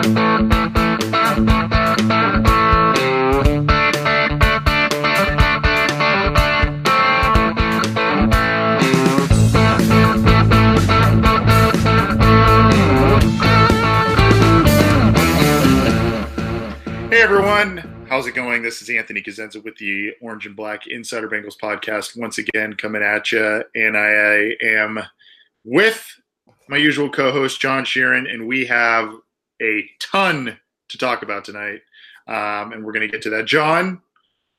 [0.00, 0.06] Hey
[17.20, 18.62] everyone, how's it going?
[18.62, 22.18] This is Anthony Cosenza with the Orange and Black Insider Bengals podcast.
[22.18, 25.00] Once again, coming at you, and I am
[25.64, 26.18] with
[26.70, 29.12] my usual co-host John Sheeran, and we have
[29.60, 30.58] a ton
[30.88, 31.80] to talk about tonight,
[32.26, 33.46] um, and we're going to get to that.
[33.46, 34.00] John,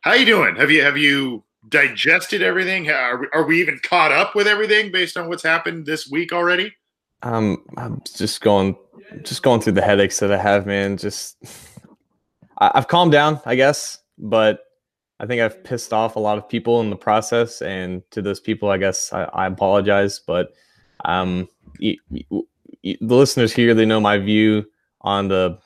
[0.02, 0.56] how you doing?
[0.56, 2.90] Have you have you digested everything?
[2.90, 6.34] Are we, are we even caught up with everything based on what's happened this week
[6.34, 6.74] already?
[7.24, 8.76] Um, I'm just going,
[9.24, 10.98] just going through the headaches that I have, man.
[10.98, 11.38] Just,
[12.58, 14.66] I, I've calmed down, I guess, but
[15.20, 18.40] I think I've pissed off a lot of people in the process, and to those
[18.40, 20.20] people, I guess I, I apologize.
[20.26, 20.54] But
[21.06, 21.48] um,
[21.80, 22.08] the
[23.02, 24.66] listeners here, they know my view
[25.02, 25.58] on the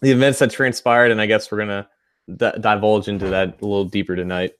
[0.00, 1.88] the events that transpired, and I guess we're gonna
[2.28, 4.54] d- divulge into that a little deeper tonight.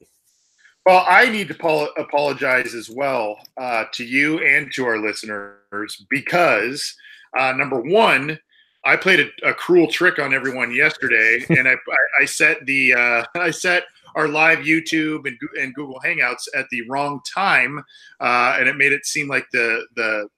[0.87, 6.05] Well, I need to pol- apologize as well uh, to you and to our listeners
[6.09, 6.95] because
[7.39, 8.39] uh, number one,
[8.85, 12.95] I played a, a, cruel trick on everyone yesterday, and I, I, I set the
[12.95, 13.85] uh, I set
[14.17, 17.85] our live YouTube and, and Google Hangouts at the wrong time,
[18.21, 20.29] uh, and it made it seem like the the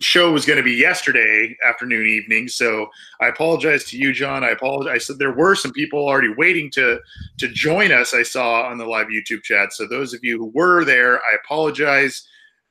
[0.00, 2.88] show was going to be yesterday afternoon evening so
[3.20, 4.42] i apologize to you john.
[4.42, 6.98] I apologize i said there were some people already waiting to
[7.38, 9.72] to join us i saw on the live youtube chat.
[9.72, 12.26] So those of you who were there i apologize.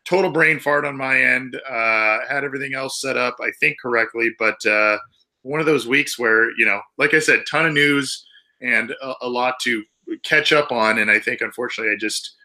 [0.06, 1.56] Total brain fart on my end.
[1.56, 4.98] Uh had everything else set up i think correctly but uh
[5.44, 8.26] one of those weeks where you know like i said ton of news
[8.62, 9.84] and a, a lot to
[10.24, 12.36] catch up on and i think unfortunately i just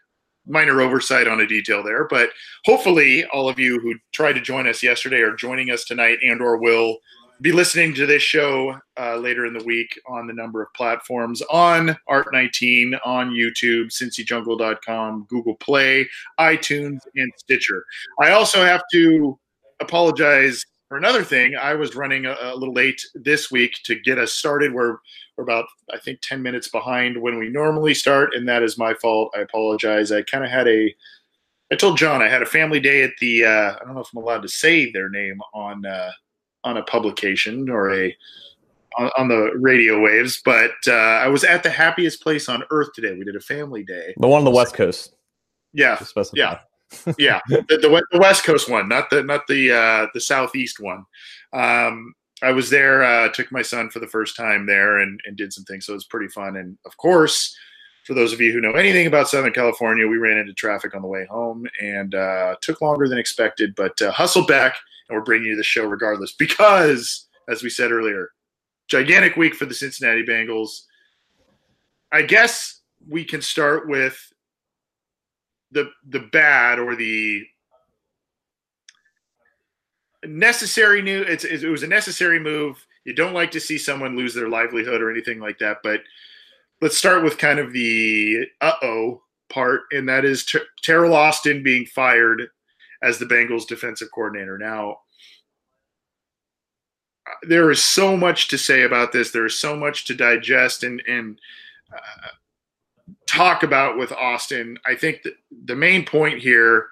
[0.49, 2.29] minor oversight on a detail there but
[2.65, 6.41] hopefully all of you who tried to join us yesterday are joining us tonight and
[6.41, 6.97] or will
[7.41, 11.41] be listening to this show uh, later in the week on the number of platforms
[11.49, 16.07] on art19 on youtube cincyjungle.com google play
[16.39, 17.85] itunes and stitcher.
[18.19, 19.39] I also have to
[19.79, 24.19] apologize for another thing i was running a, a little late this week to get
[24.19, 24.97] us started we're
[25.39, 28.93] we're about, I think, 10 minutes behind when we normally start, and that is my
[28.93, 29.33] fault.
[29.35, 30.11] I apologize.
[30.11, 30.93] I kind of had a,
[31.71, 34.09] I told John I had a family day at the, uh, I don't know if
[34.13, 36.11] I'm allowed to say their name on, uh,
[36.65, 38.15] on a publication or a,
[38.97, 42.89] on, on the radio waves, but uh, I was at the happiest place on earth
[42.93, 43.15] today.
[43.17, 44.13] We did a family day.
[44.17, 45.15] The one on the West Coast.
[45.71, 45.95] Yeah.
[46.35, 46.59] Yeah.
[47.17, 47.39] Yeah.
[47.47, 51.05] The, the, the, West Coast one, not the, not the, uh, the Southeast one.
[51.53, 55.35] Um, I was there, uh, took my son for the first time there and, and
[55.35, 55.85] did some things.
[55.85, 56.55] So it was pretty fun.
[56.55, 57.55] And of course,
[58.05, 61.01] for those of you who know anything about Southern California, we ran into traffic on
[61.01, 64.75] the way home and uh, took longer than expected, but uh, hustled back
[65.07, 68.29] and we're bringing you the show regardless because, as we said earlier,
[68.87, 70.81] gigantic week for the Cincinnati Bengals.
[72.11, 74.19] I guess we can start with
[75.71, 77.43] the the bad or the
[80.25, 82.85] necessary new it's, it was a necessary move.
[83.05, 86.01] You don't like to see someone lose their livelihood or anything like that but
[86.81, 91.85] let's start with kind of the uh-oh part and that is Ter- Teryl Austin being
[91.85, 92.49] fired
[93.01, 94.57] as the Bengals defensive coordinator.
[94.57, 94.99] Now
[97.43, 99.31] there is so much to say about this.
[99.31, 101.39] There is so much to digest and and
[101.93, 102.29] uh,
[103.29, 105.25] talk about with Austin I think
[105.65, 106.87] the main point here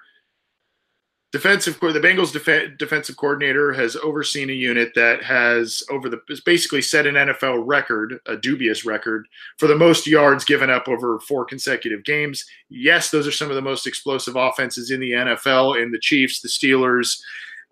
[1.30, 6.80] defensive the Bengals def- defensive coordinator has overseen a unit that has over the basically
[6.80, 9.26] set an NFL record, a dubious record
[9.58, 12.44] for the most yards given up over four consecutive games.
[12.70, 16.40] Yes, those are some of the most explosive offenses in the NFL in the Chiefs,
[16.40, 17.20] the Steelers,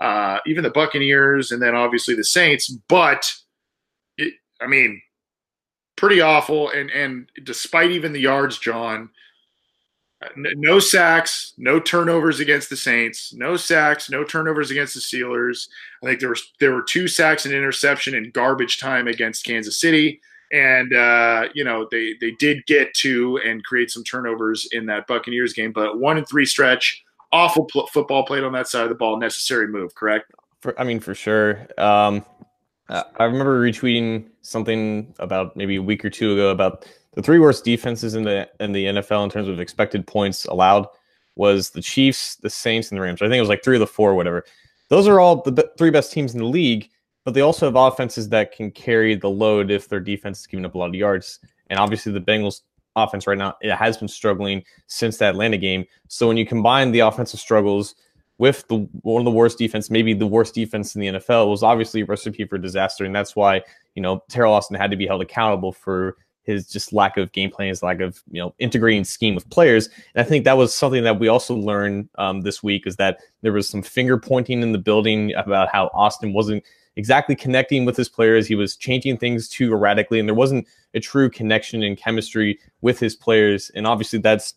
[0.00, 2.68] uh, even the Buccaneers, and then obviously the Saints.
[2.88, 3.30] But
[4.18, 5.00] it, I mean,
[5.96, 6.70] pretty awful.
[6.70, 9.10] And and despite even the yards, John
[10.36, 15.68] no sacks, no turnovers against the Saints, no sacks, no turnovers against the Steelers.
[16.02, 19.78] I think there was there were two sacks and interception in garbage time against Kansas
[19.78, 20.20] City,
[20.52, 25.06] and uh, you know they they did get to and create some turnovers in that
[25.06, 28.88] Buccaneers game, but one and three stretch, awful pl- football played on that side of
[28.88, 30.32] the ball, necessary move, correct?
[30.60, 31.66] For, I mean, for sure.
[31.76, 32.24] Um,
[32.88, 37.38] Uh, I remember retweeting something about maybe a week or two ago about the three
[37.38, 40.86] worst defenses in the in the NFL in terms of expected points allowed
[41.34, 43.20] was the Chiefs, the Saints, and the Rams.
[43.22, 44.44] I think it was like three of the four, whatever.
[44.88, 46.88] Those are all the b- three best teams in the league,
[47.24, 50.64] but they also have offenses that can carry the load if their defense is giving
[50.64, 51.40] up a lot of yards.
[51.68, 52.62] And obviously, the Bengals
[52.94, 55.84] offense right now it has been struggling since that Atlanta game.
[56.08, 57.94] So when you combine the offensive struggles
[58.38, 61.62] with the one of the worst defense, maybe the worst defense in the NFL, was
[61.62, 63.62] obviously a recipe for disaster, and that's why
[63.94, 67.50] you know Teryl Austin had to be held accountable for his just lack of game
[67.50, 69.88] plan, his lack of you know integrating scheme with players.
[70.14, 73.18] And I think that was something that we also learned um, this week is that
[73.42, 76.64] there was some finger pointing in the building about how Austin wasn't
[76.96, 78.46] exactly connecting with his players.
[78.46, 82.98] He was changing things too erratically, and there wasn't a true connection and chemistry with
[82.98, 83.70] his players.
[83.74, 84.54] And obviously, that's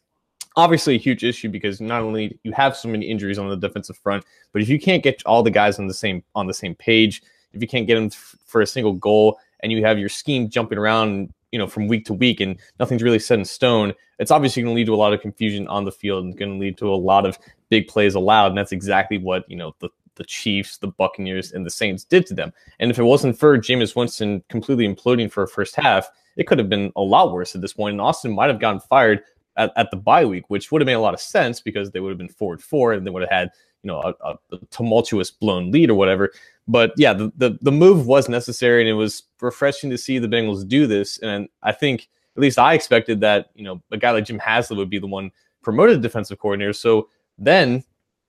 [0.60, 3.98] obviously a huge issue because not only you have so many injuries on the defensive
[3.98, 6.76] front, but if you can't get all the guys on the same on the same
[6.76, 7.24] page,
[7.54, 10.50] if you can't get them f- for a single goal, and you have your scheme
[10.50, 14.30] jumping around you know from week to week and nothing's really set in stone it's
[14.30, 16.60] obviously going to lead to a lot of confusion on the field and going to
[16.60, 17.40] lead to a lot of
[17.70, 19.90] big plays allowed and that's exactly what you know the
[20.20, 22.54] the Chiefs, the Buccaneers, and the Saints did to them.
[22.80, 26.60] And if it wasn't for Jameis Winston completely imploding for a first half, it could
[26.60, 27.94] have been a lot worse at this point.
[27.94, 29.24] And Austin might have gotten fired
[29.58, 32.00] at, at the bye week, which would have made a lot of sense because they
[32.00, 33.52] would have been forward four and they would have had
[33.84, 36.32] you know a, a, tumultuous blown lead or whatever.
[36.68, 40.28] But yeah, the, the the move was necessary and it was refreshing to see the
[40.28, 41.18] Bengals do this.
[41.20, 44.78] And I think at least I expected that you know a guy like Jim Haslett
[44.78, 45.32] would be the one
[45.62, 46.74] promoted defensive coordinator.
[46.74, 47.84] So then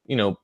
[0.06, 0.38] you know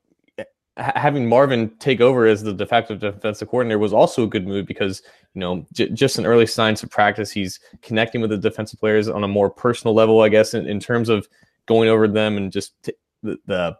[0.77, 4.67] having Marvin take over as the de facto defensive coordinator was also a good move
[4.67, 5.03] because
[5.35, 7.31] you know j- just an early signs of practice.
[7.31, 10.81] He's connecting with the defensive players on a more personal level, I guess, in, in
[10.81, 11.29] terms of
[11.67, 12.93] going over them and just t-
[13.23, 13.77] the, the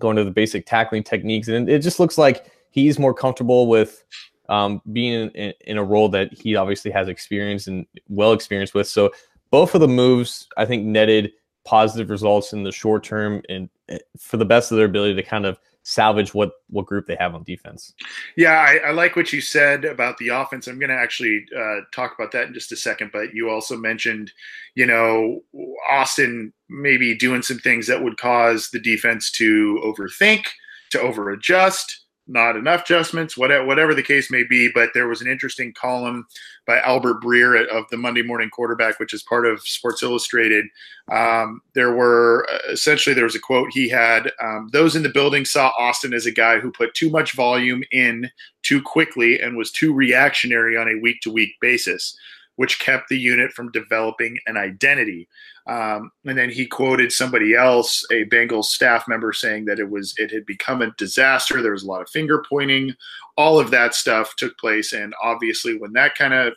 [0.00, 1.48] going to the basic tackling techniques.
[1.48, 4.04] And it just looks like he's more comfortable with
[4.48, 8.88] um, being in, in, a role that he obviously has experience and well experienced with.
[8.88, 9.12] So
[9.50, 11.32] both of the moves, I think, netted
[11.64, 15.22] positive results in the short term and eh, for the best of their ability to
[15.22, 17.94] kind of salvage what what group they have on defense.
[18.36, 20.66] Yeah, I, I like what you said about the offense.
[20.66, 23.10] I'm going to actually uh, talk about that in just a second.
[23.12, 24.32] But you also mentioned,
[24.74, 25.42] you know,
[25.90, 30.46] Austin maybe doing some things that would cause the defense to overthink,
[30.90, 34.70] to overadjust not enough adjustments, whatever, whatever the case may be.
[34.72, 36.26] But there was an interesting column
[36.66, 40.66] by Albert Breer of the Monday Morning Quarterback, which is part of Sports Illustrated.
[41.10, 45.08] Um, there were uh, essentially there was a quote he had: um, "Those in the
[45.08, 48.30] building saw Austin as a guy who put too much volume in
[48.62, 52.16] too quickly and was too reactionary on a week to week basis."
[52.62, 55.28] Which kept the unit from developing an identity.
[55.66, 60.14] Um, and then he quoted somebody else, a Bengals staff member, saying that it was
[60.16, 61.60] it had become a disaster.
[61.60, 62.94] There was a lot of finger pointing.
[63.36, 66.52] All of that stuff took place, and obviously, when that kind of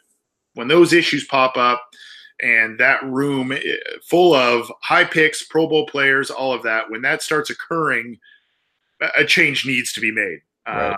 [0.54, 1.82] when those issues pop up,
[2.40, 3.62] and that room eh,
[4.04, 8.20] full of high picks, Pro Bowl players, all of that, when that starts occurring,
[9.18, 10.42] a change needs to be made.
[10.68, 10.92] Right.
[10.92, 10.96] Uh,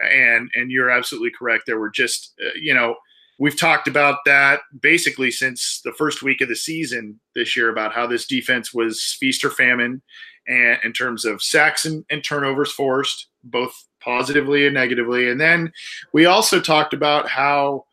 [0.00, 1.64] and and you're absolutely correct.
[1.66, 2.94] There were just uh, you know
[3.38, 7.92] we've talked about that basically since the first week of the season this year about
[7.92, 10.02] how this defense was feast or famine
[10.46, 15.28] and in terms of sacks and, and, turnovers forced both positively and negatively.
[15.28, 15.72] And then
[16.12, 17.84] we also talked about how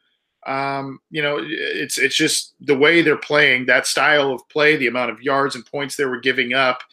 [0.48, 4.88] um, you know it's it's just the way they're playing that style of play the
[4.88, 6.84] amount of yards and points they were giving up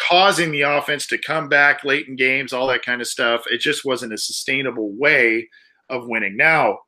[0.00, 3.44] causing the offense to come back late in games all that kind of stuff.
[3.50, 5.48] It just wasn't a sustainable way
[5.90, 6.36] of winning.
[6.36, 6.78] Now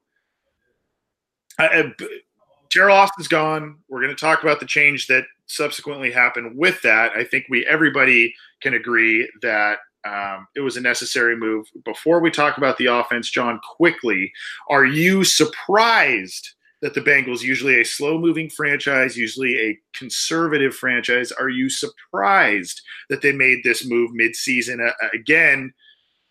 [2.71, 3.79] Teryl Austin's gone.
[3.89, 7.13] We're going to talk about the change that subsequently happened with that.
[7.13, 11.67] I think we everybody can agree that um, it was a necessary move.
[11.85, 14.33] Before we talk about the offense, John, quickly,
[14.69, 21.31] are you surprised that the Bengals, usually a slow moving franchise, usually a conservative franchise,
[21.33, 22.81] are you surprised
[23.11, 24.81] that they made this move mid season?
[24.81, 25.73] Uh, again,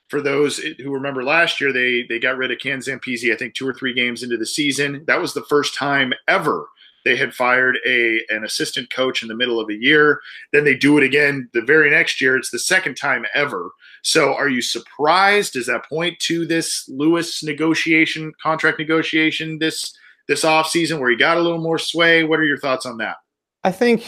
[0.09, 3.53] for those who remember last year, they they got rid of Ken Zampese, I think
[3.53, 5.03] two or three games into the season.
[5.07, 6.67] That was the first time ever
[7.05, 10.21] they had fired a an assistant coach in the middle of a year.
[10.51, 12.37] Then they do it again the very next year.
[12.37, 13.71] It's the second time ever.
[14.03, 15.53] So are you surprised?
[15.53, 19.93] Does that point to this Lewis negotiation, contract negotiation this
[20.27, 22.23] this offseason where he got a little more sway?
[22.23, 23.17] What are your thoughts on that?
[23.63, 24.05] I think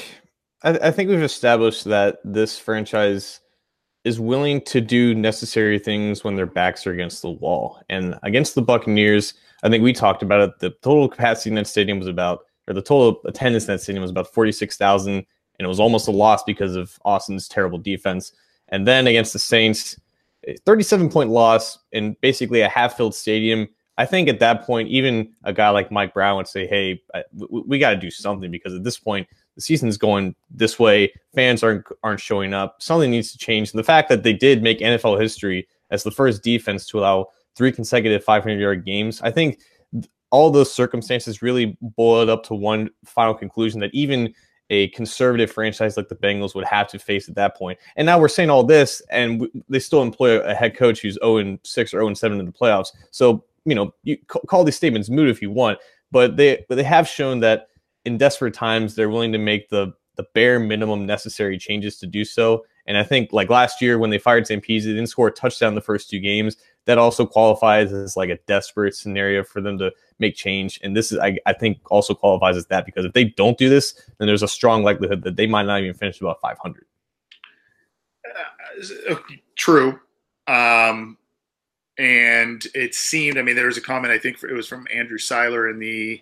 [0.63, 3.39] I, I think we've established that this franchise
[4.03, 7.81] is willing to do necessary things when their backs are against the wall.
[7.89, 10.59] And against the Buccaneers, I think we talked about it.
[10.59, 14.01] The total capacity in that stadium was about, or the total attendance in that stadium
[14.01, 15.13] was about 46,000.
[15.13, 15.25] And
[15.59, 18.33] it was almost a loss because of Austin's terrible defense.
[18.69, 19.99] And then against the Saints,
[20.65, 23.67] 37 point loss in basically a half filled stadium.
[23.97, 27.03] I think at that point, even a guy like Mike Brown would say, hey,
[27.33, 31.13] we, we got to do something because at this point, the season's going this way.
[31.33, 32.81] Fans aren't aren't showing up.
[32.81, 33.71] Something needs to change.
[33.71, 37.27] And the fact that they did make NFL history as the first defense to allow
[37.55, 39.59] three consecutive 500 yard games, I think
[40.31, 44.33] all those circumstances really boiled up to one final conclusion that even
[44.69, 47.77] a conservative franchise like the Bengals would have to face at that point.
[47.97, 51.59] And now we're saying all this, and they still employ a head coach who's 0
[51.61, 52.87] 6 or 0 7 in the playoffs.
[53.11, 55.77] So, you know, you call these statements moot if you want,
[56.09, 57.67] but they but they have shown that
[58.05, 62.25] in desperate times they're willing to make the the bare minimum necessary changes to do
[62.25, 62.65] so.
[62.85, 65.75] And I think like last year when they fired Zampese, they didn't score a touchdown
[65.75, 66.57] the first two games.
[66.85, 70.79] That also qualifies as like a desperate scenario for them to make change.
[70.83, 73.69] And this is, I, I think, also qualifies as that because if they don't do
[73.69, 76.85] this, then there's a strong likelihood that they might not even finish about 500.
[79.09, 79.15] Uh,
[79.55, 79.99] true.
[80.47, 81.17] Um,
[81.99, 85.19] and it seemed, I mean, there was a comment, I think it was from Andrew
[85.19, 86.21] Seiler in the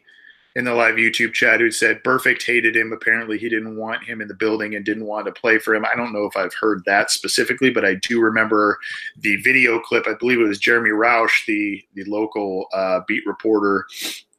[0.59, 2.91] in the live YouTube chat who said Burfict hated him.
[2.91, 5.85] Apparently, he didn't want him in the building and didn't want to play for him.
[5.85, 8.77] I don't know if I've heard that specifically, but I do remember
[9.17, 10.05] the video clip.
[10.05, 13.85] I believe it was Jeremy Rauch, the the local uh, beat reporter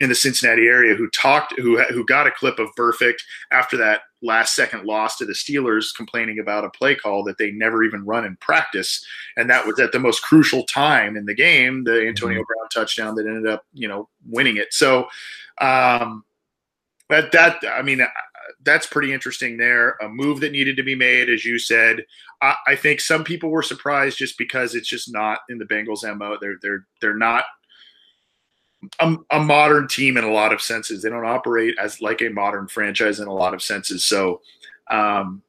[0.00, 4.02] in the Cincinnati area, who talked, who who got a clip of Burfict after that
[4.22, 8.04] last second loss to the Steelers, complaining about a play call that they never even
[8.04, 9.04] run in practice,
[9.36, 12.46] and that was at the most crucial time in the game, the Antonio mm-hmm.
[12.46, 14.72] Brown touchdown that ended up, you know, winning it.
[14.72, 15.08] So
[15.60, 16.24] um,
[17.08, 18.06] but that, I mean, uh,
[18.62, 19.96] that's pretty interesting there.
[20.00, 22.04] A move that needed to be made, as you said.
[22.40, 26.04] I, I think some people were surprised just because it's just not in the Bengals'
[26.16, 26.38] mo.
[26.40, 27.44] They're they're they're not
[28.98, 31.02] a, a, modern team in a lot of senses.
[31.02, 34.04] They don't operate as like a modern franchise in a lot of senses.
[34.04, 34.40] So,
[34.90, 35.42] um,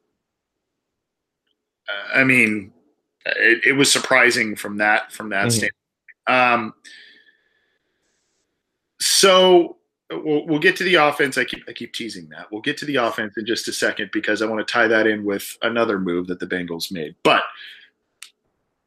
[2.14, 2.72] I mean,
[3.24, 5.50] it, it was surprising from that from that mm-hmm.
[5.50, 5.74] standpoint.
[6.26, 6.74] Um,
[9.00, 9.76] so
[10.10, 11.38] we'll, we'll get to the offense.
[11.38, 12.50] I keep I keep teasing that.
[12.50, 15.06] We'll get to the offense in just a second because I want to tie that
[15.06, 17.14] in with another move that the Bengals made.
[17.22, 17.42] But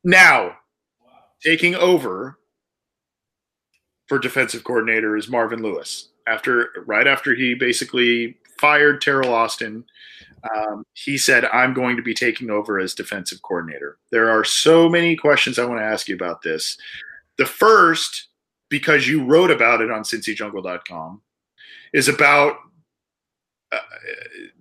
[0.04, 0.58] now,
[1.42, 2.38] taking over
[4.08, 6.10] for defensive coordinator is Marvin Lewis.
[6.28, 9.86] After right after he basically fired Teryl Austin,
[10.56, 14.90] um, he said, "I'm going to be taking over as defensive coordinator." There are so
[14.90, 16.78] many questions I want to ask you about this.
[17.38, 18.28] The first
[18.70, 21.22] because you wrote about it on cincyjungle.com
[21.94, 22.58] is about
[23.72, 23.78] uh,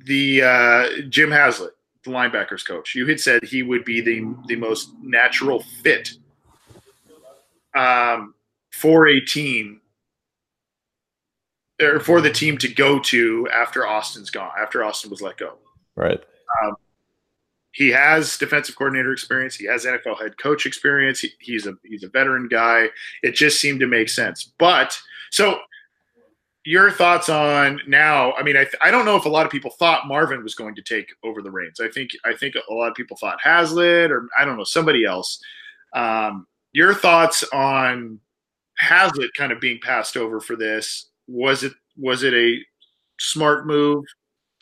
[0.05, 1.73] the uh, Jim Haslett,
[2.05, 2.95] the linebackers coach.
[2.95, 6.13] You had said he would be the the most natural fit
[7.75, 8.35] um,
[8.75, 9.81] for a team
[11.81, 15.54] or for the team to go to after Austin's gone, after Austin was let go.
[15.97, 16.23] Right.
[16.62, 16.75] Um,
[17.73, 19.57] he has defensive coordinator experience.
[19.57, 21.21] He has NFL head coach experience.
[21.21, 22.88] He, he's a he's a veteran guy.
[23.23, 24.52] It just seemed to make sense.
[24.59, 24.99] But
[25.31, 25.59] so
[26.64, 28.33] your thoughts on now?
[28.33, 30.75] I mean, I, I don't know if a lot of people thought Marvin was going
[30.76, 31.81] to take over the reins.
[31.81, 35.04] I think I think a lot of people thought Haslett or I don't know somebody
[35.04, 35.40] else.
[35.93, 38.21] Um, your thoughts on
[38.78, 41.11] Haslett kind of being passed over for this?
[41.28, 42.59] Was it was it a
[43.19, 44.04] smart move?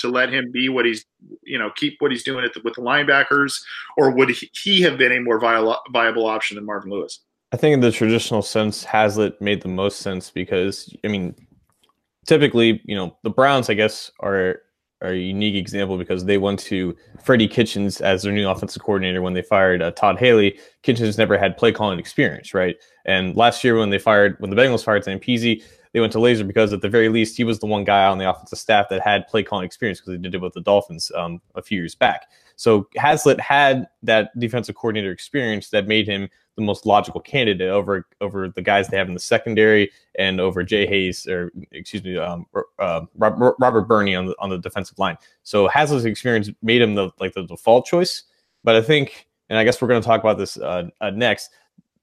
[0.02, 1.04] to let him be what he's,
[1.42, 3.62] you know, keep what he's doing the, with the linebackers,
[3.97, 7.21] or would he have been a more viable, viable option than Marvin Lewis?
[7.52, 11.35] I think in the traditional sense, Haslett made the most sense because, I mean,
[12.26, 14.62] typically, you know, the Browns, I guess, are
[15.02, 19.21] are a unique example because they went to Freddie Kitchens as their new offensive coordinator
[19.21, 20.59] when they fired uh, Todd Haley.
[20.82, 22.76] Kitchens never had play calling experience, right?
[23.04, 26.47] And last year when they fired, when the Bengals fired Zampese, they went to Lazor
[26.47, 29.02] because at the very least he was the one guy on the offensive staff that
[29.02, 31.94] had play calling experience because he did it with the Dolphins um, a few years
[31.94, 32.28] back.
[32.56, 38.06] So Haslett had that defensive coordinator experience that made him the most logical candidate over
[38.21, 42.18] over the guys they have in the secondary and over Jay Hayes or excuse me
[42.18, 42.47] um,
[42.78, 45.16] uh, Robert Burney on the on the defensive line.
[45.42, 48.25] So Haslett's experience made him the like the default choice.
[48.64, 51.50] But I think, and I guess we're going to talk about this uh, uh, next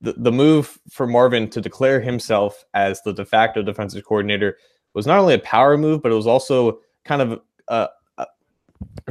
[0.02, 4.58] the, the move for Marvin to declare himself as the de facto defensive coordinator
[4.94, 8.28] was not only a power move, but it was also kind of a, a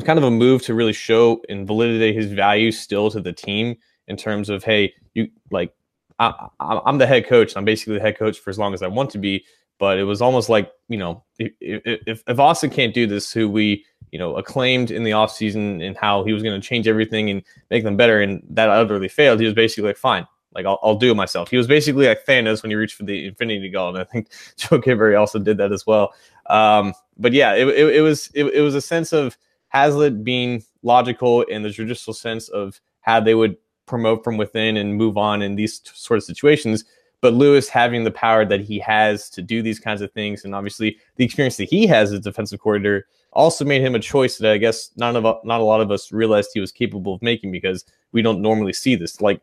[0.03, 3.77] kind of a move to really show and validate his value still to the team
[4.09, 5.73] in terms of hey, you like
[6.19, 6.49] I,
[6.87, 7.57] am the head coach.
[7.57, 9.45] I'm basically the head coach for as long as I want to be.
[9.79, 13.49] But it was almost like you know if if, if Austin can't do this, who
[13.49, 17.31] we you know acclaimed in the offseason and how he was going to change everything
[17.31, 19.39] and make them better, and that utterly failed.
[19.39, 21.51] He was basically like, fine, like I'll, I'll do it myself.
[21.51, 24.09] He was basically like Thanos when he reached for the Infinity Gauntlet.
[24.09, 26.13] I think Joe Goodberry also did that as well.
[26.47, 29.39] Um, but yeah, it, it, it was it, it was a sense of
[29.69, 33.57] Haslett being logical in the traditional sense of how they would
[33.89, 36.85] promote from within and move on in these t- sort of situations.
[37.21, 40.55] But Lewis having the power that he has to do these kinds of things, and
[40.55, 44.53] obviously the experience that he has as defensive coordinator, also made him a choice that
[44.53, 47.51] I guess none of not a lot of us realized he was capable of making
[47.51, 49.21] because we don't normally see this.
[49.21, 49.41] Like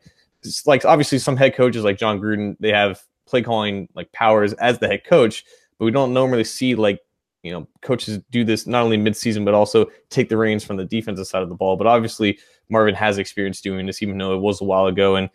[0.64, 4.78] like obviously some head coaches like Jon Gruden, they have play calling like powers as
[4.78, 5.44] the head coach,
[5.78, 7.00] but we don't normally see like
[7.46, 10.84] you know coaches do this not only midseason but also take the reins from the
[10.84, 11.76] defensive side of the ball.
[11.76, 12.38] But obviously
[12.68, 15.16] Marvin has experience doing this, even though it was a while ago.
[15.16, 15.30] And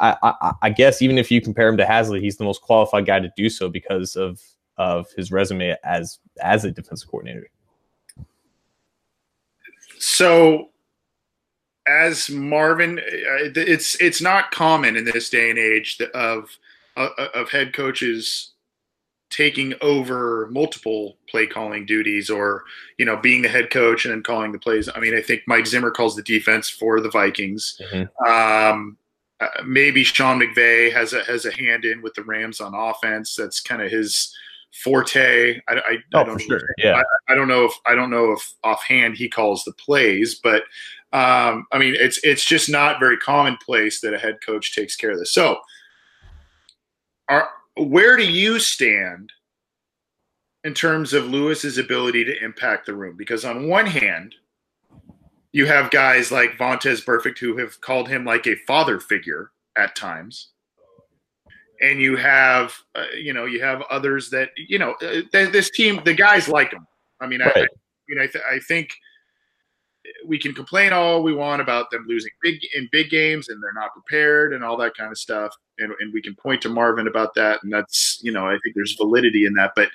[0.00, 3.06] I, I, I guess even if you compare him to Haslett, he's the most qualified
[3.06, 4.40] guy to do so because of
[4.76, 7.48] of his resume as as a defensive coordinator.
[9.98, 10.70] So
[11.88, 16.56] as Marvin, uh, it's it's not common in this day and age of
[16.96, 18.52] uh, of head coaches
[19.30, 22.64] taking over multiple play calling duties or
[22.98, 24.88] you know being the head coach and then calling the plays.
[24.94, 27.80] I mean i think mike zimmer calls the defense for the vikings.
[27.92, 28.30] Mm-hmm.
[28.30, 28.96] um,
[29.40, 33.34] uh, maybe sean mcvay has a has a hand in with the rams on offense.
[33.34, 34.34] That's kind of his
[34.82, 35.60] forte.
[35.68, 36.60] I, I, oh, I don't sure.
[36.78, 37.02] yeah.
[37.28, 40.62] I, I, don't know if i don't know if offhand he calls the plays but
[41.12, 45.12] um, i mean it's it's just not very commonplace that a head coach takes care
[45.12, 45.32] of this.
[45.32, 45.58] So
[47.28, 49.32] are where do you stand
[50.64, 53.16] in terms of Lewis's ability to impact the room?
[53.16, 54.34] Because on one hand,
[55.52, 59.96] you have guys like Vontaze Burfict who have called him like a father figure at
[59.96, 60.48] times.
[61.80, 66.00] And you have, uh, you know, you have others that, you know, uh, this team,
[66.04, 66.86] the guys like him.
[67.20, 67.56] I mean, right.
[67.56, 67.66] I, I,
[68.08, 68.90] mean, I, th- I think
[70.26, 73.72] we can complain all we want about them losing big in big games and they're
[73.72, 75.54] not prepared and all that kind of stuff.
[75.78, 77.62] And, and we can point to Marvin about that.
[77.62, 79.72] And that's, you know, I think there's validity in that.
[79.76, 79.90] But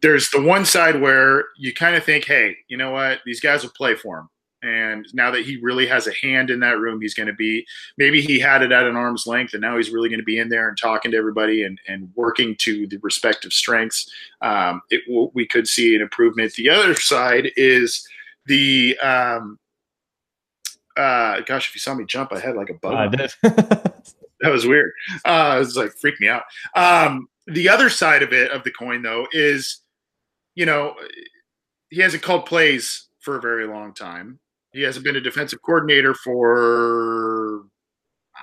[0.00, 3.20] there's the one side where you kind of think, hey, you know what?
[3.24, 4.28] These guys will play for him.
[4.62, 7.66] And now that he really has a hand in that room, he's going to be
[7.98, 10.38] maybe he had it at an arm's length, and now he's really going to be
[10.38, 14.08] in there and talking to everybody and, and working to the respective strengths.
[14.40, 15.02] Um, it,
[15.34, 16.54] we could see an improvement.
[16.54, 18.06] The other side is
[18.46, 19.58] the um,
[20.96, 22.94] uh, gosh, if you saw me jump, I had like a bug.
[22.94, 23.32] I did.
[23.42, 24.92] that was weird.
[25.24, 26.42] Uh, it was like freaked me out.
[26.76, 29.80] Um, the other side of it of the coin though is,
[30.54, 30.94] you know,
[31.90, 34.38] he hasn't called plays for a very long time.
[34.72, 37.64] He hasn't been a defensive coordinator for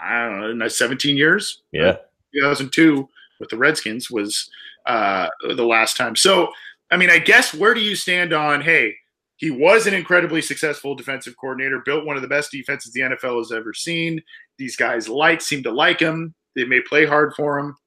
[0.01, 1.61] I don't know, 17 years.
[1.71, 1.97] Yeah.
[2.33, 3.07] 2002
[3.39, 4.49] with the Redskins was
[4.85, 6.15] uh, the last time.
[6.15, 6.51] So,
[6.91, 8.95] I mean, I guess where do you stand on, hey,
[9.39, 13.37] he was an incredibly successful defensive coordinator, built one of the best defenses the NFL
[13.37, 14.21] has ever seen.
[14.57, 16.35] These guys like seem to like him.
[16.57, 17.77] They may play hard for him.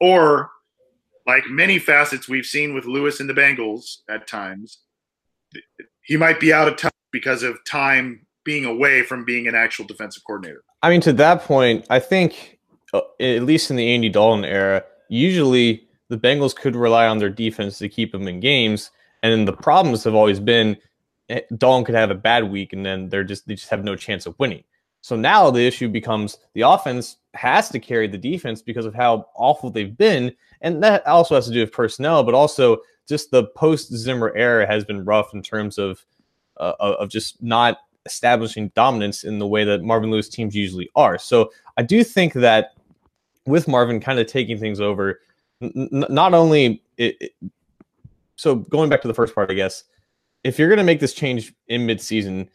[0.00, 0.50] Or
[1.26, 4.78] like many facets we've seen with Lewis and the Bengals at times,
[6.04, 9.84] he might be out of touch because of time being away from being an actual
[9.84, 10.62] defensive coordinator.
[10.84, 12.60] I mean, to that point, I think
[12.94, 17.30] uh, at least in the Andy Dalton era, usually the Bengals could rely on their
[17.30, 20.76] defense to keep them in games and the problems have always been
[21.28, 23.96] eh, Dalton could have a bad week and then they're just they just have no
[23.96, 24.64] chance of winning.
[25.00, 29.26] So now the issue becomes the offense has to carry the defense because of how
[29.36, 30.32] awful they've been.
[30.60, 32.78] And that also has to do with personnel, but also
[33.08, 36.04] just the post Zimmer era has been rough in terms of
[36.58, 41.18] uh, of just not establishing dominance in the way that Marvin Lewis teams usually are.
[41.18, 42.74] So I do think that
[43.46, 45.20] with Marvin kind of taking things over,
[45.62, 47.32] n- not only it, it,
[48.38, 49.84] so going back to the first part, I guess,
[50.44, 52.48] if you're going to make this change in midseason,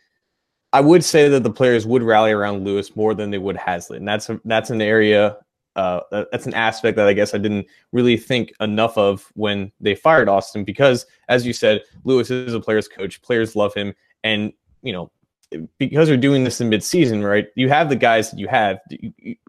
[0.72, 4.00] I would say that the players would rally around Lewis more than they would Haslett,
[4.00, 5.38] and that's a, that's an area,
[5.76, 6.00] uh,
[6.32, 10.30] that's an aspect that I guess I didn't really think enough of when they fired
[10.30, 13.94] Austin, because as you said, Lewis is a player's coach, players love him,
[14.24, 15.12] and you know
[15.78, 17.48] because you're doing this in midseason, right?
[17.56, 18.80] You have the guys that you have.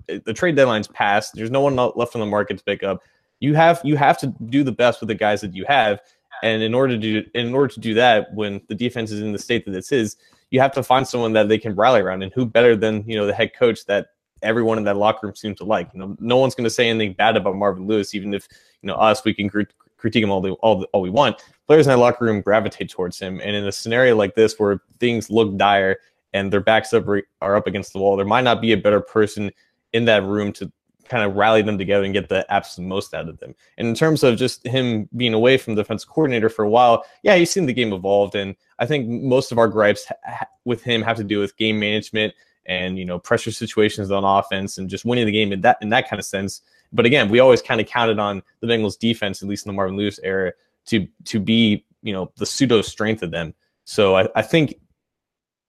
[0.06, 1.32] The trade deadline's passed.
[1.34, 3.02] There's no one left on the market to pick up.
[3.40, 6.00] You have you have to do the best with the guys that you have,
[6.44, 9.32] and in order to do, in order to do that, when the defense is in
[9.32, 10.16] the state that it is,
[10.50, 12.22] you have to find someone that they can rally around.
[12.22, 14.08] And who better than you know the head coach that
[14.42, 15.88] everyone in that locker room seems to like.
[15.94, 18.46] You know, no one's going to say anything bad about Marvin Lewis, even if
[18.82, 21.42] you know us, we can critique him all the, all the, all we want.
[21.66, 24.82] Players in that locker room gravitate towards him, and in a scenario like this where
[25.00, 25.96] things look dire
[26.34, 27.06] and their backs up
[27.40, 29.50] are up against the wall, there might not be a better person
[29.94, 30.70] in that room to
[31.14, 33.54] kind of rally them together and get the absolute most out of them.
[33.78, 37.04] And in terms of just him being away from the defense coordinator for a while,
[37.22, 40.82] yeah, he's seen the game evolved, and I think most of our gripes ha- with
[40.82, 42.34] him have to do with game management
[42.66, 45.90] and you know pressure situations on offense and just winning the game in that in
[45.90, 46.62] that kind of sense.
[46.92, 49.76] But again, we always kind of counted on the Bengals defense, at least in the
[49.76, 50.52] Marvin Lewis era,
[50.86, 53.54] to to be you know the pseudo strength of them.
[53.84, 54.74] So I, I think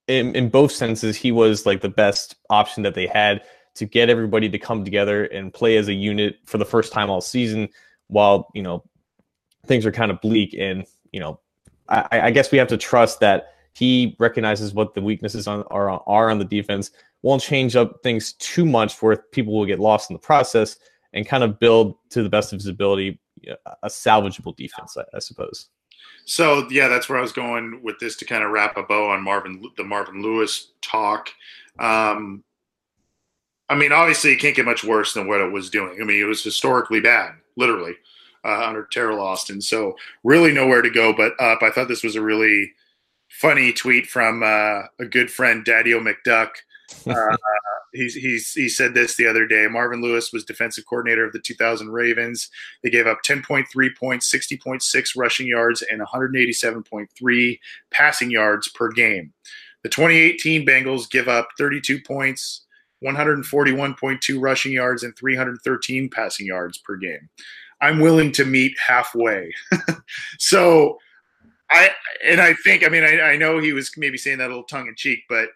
[0.08, 3.41] in, in both senses, he was like the best option that they had
[3.75, 7.09] to get everybody to come together and play as a unit for the first time
[7.09, 7.69] all season
[8.07, 8.83] while you know
[9.65, 11.39] things are kind of bleak and you know
[11.88, 15.89] I, I guess we have to trust that he recognizes what the weaknesses on, are,
[16.07, 20.09] are on the defense won't change up things too much where people will get lost
[20.09, 20.77] in the process
[21.13, 23.19] and kind of build to the best of his ability
[23.83, 25.69] a salvageable defense I, I suppose
[26.25, 29.09] So yeah, that's where I was going with this to kind of wrap a bow
[29.09, 31.29] on Marvin, the Marvin Lewis talk.
[31.79, 32.43] Um,
[33.69, 35.99] I mean, obviously, it can't get much worse than what it was doing.
[36.01, 37.95] I mean, it was historically bad, literally,
[38.43, 39.62] uh, under Teryl Austin.
[39.62, 41.63] So really nowhere to go but up.
[41.63, 42.73] I thought this was a really
[43.30, 46.49] funny tweet from uh, a good friend, Daddy O McDuck.
[47.08, 47.36] Uh,
[47.93, 49.67] he's, he's, he said this the other day.
[49.67, 52.49] Marvin Lewis was defensive coordinator of the 2000 Ravens.
[52.84, 53.65] They gave up 10.3
[53.97, 59.34] points, 60.6 rushing yards, and 187.3 passing yards per game.
[59.84, 62.64] The 2018 Bengals give up 32 points,
[63.03, 67.29] 141.2 rushing yards, and 313 passing yards per game.
[67.81, 69.53] I'm willing to meet halfway.
[70.39, 70.97] so
[71.69, 71.89] I
[72.23, 74.63] and I think I mean I, I know he was maybe saying that a little
[74.63, 75.49] tongue in cheek, but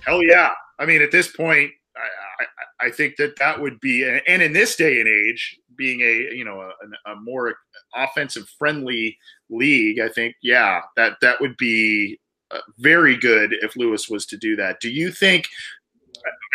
[0.00, 0.50] hell yeah.
[0.78, 2.44] I mean at this point I,
[2.84, 6.34] I, I think that that would be and in this day and age being a
[6.34, 7.56] you know a, a more
[7.94, 9.16] offensive friendly
[9.50, 14.36] league I think yeah that that would be uh, very good if Lewis was to
[14.36, 14.80] do that.
[14.80, 15.46] Do you think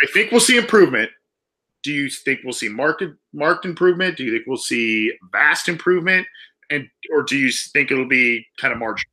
[0.02, 1.10] I think we'll see improvement
[1.84, 4.16] do you think we'll see marked marked improvement?
[4.16, 6.26] Do you think we'll see vast improvement,
[6.70, 9.10] and or do you think it'll be kind of marginal?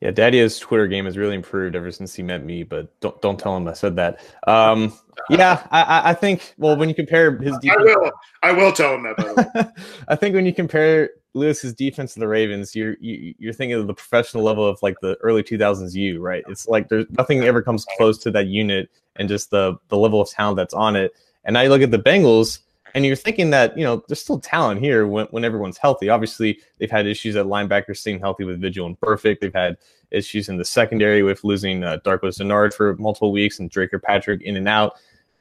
[0.00, 3.38] Yeah, Daddy's Twitter game has really improved ever since he met me, but don't don't
[3.38, 4.20] tell him I said that.
[4.46, 4.92] Um,
[5.28, 8.10] yeah, I, I think well when you compare his defense, I will
[8.42, 9.72] I will tell him that.
[10.08, 13.52] I think when you compare Lewis's defense to the Ravens, you're you, are you are
[13.52, 16.44] thinking of the professional level of like the early 2000s you right?
[16.48, 20.20] It's like there's nothing ever comes close to that unit and just the the level
[20.20, 21.12] of talent that's on it.
[21.44, 22.60] And now you look at the Bengals,
[22.94, 26.08] and you're thinking that you know there's still talent here when, when everyone's healthy.
[26.08, 29.40] Obviously, they've had issues at linebacker staying healthy with Vigil and Burfict.
[29.40, 29.76] They've had
[30.10, 34.42] issues in the secondary with losing uh, Darqueze Dennard for multiple weeks and Dre Patrick
[34.42, 34.96] in and out.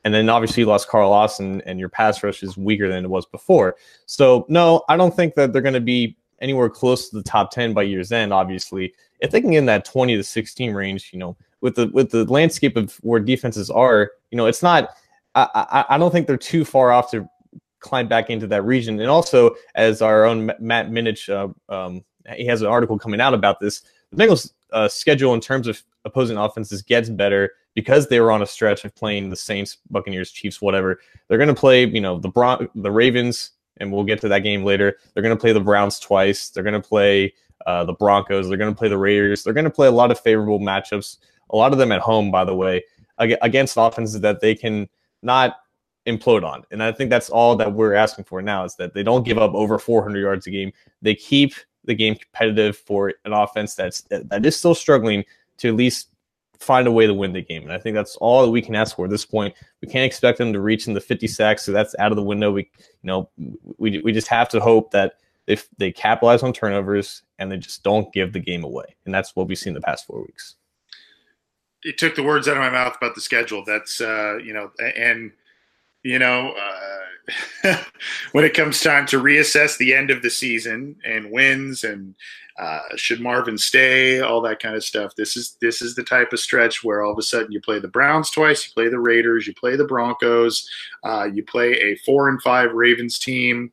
[0.08, 3.10] And then obviously you lost Carl Lawson, and your pass rush is weaker than it
[3.10, 3.76] was before.
[4.06, 7.52] So no, I don't think that they're going to be anywhere close to the top
[7.52, 8.32] ten by year's end.
[8.32, 11.88] Obviously, if they can get in that twenty to sixteen range, you know, with the
[11.88, 14.92] with the landscape of where defenses are, you know, it's not
[15.36, 17.30] I, I, don't think they're too far off to
[17.80, 19.00] climb back into that region.
[19.00, 22.04] And also, as our own Matt Minich, uh, um,
[22.36, 23.84] he has an article coming out about this.
[24.12, 28.42] The Bengals' uh, schedule in terms of opposing offenses gets better because they were on
[28.42, 31.00] a stretch of playing the Saints, Buccaneers, Chiefs, whatever.
[31.28, 34.40] They're going to play, you know, the Bron- the Ravens, and we'll get to that
[34.40, 34.98] game later.
[35.14, 36.50] They're going to play the Browns twice.
[36.50, 37.34] They're going to play
[37.66, 38.48] uh, the Broncos.
[38.48, 39.44] They're going to play the Raiders.
[39.44, 41.18] They're going to play a lot of favorable matchups.
[41.52, 42.84] A lot of them at home, by the way,
[43.20, 44.90] against offenses that they can
[45.22, 45.58] not
[46.08, 46.64] implode on.
[46.72, 49.38] And I think that's all that we're asking for now is that they don't give
[49.38, 50.72] up over 400 yards a game.
[51.02, 51.54] They keep
[51.88, 55.24] the game competitive for an offense that's that is still struggling
[55.58, 56.10] to at least
[56.60, 57.64] find a way to win the game.
[57.64, 59.54] And I think that's all that we can ask for at this point.
[59.82, 62.24] We can't expect them to reach in the 50 sacks, so that's out of the
[62.24, 62.52] window.
[62.52, 63.30] We, you know,
[63.78, 65.16] we we just have to hope that
[65.48, 68.96] if they capitalize on turnovers and they just don't give the game away.
[69.06, 70.56] And that's what we've seen the past four weeks
[71.84, 73.64] it took the words out of my mouth about the schedule.
[73.66, 75.32] That's uh, you know, and
[76.04, 77.00] you know, uh,
[78.32, 82.16] when it comes time to reassess the end of the season and wins and
[82.60, 85.16] uh, should Marvin stay, all that kind of stuff.
[85.16, 87.80] This is this is the type of stretch where all of a sudden you play
[87.80, 90.68] the Browns twice, you play the Raiders, you play the Broncos,
[91.04, 93.72] uh, you play a four and five Ravens team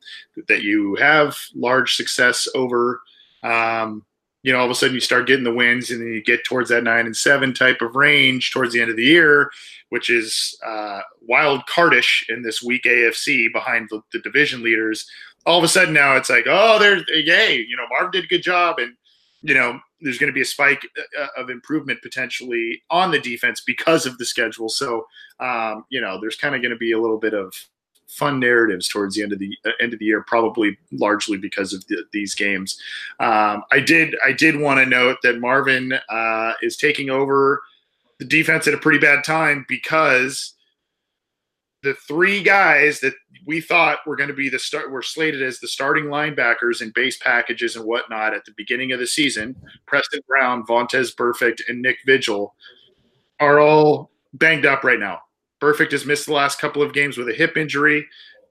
[0.49, 3.01] that you have large success over.
[3.43, 4.05] Um,
[4.45, 6.45] you know, all of a sudden you start getting the wins and then you get
[6.45, 9.51] towards that nine and seven type of range towards the end of the year,
[9.89, 15.09] which is uh, wild cardish in this weak AFC behind the, the, division leaders.
[15.47, 18.29] All of a sudden now it's like, oh, there's, yay, you know, Marv did a
[18.29, 18.79] good job.
[18.79, 18.93] And,
[19.41, 20.87] you know, there's going to be a spike
[21.19, 24.69] uh, of improvement potentially on the defense because of the schedule.
[24.69, 25.07] So,
[25.41, 27.55] um, you know, there's kind of going to be a little bit of
[28.07, 31.73] fun narratives towards the end of the uh, end of the year, probably largely because
[31.73, 32.79] of the, these games.
[33.21, 37.63] Um, I did I did want to note that Marvin uh, is taking over
[38.19, 40.55] the defense at a pretty bad time because
[41.83, 43.15] the three guys that
[43.47, 46.91] we thought were going to be the start were slated as the starting linebackers in
[46.95, 49.55] base packages and whatnot at the beginning of the season.
[49.87, 52.55] Preston Brown, Vontaze Burfict, and Nick Vigil
[53.39, 55.21] are all banged up right now.
[55.65, 58.07] Burfict has missed the last couple of games with a hip injury.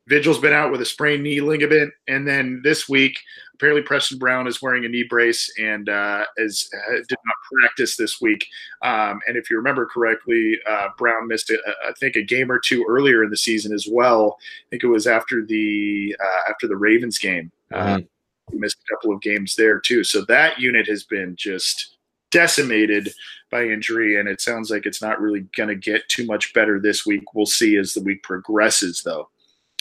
[0.07, 3.19] Vigil's been out with a sprained knee ligament, and then this week,
[3.53, 7.95] apparently Preston Brown is wearing a knee brace and uh, is uh, did not practice
[7.95, 8.45] this week.
[8.81, 12.59] Um, and if you remember correctly, uh, Brown missed, a, I think, a game or
[12.59, 14.37] two earlier in the season as well.
[14.41, 17.51] I think it was after the uh, after the Ravens game.
[17.71, 18.59] Uh, mm-hmm.
[18.59, 20.03] missed a couple of games there too.
[20.03, 21.92] So that unit has been just
[22.33, 23.13] decimated
[23.51, 26.79] by injury, and it sounds like it's not really going to get too much better
[26.79, 27.33] this week.
[27.33, 29.29] We'll see as the week progresses, though.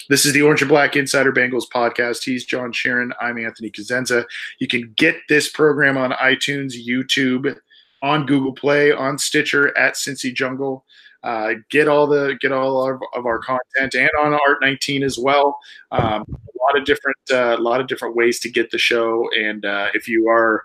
[0.08, 2.22] This is the Orange and Black Insider Bengals podcast.
[2.22, 3.12] He's John Sheeran.
[3.20, 4.26] I'm Anthony Cosenza.
[4.58, 7.56] You can get this program on iTunes, YouTube,
[8.02, 10.84] on Google Play, on Stitcher, at Cincy Jungle.
[11.22, 15.18] Uh, get all the get all of, of, our content and on Art 19 as
[15.18, 15.56] well.
[15.92, 19.30] Um, a lot of different uh, a lot of different ways to get the show.
[19.38, 20.64] And uh, if you are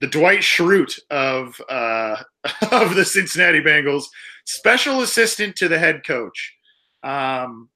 [0.00, 2.16] the Dwight Schrute of uh,
[2.72, 4.04] of the Cincinnati Bengals,
[4.44, 6.56] special assistant to the head coach.
[7.02, 7.68] Um,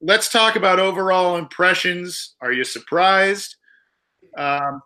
[0.00, 2.34] let's talk about overall impressions.
[2.40, 3.56] Are you surprised?
[4.36, 4.82] Um,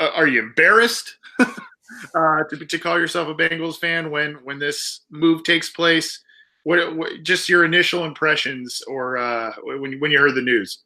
[0.00, 5.44] are you embarrassed uh, to, to call yourself a Bengals fan when when this move
[5.44, 6.22] takes place?
[6.64, 10.84] What, what just your initial impressions, or uh, when when you heard the news?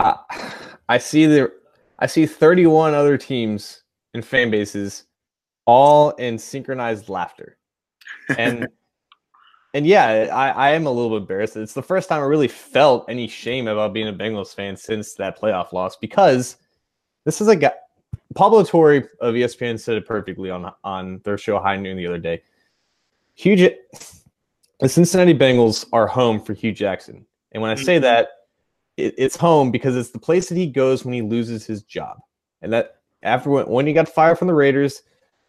[0.00, 0.16] Uh,
[0.88, 1.52] I see the
[1.98, 5.04] I see 31 other teams and fan bases
[5.66, 7.56] all in synchronized laughter.
[8.36, 8.66] And
[9.74, 11.56] and yeah, I, I am a little bit embarrassed.
[11.56, 15.14] It's the first time I really felt any shame about being a Bengals fan since
[15.14, 16.56] that playoff loss because
[17.24, 17.72] this is a guy
[18.34, 22.18] Pablo Torre of ESPN said it perfectly on on their show High Noon the other
[22.18, 22.42] day.
[23.34, 23.70] Huge
[24.80, 27.24] the Cincinnati Bengals are home for Hue Jackson.
[27.52, 28.02] And when I say mm-hmm.
[28.02, 28.28] that,
[28.96, 32.18] it, it's home because it's the place that he goes when he loses his job.
[32.60, 35.02] And that after when, when he got fired from the Raiders,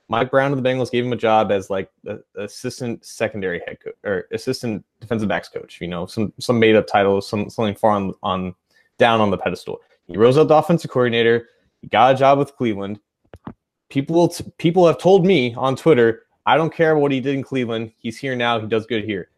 [0.07, 3.79] Mike Brown of the Bengals gave him a job as like the assistant secondary head
[3.83, 5.81] coach or assistant defensive backs coach.
[5.81, 8.53] You know, some some made up title, some something far on on
[8.99, 9.81] down on the pedestal.
[10.07, 11.49] He rose up the offensive coordinator.
[11.91, 12.99] Got a job with Cleveland.
[13.89, 17.91] People people have told me on Twitter, I don't care what he did in Cleveland.
[17.97, 18.59] He's here now.
[18.59, 19.29] He does good here.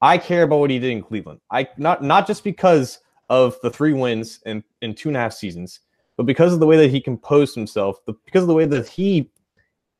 [0.00, 1.40] I care about what he did in Cleveland.
[1.50, 5.32] I not not just because of the three wins in, in two and a half
[5.32, 5.80] seasons,
[6.16, 8.88] but because of the way that he composed himself, the, because of the way that
[8.88, 9.30] he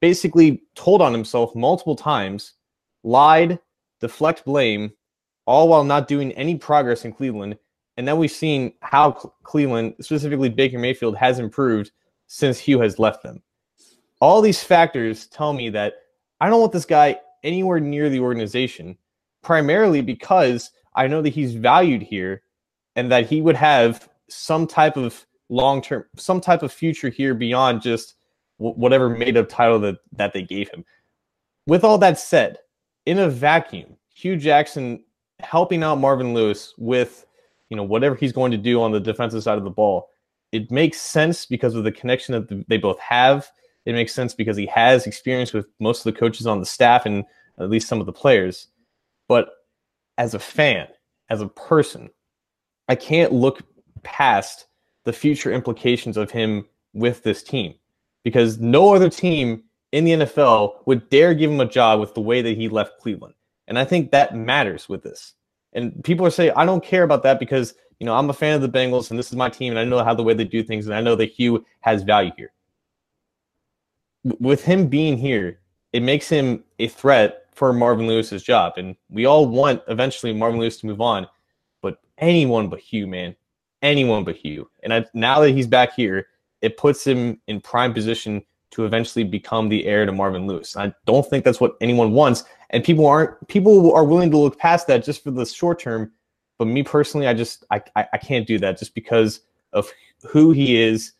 [0.00, 2.54] basically told on himself multiple times,
[3.02, 3.58] lied,
[4.00, 4.92] deflect blame,
[5.46, 7.58] all while not doing any progress in Cleveland.
[7.98, 9.10] And then we've seen how
[9.42, 11.90] Cleveland, specifically Baker Mayfield, has improved
[12.28, 13.42] since Hue has left them.
[14.20, 15.94] All these factors tell me that
[16.40, 18.96] I don't want this guy anywhere near the organization,
[19.42, 22.42] primarily because I know that he's valued here
[22.94, 27.34] and that he would have some type of long term, some type of future here
[27.34, 28.14] beyond just
[28.58, 30.84] whatever made up title that, that they gave him.
[31.66, 32.58] With all that said,
[33.06, 35.02] in a vacuum, Hue Jackson
[35.40, 37.24] helping out Marvin Lewis with
[37.70, 40.08] you know whatever he's going to do on the defensive side of the ball,
[40.52, 43.50] it makes sense because of the connection that they both have.
[43.84, 47.06] It makes sense because he has experience with most of the coaches on the staff
[47.06, 47.24] and
[47.58, 48.68] at least some of the players.
[49.28, 49.50] But
[50.16, 50.88] as a fan,
[51.30, 52.10] as a person,
[52.88, 53.62] I can't look
[54.02, 54.66] past
[55.04, 57.74] the future implications of him with this team
[58.24, 62.20] because no other team in the NFL would dare give him a job with the
[62.20, 63.34] way that he left Cleveland.
[63.66, 65.34] And I think that matters with this.
[65.78, 68.56] And people are saying, I don't care about that because, you know, I'm a fan
[68.56, 70.44] of the Bengals and this is my team and I know how the way they
[70.44, 72.52] do things and I know that Hue has value here.
[74.40, 75.60] With him being here,
[75.92, 78.72] it makes him a threat for Marvin Lewis's job.
[78.76, 81.28] And we all want eventually Marvin Lewis to move on
[81.80, 83.36] but anyone but Hue, man.
[83.80, 84.68] Anyone but Hue.
[84.82, 86.26] And I, now that he's back here,
[86.60, 90.76] it puts him in prime position to eventually become the heir to Marvin Lewis.
[90.76, 92.42] I don't think that's what anyone wants.
[92.70, 96.12] And people aren't people are willing to look past that just for the short term.
[96.58, 99.40] But me personally, I just I, I, I can't do that just because
[99.72, 99.90] of
[100.28, 101.12] who he is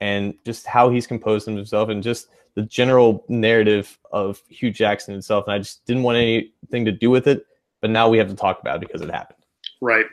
[0.00, 5.44] and just how he's composed himself and just the general narrative of Hue Jackson himself.
[5.46, 7.46] And I just didn't want anything to do with it.
[7.82, 9.44] But now we have to talk about it because it happened.
[9.80, 10.06] Right.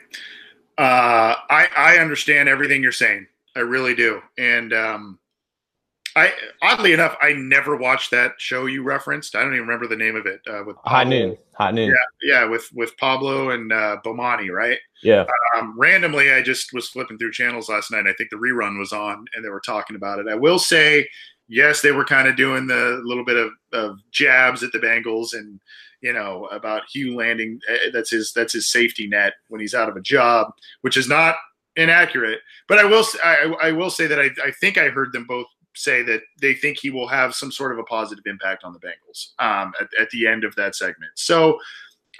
[0.76, 3.26] Uh, I I understand everything you're saying.
[3.56, 4.20] I really do.
[4.36, 5.18] And um,
[6.16, 9.34] I oddly enough, I never watched that show you referenced.
[9.34, 10.40] I don't even remember the name of it.
[10.46, 10.90] Uh, with Pablo.
[10.90, 11.88] High Noon, High Noon.
[11.88, 14.78] Yeah, yeah, with with Pablo and uh, Bomani, right?
[15.02, 15.26] Yeah.
[15.56, 18.06] Um, randomly, I just was flipping through channels last night.
[18.06, 20.28] I think the rerun was on, and they were talking about it.
[20.28, 21.08] I will say,
[21.48, 25.34] yes, they were kind of doing the little bit of, of jabs at the Bengals
[25.34, 25.60] and
[26.00, 27.58] you know about Hue landing.
[27.68, 31.08] Eh, that's his that's his safety net when he's out of a job, which is
[31.08, 31.34] not
[31.76, 32.38] inaccurate.
[32.68, 35.46] But I will I, I will say that I, I think I heard them both
[35.74, 38.78] say that they think he will have some sort of a positive impact on the
[38.78, 41.12] Bengals um, at, at the end of that segment.
[41.14, 41.58] So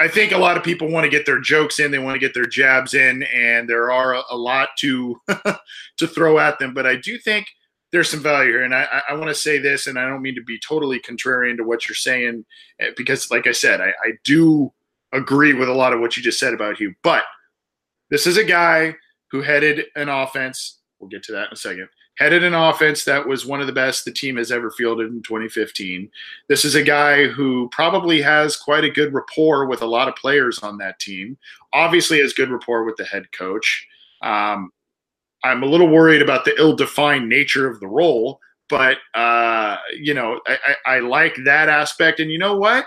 [0.00, 2.20] I think a lot of people want to get their jokes in, they want to
[2.20, 5.20] get their jabs in, and there are a, a lot to
[5.96, 6.74] to throw at them.
[6.74, 7.46] But I do think
[7.92, 10.34] there's some value here, and I, I want to say this, and I don't mean
[10.34, 12.44] to be totally contrarian to what you're saying,
[12.80, 14.72] eh, because like I said, I, I do
[15.12, 16.94] agree with a lot of what you just said about Hue.
[17.04, 17.22] But
[18.10, 18.96] this is a guy
[19.30, 20.80] who headed an offense.
[20.98, 23.72] We'll get to that in a second headed an offense that was one of the
[23.72, 26.08] best the team has ever fielded in 2015.
[26.48, 30.16] This is a guy who probably has quite a good rapport with a lot of
[30.16, 31.36] players on that team.
[31.72, 33.86] Obviously, has good rapport with the head coach.
[34.22, 34.70] Um,
[35.42, 40.40] I'm a little worried about the ill-defined nature of the role, but uh, you know,
[40.46, 42.20] I, I, I like that aspect.
[42.20, 42.86] And you know what?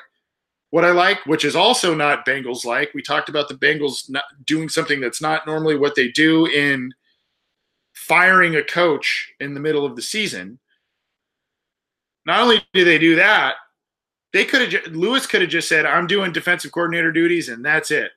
[0.69, 4.25] What I like, which is also not Bengals like, we talked about the Bengals not
[4.45, 6.93] doing something that's not normally what they do in–
[8.07, 10.59] firing a coach in the middle of the season.
[12.25, 13.55] Not only do they do that,
[14.33, 17.91] they could have Lewis could have just said, "I'm doing defensive coordinator duties," and that's
[17.91, 18.11] it.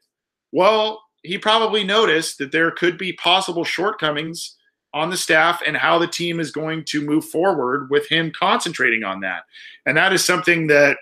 [0.53, 4.57] Well, he probably noticed that there could be possible shortcomings
[4.93, 9.05] on the staff and how the team is going to move forward with him concentrating
[9.05, 9.45] on that.
[9.87, 10.99] And that is something that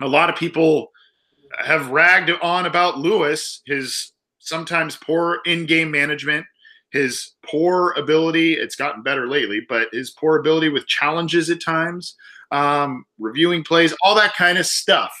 [0.00, 0.90] a lot of people
[1.64, 6.46] have ragged on about Lewis, his sometimes poor in-game management,
[6.90, 12.14] his poor ability, it's gotten better lately, but his poor ability with challenges at times,
[12.50, 15.12] um, reviewing plays, all that kind of stuff.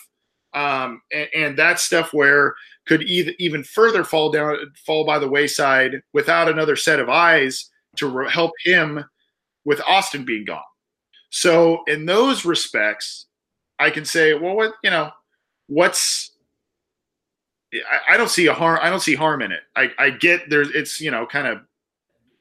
[0.54, 2.54] Um, and, and that stuff where
[2.86, 7.70] could either, even further fall down, fall by the wayside without another set of eyes
[7.96, 9.04] to re- help him
[9.64, 10.62] with Austin being gone.
[11.30, 13.26] So in those respects,
[13.78, 15.10] I can say, well, what you know,
[15.66, 16.30] what's
[17.90, 18.78] I, I, don't see a harm.
[18.82, 19.60] I don't see harm in it.
[19.74, 21.60] I, I get there's it's you know kind of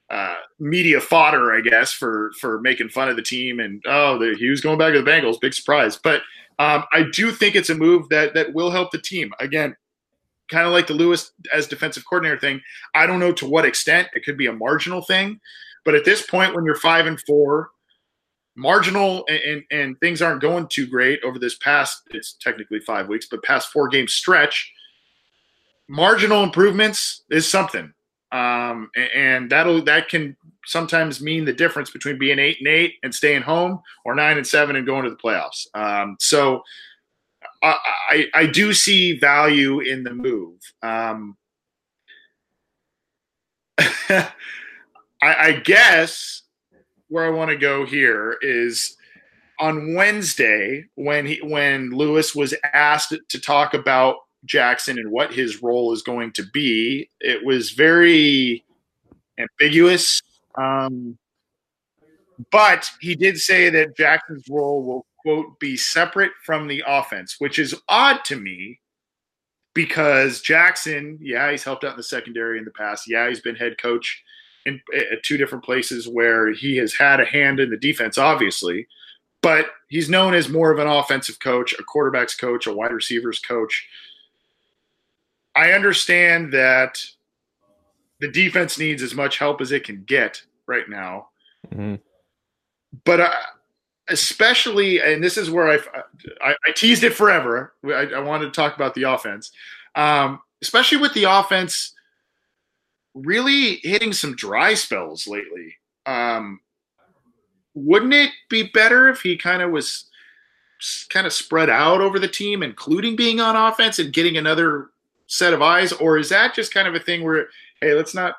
[0.10, 4.36] uh, media fodder, I guess, for for making fun of the team and oh, the,
[4.38, 5.98] he was going back to the Bengals, big surprise.
[6.02, 6.22] But
[6.60, 9.32] um, I do think it's a move that that will help the team.
[9.40, 9.76] Again,
[10.50, 12.62] kind of like the Lewis as defensive coordinator thing.
[12.94, 15.40] I don't know to what extent it could be a marginal thing,
[15.84, 17.70] but at this point, when you're five and four,
[18.56, 23.08] marginal and, and, and things aren't going too great over this past it's technically five
[23.08, 24.72] weeks, but past four game stretch
[25.88, 27.94] marginal improvements is something.
[28.32, 33.14] Um, and that'll that can sometimes mean the difference between being eight and eight and
[33.14, 35.68] staying home, or nine and seven and going to the playoffs.
[35.74, 36.64] Um, so
[37.64, 37.78] I,
[38.10, 40.60] I, I do see value in the move.
[40.82, 41.38] Um,
[43.78, 44.32] I,
[45.22, 46.44] I guess
[47.08, 48.98] where I want to go here is
[49.60, 55.62] on Wednesday when he when Lewis was asked to talk about Jackson and what his
[55.62, 57.10] role is going to be.
[57.20, 58.64] It was very
[59.38, 60.22] ambiguous.
[60.56, 61.18] Um,
[62.52, 67.60] but he did say that Jackson's role will, quote, be separate from the offense, which
[67.60, 68.80] is odd to me
[69.74, 73.08] because Jackson, yeah, he's helped out in the secondary in the past.
[73.08, 74.24] Yeah, he's been head coach
[74.66, 78.88] in, at two different places where he has had a hand in the defense, obviously.
[79.42, 83.38] But he's known as more of an offensive coach, a quarterback's coach, a wide receivers
[83.38, 83.88] coach.
[85.56, 87.04] I understand that
[88.20, 91.30] the defense needs as much help as it can get right now.
[91.68, 91.96] Mm-hmm.
[93.04, 93.34] But uh,
[94.10, 95.80] especially, and this is where I,
[96.42, 97.74] I, I teased it forever.
[97.86, 99.52] I, I, wanted to talk about the offense,
[99.96, 101.94] um, especially with the offense
[103.14, 105.76] really hitting some dry spells lately.
[106.06, 106.60] Um,
[107.74, 110.06] wouldn't it be better if he kind of was
[111.10, 114.90] kind of spread out over the team, including being on offense and getting another
[115.28, 117.48] set of eyes, or is that just kind of a thing where,
[117.82, 118.36] hey, let's not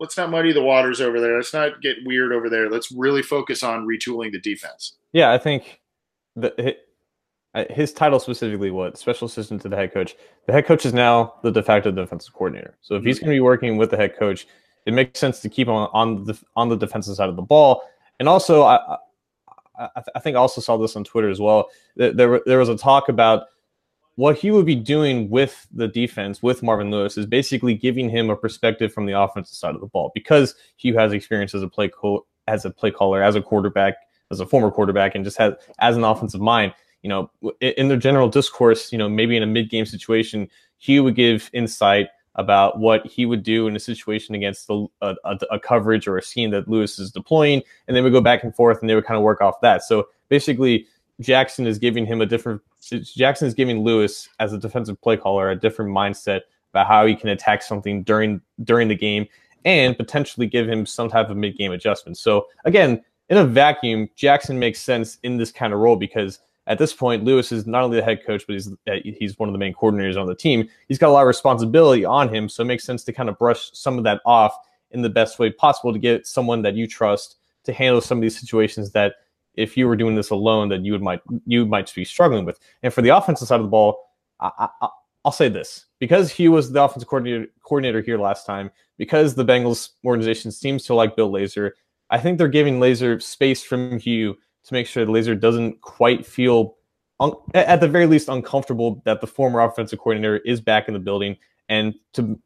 [0.00, 1.36] let's not muddy the waters over there.
[1.36, 2.68] Let's not get weird over there.
[2.68, 4.96] Let's really focus on retooling the defense.
[5.12, 5.80] Yeah, I think
[6.36, 6.76] the
[7.70, 10.16] his title specifically what special assistant to the head coach.
[10.46, 12.76] The head coach is now the de facto defensive coordinator.
[12.80, 13.26] So if he's mm-hmm.
[13.26, 14.46] going to be working with the head coach,
[14.86, 17.42] it makes sense to keep him on on the on the defensive side of the
[17.42, 17.82] ball.
[18.18, 18.96] And also, I
[19.78, 21.68] I, I think I also saw this on Twitter as well.
[21.96, 23.44] There there was a talk about
[24.16, 28.28] what he would be doing with the defense with Marvin Lewis is basically giving him
[28.30, 31.68] a perspective from the offensive side of the ball because Hue has experience as a
[31.68, 33.94] play co- as a play caller, as a quarterback,
[34.30, 36.74] as a former quarterback, and just has as an offensive mind.
[37.02, 40.48] You know, in the general discourse, you know, maybe in a mid game situation,
[40.78, 45.14] Hue would give insight about what he would do in a situation against the, a,
[45.24, 48.42] a, a, coverage or a scheme that Lewis is deploying, and they would go back
[48.42, 49.82] and forth, and they would kind of work off that.
[49.82, 50.86] So basically,
[51.20, 52.62] Jackson is giving him a different.
[52.82, 56.40] Jackson is giving Lewis as a defensive play caller a different mindset
[56.72, 59.26] about how he can attack something during during the game,
[59.64, 62.18] and potentially give him some type of mid game adjustment.
[62.18, 66.78] So again, in a vacuum, Jackson makes sense in this kind of role because at
[66.78, 69.52] this point, Lewis is not only the head coach, but he's uh, he's one of
[69.52, 70.68] the main coordinators on the team.
[70.88, 73.38] He's got a lot of responsibility on him, so it makes sense to kind of
[73.38, 74.56] brush some of that off
[74.90, 78.22] in the best way possible to get someone that you trust to handle some of
[78.22, 79.14] these situations that
[79.54, 82.58] if you were doing this alone, that you would might you might be struggling with.
[82.82, 83.98] And for the offensive side of the ball,
[84.40, 84.88] I, I,
[85.24, 89.44] I'll say this because Hue was the offensive coordinator coordinator here last time, because the
[89.44, 91.72] Bengals organization seems to like Bill Lazor.
[92.10, 96.24] I think they're giving Lazor space from Hue to make sure the Lazor doesn't quite
[96.26, 96.76] feel,
[97.20, 101.00] un- at the very least, uncomfortable that the former offensive coordinator is back in the
[101.00, 101.36] building,
[101.68, 102.38] and to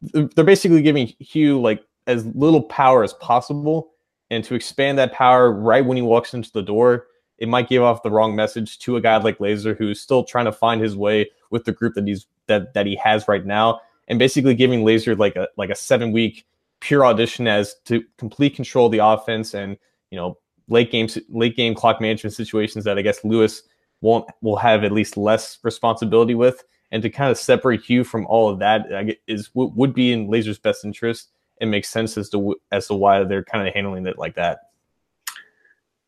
[0.00, 3.91] they're basically giving Hue like as little power as possible,
[4.32, 7.06] and to expand that power right when he walks into the door,
[7.36, 10.46] it might give off the wrong message to a guy like Lazor who's still trying
[10.46, 13.80] to find his way with the group that he's that that he has right now,
[14.08, 16.46] and basically giving Lazor like a like a seven week
[16.80, 19.76] pure audition as to complete control of the offense and
[20.10, 23.62] you know late game late game clock management situations that I guess Lewis
[24.00, 28.26] won't will have at least less responsibility with, and to kind of separate Hue from
[28.28, 28.86] all of that
[29.26, 31.30] is would be in Lazor's best interest.
[31.62, 34.70] It makes sense as to as to why they're kind of handling it like that.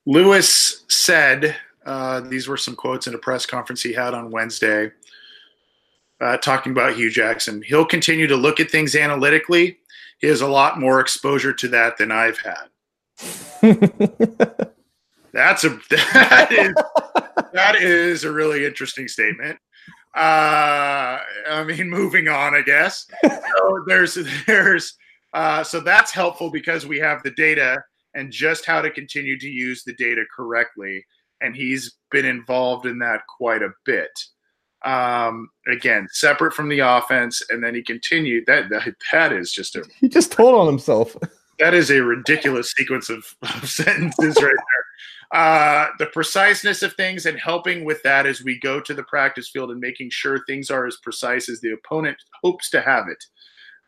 [0.05, 1.55] Lewis said
[1.87, 4.91] uh, these were some quotes in a press conference he had on Wednesday,
[6.21, 7.63] uh, talking about Hue Jackson.
[7.63, 9.79] He'll continue to look at things analytically.
[10.19, 12.69] He has a lot more exposure to that than I've had.
[15.33, 16.75] That's a that is
[17.53, 19.59] that is a really interesting statement.
[20.17, 23.07] Uh, I mean, moving on, I guess.
[23.23, 24.97] So there's there's
[25.35, 27.83] uh, so that's helpful because we have the data
[28.15, 31.05] and just how to continue to use the data correctly.
[31.41, 34.11] And he's been involved in that quite a bit.
[34.85, 38.45] Um, again, separate from the offense, and then he continued.
[38.47, 41.17] That that, that is just a he just told on himself.
[41.59, 45.41] That is a ridiculous sequence of, of sentences right there.
[45.41, 49.49] Uh, the preciseness of things and helping with that as we go to the practice
[49.49, 53.25] field and making sure things are as precise as the opponent hopes to have it.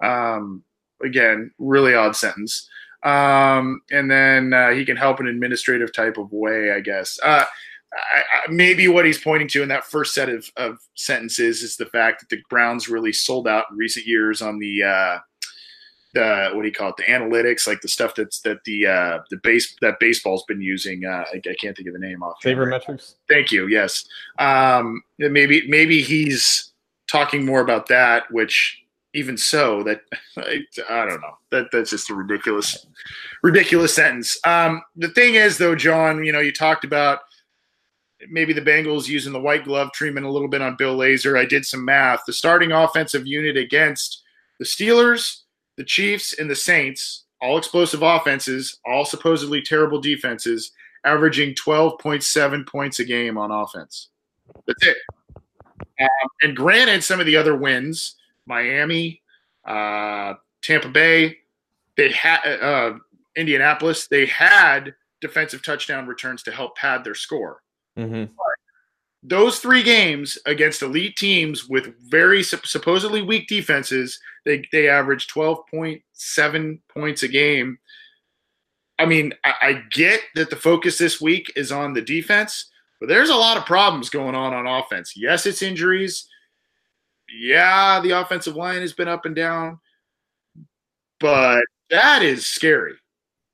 [0.04, 0.64] Um,
[1.02, 2.68] again, really odd sentence.
[3.02, 7.18] Um, and then uh, he can help in an administrative type of way, I guess.
[7.22, 7.44] Uh,
[7.92, 11.76] I, I, maybe what he's pointing to in that first set of, of, sentences is
[11.76, 15.18] the fact that the Browns really sold out in recent years on the uh,
[16.16, 19.18] the what do you call it the analytics like the stuff that's that the uh
[19.30, 22.40] the base that baseball's been using uh i, I can't think of the name off
[22.42, 24.06] sabermetrics thank you yes
[24.38, 26.72] um maybe maybe he's
[27.10, 28.82] talking more about that which
[29.16, 30.02] even so that
[30.36, 32.86] I, I don't know that that's just a ridiculous
[33.42, 37.20] ridiculous sentence um the thing is though john you know you talked about
[38.30, 41.38] maybe the Bengals using the white glove treatment a little bit on Bill Lazor.
[41.38, 42.22] I did some math.
[42.26, 44.22] The starting offensive unit against
[44.58, 45.42] the Steelers
[45.76, 50.72] the Chiefs and the Saints, all explosive offenses, all supposedly terrible defenses,
[51.04, 54.08] averaging 12.7 points a game on offense.
[54.66, 54.96] That's it.
[56.00, 58.16] Um, and granted, some of the other wins,
[58.46, 59.22] Miami,
[59.66, 61.38] uh, Tampa Bay,
[61.96, 62.94] they had uh,
[63.36, 67.62] Indianapolis, they had defensive touchdown returns to help pad their score.
[67.98, 68.32] Mm-hmm
[69.28, 75.66] those three games against elite teams with very supposedly weak defenses, they they average twelve
[75.68, 77.78] point seven points a game.
[78.98, 83.10] I mean, I, I, get that the focus this week is on the defense, but
[83.10, 85.12] there's a lot of problems going on on offense.
[85.16, 86.26] Yes, it's injuries.
[87.32, 89.78] Yeah, the offensive line has been up and down,
[91.20, 92.94] but that is scary.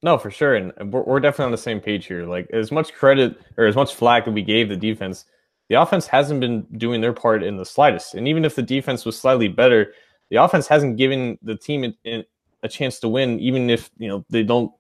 [0.02, 2.26] No, for sure, and we're, we're definitely on the same page here.
[2.26, 5.24] Like as much credit or as much flack that we gave the defense
[5.72, 8.12] the offense hasn't been doing their part in the slightest.
[8.12, 9.94] And even if the defense was slightly better,
[10.28, 14.42] the offense hasn't given the team a chance to win, even if you know they
[14.42, 14.70] don't.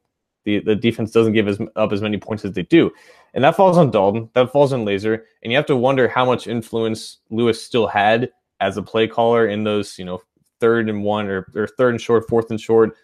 [0.44, 2.90] The, the defense doesn't give as, up as many points as they do,
[3.32, 4.28] and that falls on Dalton.
[4.34, 8.30] That falls on Lazor, and you have to wonder how much influence Lewis still had
[8.62, 10.22] as a play caller in those you know
[10.60, 12.96] third and one or, or third and short, fourth and short,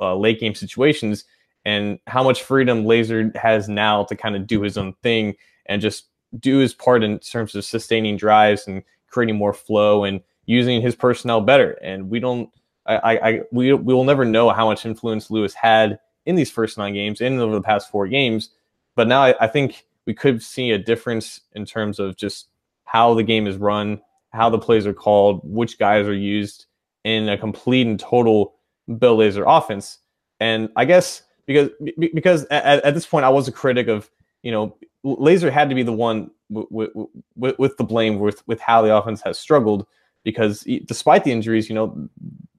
[0.00, 1.24] uh, late game situations,
[1.64, 5.34] and how much freedom Lazor has now to kind of do his own thing
[5.66, 6.06] and just
[6.38, 10.94] do his part in terms of sustaining drives and creating more flow and using his
[10.94, 11.72] personnel better.
[11.82, 12.48] And we don't,
[12.86, 16.78] I, I, we, we will never know how much influence Lewis had in these first
[16.78, 18.50] nine games and over the past four games.
[18.94, 22.48] But now I, I think we could see a difference in terms of just
[22.84, 24.00] how the game is run,
[24.30, 26.66] how the plays are called, which guys are used
[27.04, 28.54] in a complete and total
[28.98, 29.98] Bill Lazor offense.
[30.38, 34.10] And I guess because because at, at this point I was a critic of
[34.42, 36.90] you know Lazor had to be the one with,
[37.36, 39.86] with, with the blame with with how the offense has struggled
[40.24, 42.08] because despite the injuries, you know,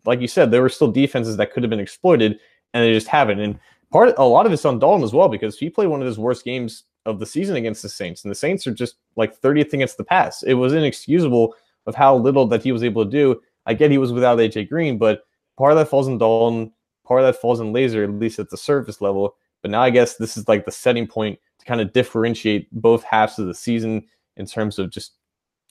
[0.05, 2.39] like you said, there were still defenses that could have been exploited,
[2.73, 3.39] and they just haven't.
[3.39, 3.59] And
[3.91, 6.17] part, a lot of it's on Dalton as well because he played one of his
[6.17, 9.73] worst games of the season against the Saints, and the Saints are just like 30th
[9.73, 10.43] against the pass.
[10.43, 13.41] It was inexcusable of how little that he was able to do.
[13.65, 15.23] I get he was without AJ Green, but
[15.57, 16.71] part of that falls in Dalton,
[17.05, 19.35] part of that falls in Lazor, at least at the surface level.
[19.61, 23.03] But now I guess this is like the setting point to kind of differentiate both
[23.03, 24.05] halves of the season
[24.37, 25.13] in terms of just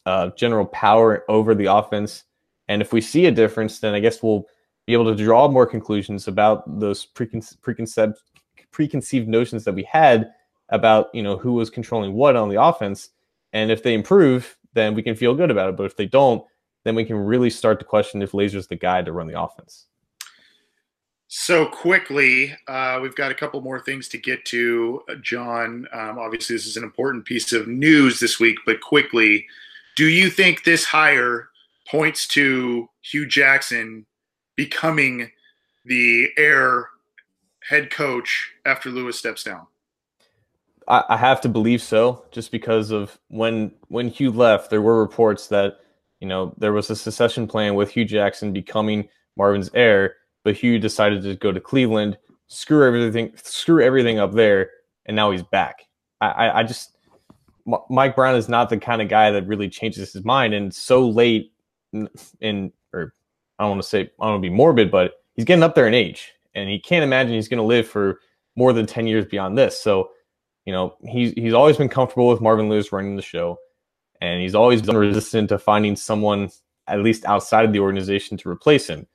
[0.06, 2.24] uh, general power over the offense.
[2.68, 4.46] And if we see a difference, then I guess we'll
[4.86, 8.16] be able to draw more conclusions about those preconce- preconceived
[8.70, 10.30] preconceived notions that we had
[10.70, 13.10] about you know who was controlling what on the offense.
[13.52, 15.76] And if they improve, then we can feel good about it.
[15.76, 16.44] But if they don't,
[16.84, 19.86] then we can really start to question if Lazor's the guy to run the offense.
[21.32, 25.86] So quickly, uh, we've got a couple more things to get to, John.
[25.92, 29.46] Um, obviously, this is an important piece of news this week, but quickly,
[29.94, 31.50] do you think this hire
[31.88, 34.06] points to Hue Jackson
[34.56, 35.30] becoming
[35.84, 36.88] the heir
[37.68, 39.68] head coach after Lewis steps down?
[40.90, 45.00] I, I have to believe so, just because of when when Hue left, there were
[45.00, 45.78] reports that
[46.20, 50.78] you know there was a secession plan with Hue Jackson becoming Marvin's heir, but Hue
[50.78, 52.18] decided to go to Cleveland,
[52.48, 54.70] screw everything, screw everything up there,
[55.06, 55.86] and now he's back.
[56.20, 56.96] I, I, I just
[57.88, 61.08] Mike Brown is not the kind of guy that really changes his mind, and so
[61.08, 61.52] late
[62.40, 63.14] in, or
[63.58, 65.76] I don't want to say I don't want to be morbid, but he's getting up
[65.76, 68.18] there in age, and he can't imagine he's going to live for
[68.56, 69.80] more than ten years beyond this.
[69.80, 70.10] So
[70.66, 73.58] you know, he's he's always been comfortable with Marvin Lewis running the show,
[74.20, 76.50] and he's always been resistant to finding someone
[76.86, 79.06] at least outside of the organization to replace him.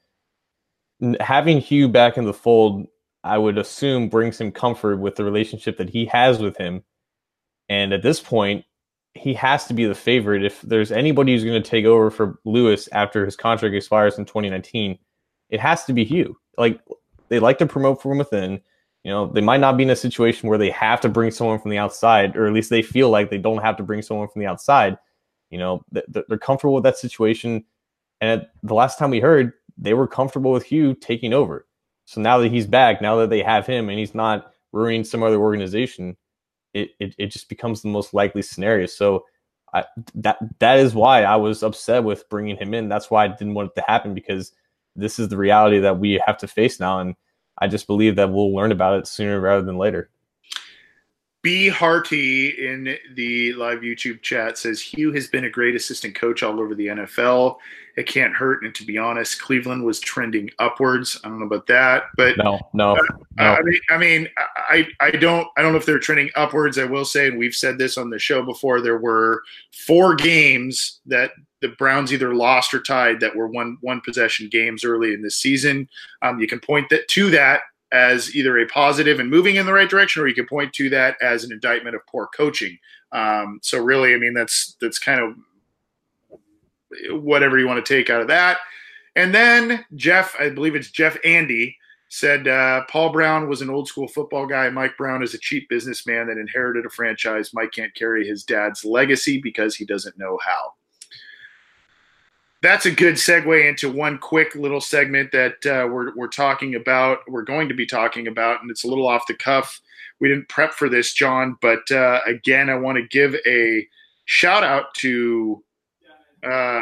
[1.20, 2.88] Having Hue back in the fold,
[3.24, 6.84] I would assume brings him comfort with the relationship that he has with him.
[7.68, 8.66] And at this point,
[9.14, 10.46] he has to be the favorite.
[10.46, 14.26] If there's anybody who's going to take over for Lewis after his contract expires in
[14.26, 14.98] 2019,
[15.50, 16.38] it has to be Hue.
[16.58, 16.80] Like
[17.30, 18.62] they like to promote from within.
[19.06, 21.60] You know, they might not be in a situation where they have to bring someone
[21.60, 24.28] from the outside, or at least they feel like they don't have to bring someone
[24.28, 24.98] from the outside.
[25.52, 27.64] You know, they're comfortable with that situation.
[28.20, 31.68] And the last time we heard, they were comfortable with Hue taking over.
[32.06, 35.22] So now that he's back, now that they have him and he's not ruining some
[35.22, 36.18] other organization,
[36.74, 38.88] it, it, it just becomes the most likely scenario.
[38.88, 39.26] So
[39.72, 39.86] I,
[40.16, 42.90] that that is why I was upset with bringing him in.
[42.90, 44.52] That's why I didn't want it to happen because
[44.96, 47.02] this is the reality that we have to face now.
[47.02, 47.16] And
[47.58, 50.10] I just believe that we'll learn about it sooner rather than later.
[51.46, 56.42] B Harty in the live YouTube chat says Hue has been a great assistant coach
[56.42, 57.58] all over the NFL.
[57.98, 58.66] It can't hurt.
[58.66, 61.20] And to be honest, Cleveland was trending upwards.
[61.24, 62.94] I don't know about that, but no, no.
[62.94, 63.04] Uh,
[63.38, 63.44] no.
[63.44, 66.80] I mean, I mean, I, I don't, I don't know if they're trending upwards.
[66.80, 68.82] I will say, and we've said this on the show before.
[68.82, 71.30] There were four games that
[71.70, 75.38] the Browns either lost or tied that were one one possession games early in this
[75.38, 75.90] season.
[76.22, 77.62] Um, you can point that to that
[77.92, 80.90] as either a positive and moving in the right direction, or you can point to
[80.90, 82.78] that as an indictment of poor coaching.
[83.12, 88.22] Um, so really, I mean, that's that's kind of whatever you want to take out
[88.22, 88.58] of that.
[89.16, 91.78] And then Jeff, I believe it's Jeff Andy,
[92.10, 94.70] said uh, Paul Brown was an old school football guy.
[94.70, 97.52] Mike Brown is a cheap businessman that inherited a franchise.
[97.54, 100.74] Mike can't carry his dad's legacy because he doesn't know how
[102.66, 107.20] that's a good segue into one quick little segment that uh, we're, we're talking about.
[107.28, 109.80] We're going to be talking about, and it's a little off the cuff.
[110.20, 113.88] We didn't prep for this, John, but uh, again, I want to give a
[114.26, 115.64] shout out to,
[116.44, 116.82] uh,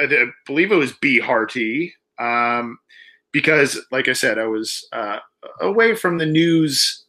[0.00, 2.78] I believe it was B Harty, um,
[3.30, 5.18] because, like I said, I was uh,
[5.60, 7.04] away from the news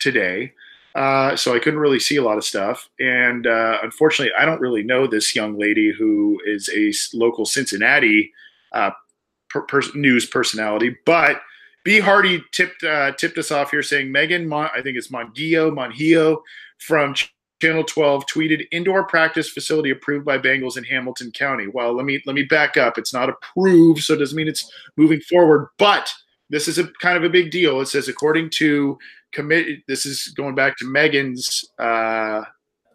[0.00, 0.52] today.
[0.94, 2.88] Uh, so I couldn't really see a lot of stuff.
[3.00, 8.32] And uh, unfortunately, I don't really know this young lady who is a local Cincinnati
[8.72, 8.92] uh,
[9.50, 10.96] per- per- news personality.
[11.04, 11.40] But
[11.84, 11.98] B.
[11.98, 16.40] Hardy tipped uh, tipped us off here saying Megan, Mon- I think it's Monguio, Monhio
[16.78, 17.14] from
[17.60, 21.66] Channel 12 tweeted indoor practice facility approved by Bengals in Hamilton County.
[21.66, 22.98] Well, let me let me back up.
[22.98, 26.12] It's not approved, so it doesn't mean it's moving forward, but
[26.50, 27.80] this is a kind of a big deal.
[27.80, 28.98] It says according to
[29.88, 32.42] This is going back to Megan's uh,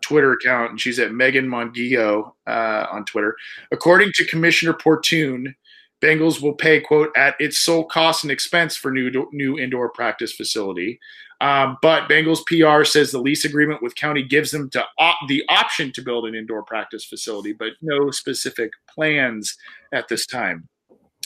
[0.02, 3.36] Twitter account, and she's at Megan Monguio uh, on Twitter.
[3.72, 5.56] According to Commissioner Portune,
[6.02, 10.34] Bengals will pay quote at its sole cost and expense for new new indoor practice
[10.34, 11.00] facility.
[11.42, 15.44] Um, but Bengals PR says the lease agreement with county gives them to op- the
[15.48, 19.56] option to build an indoor practice facility, but no specific plans
[19.94, 20.68] at this time.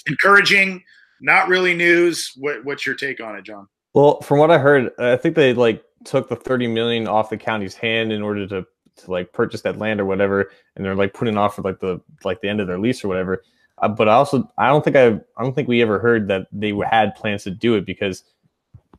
[0.08, 0.84] Encouraging,
[1.20, 2.32] not really news.
[2.36, 3.68] What, what's your take on it, John?
[3.94, 7.38] Well, from what I heard, I think they like took the 30 million off the
[7.38, 8.66] county's hand in order to
[8.96, 12.00] to like purchase that land or whatever, and they're like putting off for like the
[12.24, 13.44] like the end of their lease or whatever.
[13.80, 16.48] Uh, but I also I don't think I I don't think we ever heard that
[16.52, 18.24] they had plans to do it because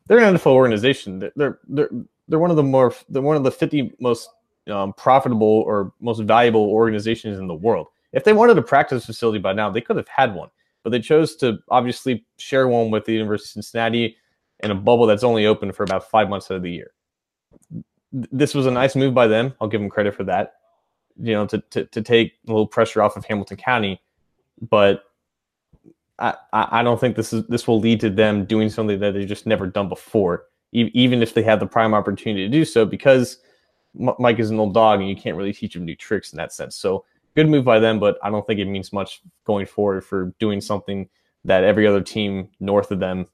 [0.07, 1.19] they're an NFL organization.
[1.35, 1.89] They're they're
[2.27, 4.29] they're one of the more they're one of the 50 most
[4.69, 7.87] um, profitable or most valuable organizations in the world.
[8.13, 10.49] If they wanted a practice facility by now, they could have had one,
[10.83, 14.17] but they chose to obviously share one with the University of Cincinnati
[14.61, 16.91] in a bubble that's only open for about five months out of the year.
[18.11, 19.53] This was a nice move by them.
[19.59, 20.53] I'll give them credit for that.
[21.17, 24.01] You know, to to, to take a little pressure off of Hamilton County,
[24.61, 25.03] but
[26.19, 29.27] I, I don't think this is this will lead to them doing something that they've
[29.27, 32.85] just never done before, e- even if they have the prime opportunity to do so,
[32.85, 33.39] because
[33.99, 36.37] M- Mike is an old dog and you can't really teach him new tricks in
[36.37, 36.75] that sense.
[36.75, 40.33] So good move by them, but I don't think it means much going forward for
[40.39, 41.09] doing something
[41.43, 43.27] that every other team north of them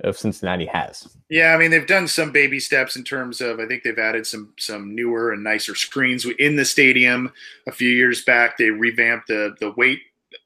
[0.00, 1.08] of Cincinnati has.
[1.28, 4.26] Yeah, I mean they've done some baby steps in terms of I think they've added
[4.26, 7.32] some some newer and nicer screens in the stadium.
[7.68, 10.00] A few years back, they revamped the the weight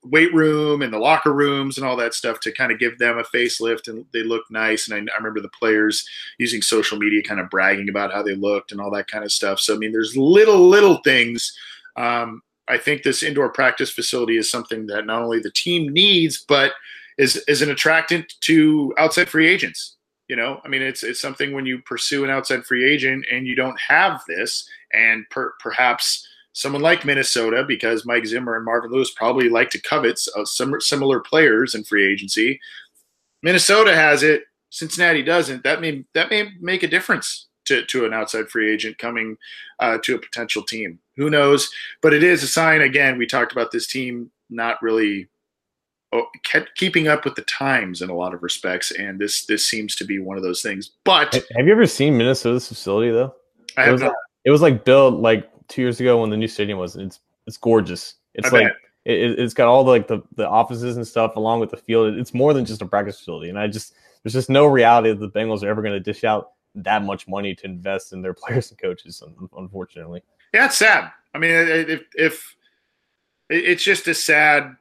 [0.04, 3.18] weight room and the locker rooms and all that stuff to kind of give them
[3.18, 4.88] a facelift and they look nice.
[4.88, 6.06] And I, I, remember the players
[6.38, 9.32] using social media kind of bragging about how they looked and all that kind of
[9.32, 9.60] stuff.
[9.60, 11.56] So, I mean, there's little, little things.
[11.96, 16.44] Um, I think this indoor practice facility is something that not only the team needs,
[16.46, 16.72] but
[17.18, 19.96] is, is an attractant to outside free agents.
[20.28, 23.46] You know, I mean, it's it's something when you pursue an outside free agent and
[23.46, 28.90] you don't have this, and per, perhaps someone like Minnesota, because Mike Zimmer and Marvin
[28.90, 32.60] Lewis probably like to covet uh, some similar players in free agency.
[33.42, 34.42] Minnesota has it.
[34.68, 35.64] Cincinnati doesn't.
[35.64, 39.38] That may that may make a difference to, to an outside free agent coming
[39.78, 40.98] uh, to a potential team.
[41.16, 41.70] Who knows?
[42.02, 42.82] But it is a sign.
[42.82, 45.28] Again, we talked about this team not really
[46.10, 46.26] Oh,
[46.74, 50.04] keeping up with the times in a lot of respects, and this this seems to
[50.04, 50.92] be one of those things.
[51.04, 53.34] But have you ever seen Minnesota's facility though?
[53.76, 54.14] I have it was, not.
[54.44, 56.96] It was like built like two years ago when the new stadium was.
[56.96, 58.14] It's it's gorgeous.
[58.34, 58.72] It's I like
[59.04, 62.16] it, has got all the, like the the offices and stuff along with the field.
[62.16, 63.50] It's more than just a practice facility.
[63.50, 66.24] And I just there's just no reality that the Bengals are ever going to dish
[66.24, 69.22] out that much money to invest in their players and coaches.
[69.56, 71.10] Unfortunately, yeah, it's sad.
[71.34, 72.56] I mean, if if
[73.50, 74.76] it's just a sad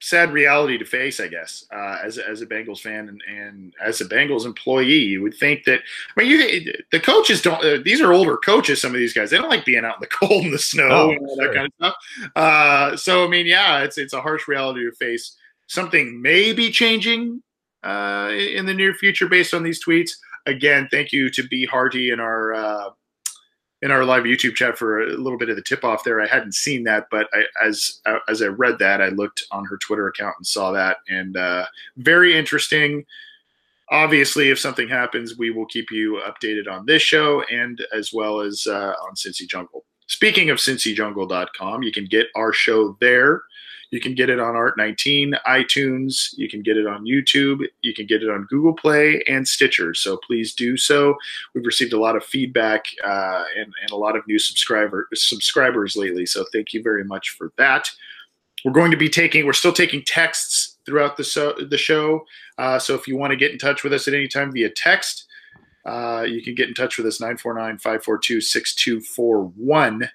[0.00, 4.00] sad reality to face, I guess, uh, as, as a Bengals fan and, and as
[4.00, 4.92] a Bengals employee.
[4.92, 5.80] You would think that,
[6.16, 9.30] I mean, you, the coaches don't, uh, these are older coaches, some of these guys.
[9.30, 11.46] They don't like being out in the cold and the snow oh, and all sure.
[11.46, 12.32] that kind of stuff.
[12.36, 15.36] Uh, so, I mean, yeah, it's, it's a harsh reality to face.
[15.66, 17.42] Something may be changing
[17.82, 20.12] uh, in the near future based on these tweets.
[20.46, 21.66] Again, thank you to B.
[21.66, 22.90] Harty and our uh,
[23.82, 26.20] in our live YouTube chat for a little bit of the tip off there.
[26.20, 29.76] I hadn't seen that, but I, as as I read that, I looked on her
[29.78, 31.66] Twitter account and saw that, and uh,
[31.96, 33.04] very interesting.
[33.90, 38.40] Obviously, if something happens, we will keep you updated on this show and as well
[38.40, 39.84] as uh, on Cincy Jungle.
[40.08, 43.42] Speaking of CincyJungle.com, you can get our show there.
[43.90, 46.36] You can get it on Art19, iTunes.
[46.36, 47.66] You can get it on YouTube.
[47.80, 49.94] You can get it on Google Play and Stitcher.
[49.94, 51.16] So please do so.
[51.54, 55.96] We've received a lot of feedback uh, and, and a lot of new subscriber subscribers
[55.96, 56.26] lately.
[56.26, 57.90] So thank you very much for that.
[58.64, 59.46] We're going to be taking.
[59.46, 62.24] We're still taking texts throughout the so, the show.
[62.58, 64.68] Uh, so if you want to get in touch with us at any time via
[64.68, 65.26] text,
[65.86, 70.10] uh, you can get in touch with us 949 542 6241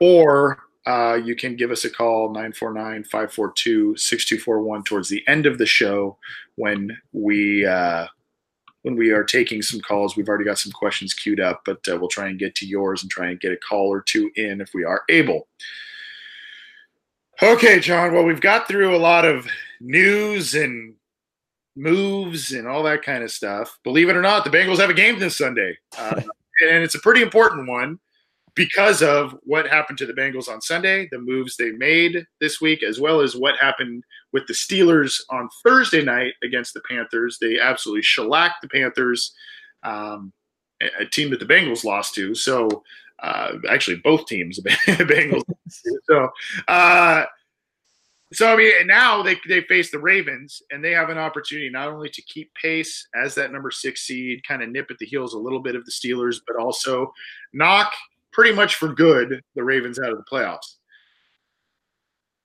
[0.00, 5.58] or uh, you can give us a call 949 542 6241 towards the end of
[5.58, 6.18] the show
[6.56, 8.06] when we uh,
[8.82, 10.14] when we are taking some calls.
[10.14, 13.02] We've already got some questions queued up but uh, we'll try and get to yours
[13.02, 15.48] and try and get a call or two in if we are able.
[17.42, 19.46] Okay john well we've got through a lot of
[19.80, 20.94] news and
[21.76, 23.78] moves and all that kind of stuff.
[23.84, 25.78] Believe it or not the bengals have a game this sunday.
[25.96, 26.20] Uh,
[26.62, 27.98] and it's a pretty important one
[28.54, 32.82] because of what happened to the Bengals on Sunday, the moves they made this week,
[32.82, 37.38] as well as what happened with the Steelers on Thursday night against the Panthers.
[37.40, 39.34] They absolutely shellacked the Panthers,
[39.82, 40.32] um,
[40.98, 42.34] a team that the Bengals lost to.
[42.34, 42.84] So,
[43.22, 44.70] uh, actually, both teams, the
[45.04, 45.42] Bengals.
[46.08, 46.28] so,
[46.68, 47.24] uh,
[48.32, 51.88] so I mean, now they they face the Ravens, and they have an opportunity not
[51.88, 55.34] only to keep pace as that number six seed, kind of nip at the heels
[55.34, 57.12] a little bit of the Steelers, but also
[57.52, 57.92] knock
[58.34, 60.74] pretty much for good the Ravens out of the playoffs.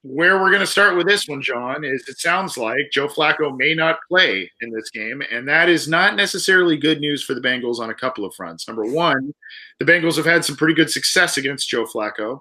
[0.02, 3.58] Where we're going to start with this one, John, is it sounds like Joe Flacco
[3.58, 7.42] may not play in this game, and that is not necessarily good news for the
[7.42, 8.66] Bengals on a couple of fronts.
[8.66, 9.34] Number one,
[9.78, 12.40] the Bengals have had some pretty good success against Joe Flacco.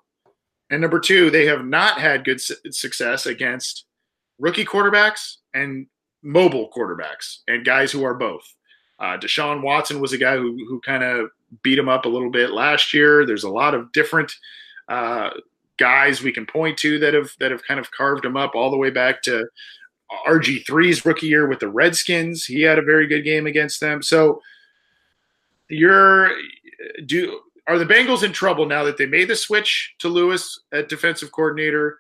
[0.71, 3.87] And number two, they have not had good success against
[4.39, 5.87] rookie quarterbacks and
[6.23, 8.45] mobile quarterbacks and guys who are both.
[9.01, 11.31] Uh, Deshaun Watson was a guy who, who kind of
[11.63, 13.27] beat him up a little bit last year.
[13.27, 14.33] There's a lot of different
[14.89, 15.31] uh,
[15.79, 18.71] guys we can point to that have that have kind of carved him up all
[18.71, 19.47] the way back to
[20.27, 22.45] RG3's rookie year with the Redskins.
[22.45, 24.03] He had a very good game against them.
[24.03, 24.43] So
[25.69, 26.31] you're
[27.07, 30.89] do are the Bengals in trouble now that they made the switch to Lewis at
[30.89, 31.99] defensive coordinator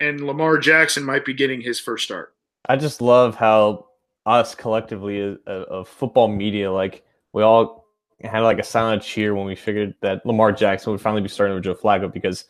[0.00, 2.34] and Lamar Jackson might be getting his first start?
[2.68, 3.86] I just love how
[4.26, 7.85] us collectively uh, of football media, like we all
[8.22, 11.54] had like a silent cheer when we figured that Lamar Jackson would finally be starting
[11.54, 12.44] with Joe Flacco because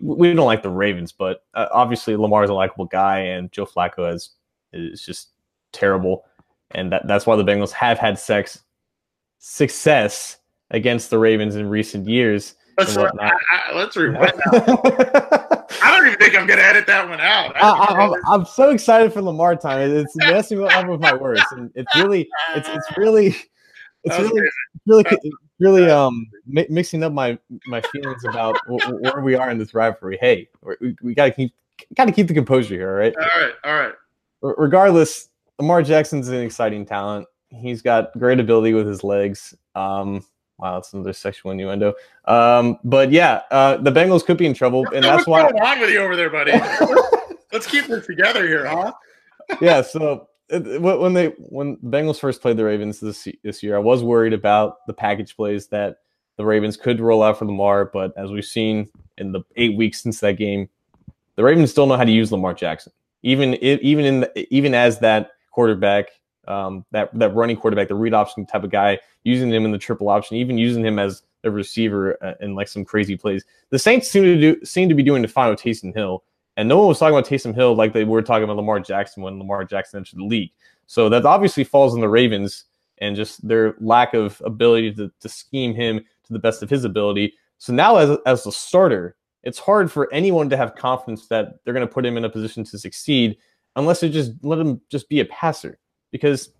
[0.00, 3.66] we don't like the Ravens, but uh, obviously Lamar is a likable guy and Joe
[3.66, 4.30] Flacco is
[4.72, 5.28] is just
[5.72, 6.24] terrible,
[6.72, 8.62] and that, that's why the Bengals have had sex
[9.38, 10.38] success
[10.70, 12.54] against the Ravens in recent years.
[12.78, 14.32] Let's, re- I, I, let's rewind
[15.84, 17.52] I don't even think I'm going to edit that one out.
[17.56, 19.90] I, am so excited for Lamar time.
[19.90, 23.36] It's messing up with my words, and it's really, it's it's really,
[24.04, 24.48] it's really,
[24.86, 25.04] really,
[25.58, 29.74] really um mi- mixing up my my feelings about w- where we are in this
[29.74, 30.18] rivalry.
[30.20, 30.48] Hey,
[30.80, 31.52] we, we got to keep
[31.94, 32.90] got to keep the composure here.
[32.90, 33.14] All right.
[33.16, 33.54] All right.
[33.64, 33.94] All right.
[34.42, 35.28] R- regardless,
[35.58, 37.26] Lamar Jackson's an exciting talent.
[37.50, 39.54] He's got great ability with his legs.
[39.74, 40.24] Um,
[40.58, 41.94] Wow, that's another sexual innuendo.
[42.26, 45.42] Um, but yeah, uh, the Bengals could be in trouble, and that's why.
[45.42, 46.52] What's going on with you over there, buddy?
[47.52, 48.92] Let's keep this together here, huh?
[49.60, 49.82] yeah.
[49.82, 50.28] So
[50.60, 54.86] when they when Bengals first played the Ravens this this year, I was worried about
[54.86, 55.98] the package plays that
[56.36, 58.88] the Ravens could roll out for Lamar, but as we've seen
[59.18, 60.68] in the eight weeks since that game,
[61.36, 62.92] the Ravens still know how to use Lamar Jackson.
[63.22, 66.08] Even even in the, even as that quarterback,
[66.48, 69.78] um, that that running quarterback, the read option type of guy, using him in the
[69.78, 73.44] triple option, even using him as a receiver uh, in like some crazy plays.
[73.70, 76.22] The Saints seem to do seem to be doing the final Taysom Hill,
[76.56, 79.22] and no one was talking about Taysom Hill like they were talking about Lamar Jackson
[79.22, 80.50] when Lamar Jackson entered the league.
[80.86, 82.64] So that obviously falls on the Ravens
[82.98, 86.84] and just their lack of ability to, to scheme him to the best of his
[86.84, 87.34] ability.
[87.58, 91.74] So now as as a starter, it's hard for anyone to have confidence that they're
[91.74, 93.36] going to put him in a position to succeed
[93.76, 95.78] unless they just let him just be a passer
[96.12, 96.50] because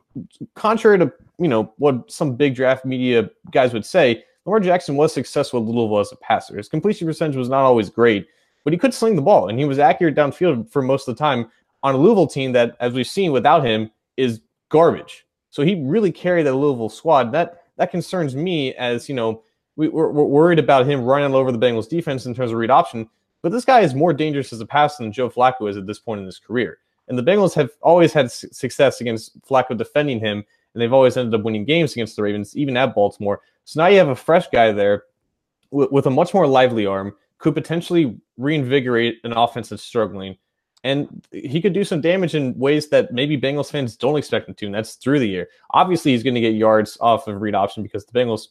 [0.55, 5.13] contrary to you know what some big draft media guys would say, Lamar Jackson was
[5.13, 6.57] successful at Louisville as a passer.
[6.57, 8.27] His completion percentage was not always great,
[8.65, 11.19] but he could sling the ball and he was accurate downfield for most of the
[11.19, 11.51] time
[11.83, 14.41] on a Louisville team that, as we've seen without him, is
[14.71, 15.27] garbage.
[15.51, 17.31] So he really carried that Louisville squad.
[17.33, 19.43] That that concerns me as you know
[19.77, 22.59] we, we're, we're worried about him running all over the Bengals defense in terms of
[22.59, 23.09] read option.
[23.43, 25.99] But this guy is more dangerous as a passer than Joe Flacco is at this
[25.99, 26.79] point in his career.
[27.09, 31.39] And the Bengals have always had success against Flacco defending him, and they've always ended
[31.39, 33.43] up winning games against the Ravens, even at Baltimore.
[33.65, 35.05] So now you have a fresh guy there
[35.71, 40.37] with, with a much more lively arm, could potentially reinvigorate an offense that's struggling.
[40.83, 44.55] And he could do some damage in ways that maybe Bengals fans don't expect him
[44.55, 45.49] to, and that's through the year.
[45.71, 48.47] Obviously, he's going to get yards off of read option because the Bengals,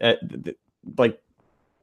[0.00, 0.14] uh,
[0.96, 1.20] like,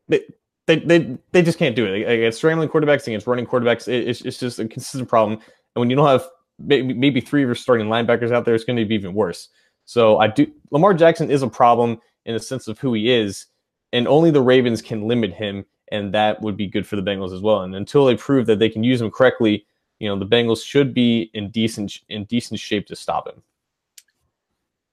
[0.07, 0.21] they,
[0.65, 2.09] they, they, they just can't do it.
[2.09, 5.39] Against scrambling quarterbacks, against running quarterbacks, it, it's, it's just a consistent problem.
[5.75, 6.27] And when you don't have
[6.57, 9.49] maybe, maybe three of your starting linebackers out there, it's going to be even worse.
[9.85, 10.51] So I do.
[10.71, 13.45] Lamar Jackson is a problem in the sense of who he is,
[13.93, 17.33] and only the Ravens can limit him, and that would be good for the Bengals
[17.33, 17.61] as well.
[17.61, 19.65] And until they prove that they can use him correctly,
[19.99, 23.41] you know the Bengals should be in decent in decent shape to stop him.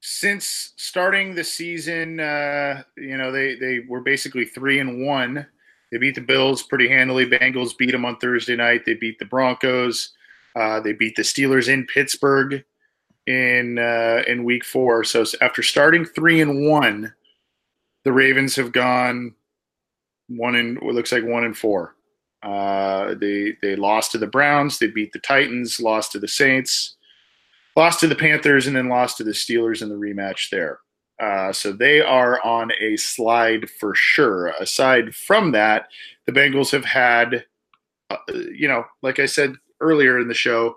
[0.01, 5.47] Since starting the season, uh, you know they they were basically three and one.
[5.91, 7.27] They beat the Bills pretty handily.
[7.27, 8.85] Bengals beat them on Thursday night.
[8.85, 10.11] They beat the Broncos.
[10.57, 12.65] Uh, they beat the Steelers in Pittsburgh
[13.27, 15.05] in uh, in Week Four.
[15.05, 17.13] So after starting three and one,
[18.05, 19.35] the Ravens have gone
[20.29, 21.95] one in what looks like one in four.
[22.43, 24.79] Uh, they they lost to the Browns.
[24.79, 25.81] They beat the Titans.
[25.81, 26.97] Lost to the Saints.
[27.77, 30.79] Lost to the Panthers, and then lost to the Steelers in the rematch there.
[31.21, 34.49] Uh, so they are on a slide for sure.
[34.61, 35.87] Aside from that,
[36.27, 37.45] the Bengals have had,
[38.11, 38.17] uh,
[38.53, 40.77] you know, like I said earlier in the show,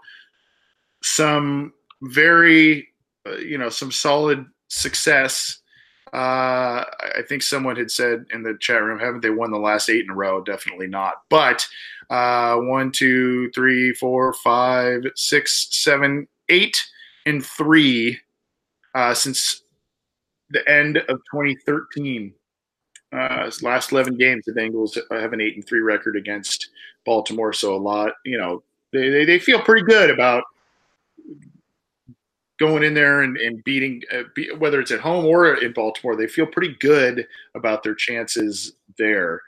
[1.02, 1.74] some
[2.04, 2.88] very,
[3.28, 5.60] uh, you know, some solid success.
[6.14, 6.84] Uh,
[7.18, 10.06] I think someone had said in the chat room, haven't they won the last eight
[10.06, 10.42] in a row?
[10.42, 11.24] Definitely not.
[11.30, 11.68] But
[12.10, 16.84] uh, one, two, three, four, five, six, seven, eight,
[17.26, 18.20] and three
[18.96, 19.62] uh, since
[20.50, 22.34] the end of 2013.
[23.14, 26.70] Uh, last 11 games, the Bengals have an eight and three record against
[27.06, 27.54] Baltimore.
[27.54, 30.44] So a lot, you know, they, they, they feel pretty good about
[32.60, 36.16] going in there and, and beating, uh, be, whether it's at home or in Baltimore,
[36.16, 39.42] they feel pretty good about their chances there.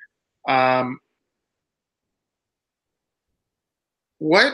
[0.47, 0.99] Um,
[4.19, 4.53] what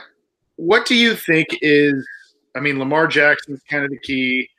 [0.57, 2.07] what do you think is?
[2.55, 4.49] I mean, Lamar Jackson's kind of the key.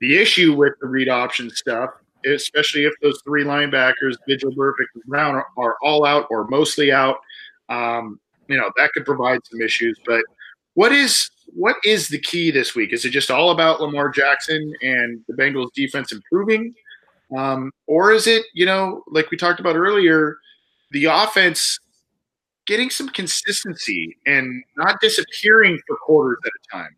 [0.00, 1.90] The issue with the read option stuff,
[2.26, 6.92] especially if those three linebackers, Vigil, Burfict, and Brown, are, are, all out or mostly
[6.92, 7.16] out,
[7.70, 9.98] um, you know that could provide some issues.
[10.04, 10.22] But
[10.74, 12.92] what is what is the key this week?
[12.92, 16.74] Is it just all about Lamar Jackson and the Bengals defense improving?
[17.36, 20.38] Um, or is it, you know, like we talked about earlier,
[20.92, 21.78] the offense
[22.66, 26.96] getting some consistency and not disappearing for quarters at a time?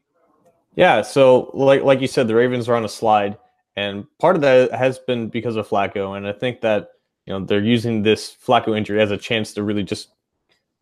[0.75, 3.37] Yeah, so like like you said, the Ravens are on a slide,
[3.75, 6.91] and part of that has been because of Flacco, and I think that
[7.27, 10.11] you know they're using this Flacco injury as a chance to really just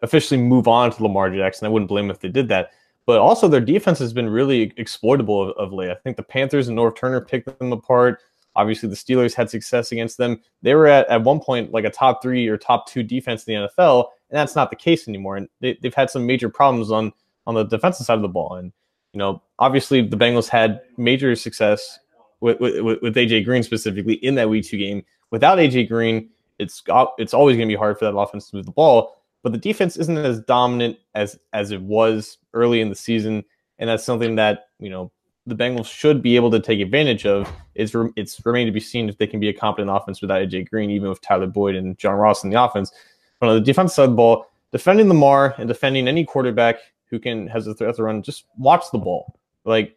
[0.02, 1.64] officially move on to Lamar Jackson.
[1.64, 2.72] I wouldn't blame if they did that
[3.06, 5.90] but also their defense has been really exploitable of, of late.
[5.90, 8.20] I think the Panthers and Norv Turner picked them apart.
[8.56, 10.40] Obviously, the Steelers had success against them.
[10.62, 13.54] They were at, at one point like a top three or top two defense in
[13.54, 15.36] the NFL, and that's not the case anymore.
[15.36, 17.12] And they, they've had some major problems on
[17.46, 18.56] on the defensive side of the ball.
[18.56, 18.72] And
[19.12, 21.98] you know, obviously, the Bengals had major success
[22.40, 25.04] with with, with AJ Green specifically in that Week Two game.
[25.30, 26.82] Without AJ Green, it's
[27.18, 29.16] it's always going to be hard for that offense to move the ball
[29.46, 33.44] but the defense isn't as dominant as as it was early in the season,
[33.78, 35.12] and that's something that you know
[35.46, 37.48] the Bengals should be able to take advantage of.
[37.76, 40.68] It's it's remained to be seen if they can be a competent offense without AJ
[40.68, 42.90] Green, even with Tyler Boyd and John Ross in the offense.
[43.38, 46.78] But on the defense side of the ball, defending Lamar and defending any quarterback
[47.08, 49.38] who can has a threat to run, just watch the ball.
[49.64, 49.94] Like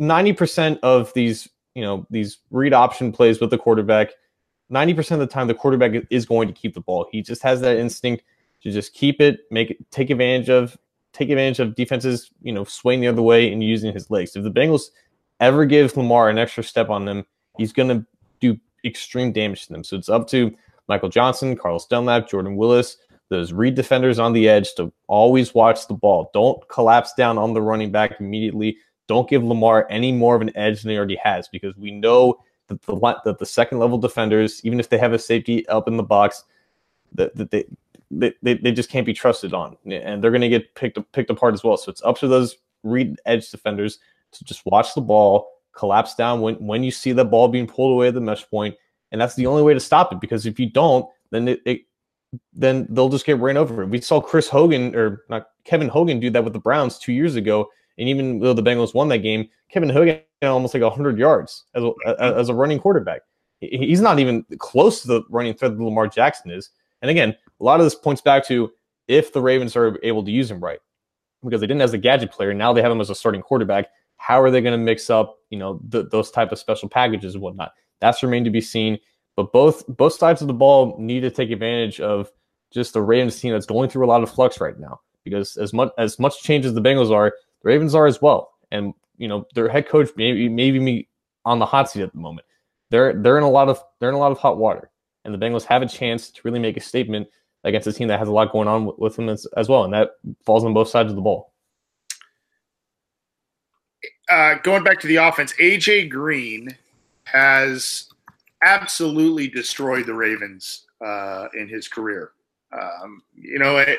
[0.00, 4.10] ninety percent of these, you know, these read option plays with the quarterback,
[4.68, 7.06] ninety percent of the time the quarterback is going to keep the ball.
[7.12, 8.24] He just has that instinct
[8.62, 10.76] to just keep it, make it, take advantage of,
[11.12, 14.36] take advantage of defenses, you know, swaying the other way and using his legs.
[14.36, 14.90] If the Bengals
[15.40, 17.24] ever give Lamar an extra step on them,
[17.56, 18.06] he's going to
[18.40, 19.84] do extreme damage to them.
[19.84, 20.54] So it's up to
[20.88, 22.96] Michael Johnson, Carlos Dunlap, Jordan Willis,
[23.28, 26.30] those read defenders on the edge to always watch the ball.
[26.32, 28.78] Don't collapse down on the running back immediately.
[29.06, 32.38] Don't give Lamar any more of an edge than he already has because we know
[32.68, 35.96] that the that the second level defenders, even if they have a safety up in
[35.96, 36.44] the box,
[37.12, 37.64] that, that they
[38.10, 41.54] they, they, just can't be trusted on, and they're going to get picked picked apart
[41.54, 41.76] as well.
[41.76, 43.98] So it's up to those read edge defenders
[44.32, 47.92] to just watch the ball collapse down when when you see the ball being pulled
[47.92, 48.74] away at the mesh point,
[49.12, 50.20] and that's the only way to stop it.
[50.20, 51.80] Because if you don't, then it, it
[52.52, 53.84] then they'll just get ran over.
[53.86, 57.36] We saw Chris Hogan or not Kevin Hogan do that with the Browns two years
[57.36, 61.64] ago, and even though the Bengals won that game, Kevin Hogan almost like hundred yards
[61.74, 63.22] as a, as a running quarterback.
[63.60, 66.70] He's not even close to the running threat that Lamar Jackson is.
[67.02, 68.70] And again, a lot of this points back to
[69.06, 70.80] if the Ravens are able to use him right,
[71.44, 72.52] because they didn't as a gadget player.
[72.52, 73.88] Now they have him as a starting quarterback.
[74.16, 77.34] How are they going to mix up, you know, th- those type of special packages
[77.34, 77.72] and whatnot?
[78.00, 78.98] That's remained to be seen.
[79.36, 82.30] But both both sides of the ball need to take advantage of
[82.72, 85.00] just the Ravens team that's going through a lot of flux right now.
[85.24, 87.32] Because as much as much change as the Bengals are,
[87.62, 88.50] the Ravens are as well.
[88.72, 91.08] And you know, their head coach maybe maybe me
[91.44, 92.46] on the hot seat at the moment.
[92.90, 94.90] They're they're in a lot of they're in a lot of hot water.
[95.24, 97.28] And the Bengals have a chance to really make a statement
[97.64, 99.92] against a team that has a lot going on with them as, as well, and
[99.92, 100.10] that
[100.44, 101.52] falls on both sides of the ball.
[104.30, 106.68] Uh, going back to the offense, AJ Green
[107.24, 108.08] has
[108.62, 112.32] absolutely destroyed the Ravens uh, in his career.
[112.72, 113.98] Um, you know, it,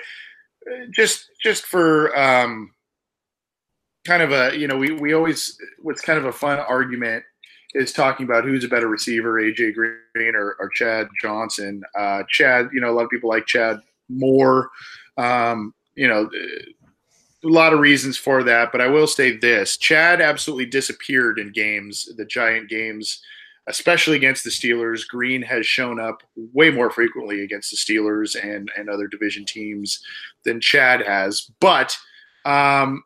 [0.91, 2.71] just just for um,
[4.05, 7.23] kind of a you know we we always what's kind of a fun argument
[7.73, 11.83] is talking about who's a better receiver, AJ Green or, or Chad Johnson.
[11.97, 14.69] Uh, Chad, you know, a lot of people like Chad more.
[15.17, 16.29] Um, you know,
[17.43, 21.51] a lot of reasons for that, but I will say this: Chad absolutely disappeared in
[21.51, 23.21] games, the giant games,
[23.67, 25.07] especially against the Steelers.
[25.07, 30.03] Green has shown up way more frequently against the Steelers and and other division teams
[30.43, 31.95] than Chad has, but.
[32.45, 33.03] Um,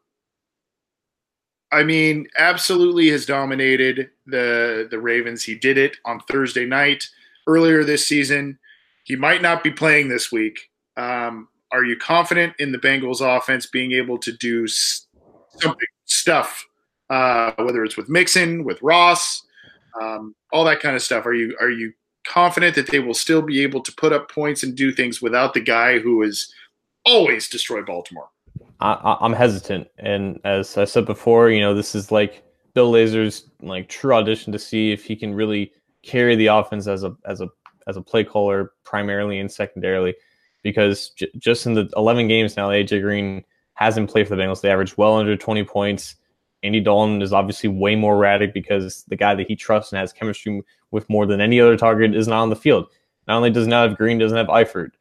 [1.74, 5.44] I mean, absolutely has dominated the the Ravens.
[5.44, 7.04] He did it on Thursday night
[7.48, 8.60] earlier this season.
[9.04, 10.70] He might not be playing this week.
[10.96, 16.64] Um, are you confident in the Bengals offense being able to do something stuff,
[17.10, 19.42] uh, whether it's with Mixon, with Ross,
[20.00, 21.26] um, all that kind of stuff?
[21.26, 21.92] Are you are you
[22.26, 25.56] confident that they will still be able to put up points and do things without
[25.56, 26.54] the guy who has
[27.04, 28.30] always destroyed Baltimore?
[28.84, 33.50] I, I'm hesitant, and as I said before, you know, this is like Bill Lazor's
[33.62, 35.72] like true audition to see if he can really
[36.02, 37.48] carry the offense as a as a
[37.88, 40.14] as a play caller primarily and secondarily
[40.64, 43.44] because j- just in the 11 games now, AJ Green
[43.76, 44.62] hasn't played for the Bengals.
[44.62, 46.16] They average well under 20 points.
[46.64, 50.14] Andy Dalton is obviously way more erratic because the guy that he trusts and has
[50.14, 50.62] chemistry
[50.92, 52.88] with more than any other target is not on the field.
[53.28, 54.92] Not only does not have Green, doesn't have Eifert,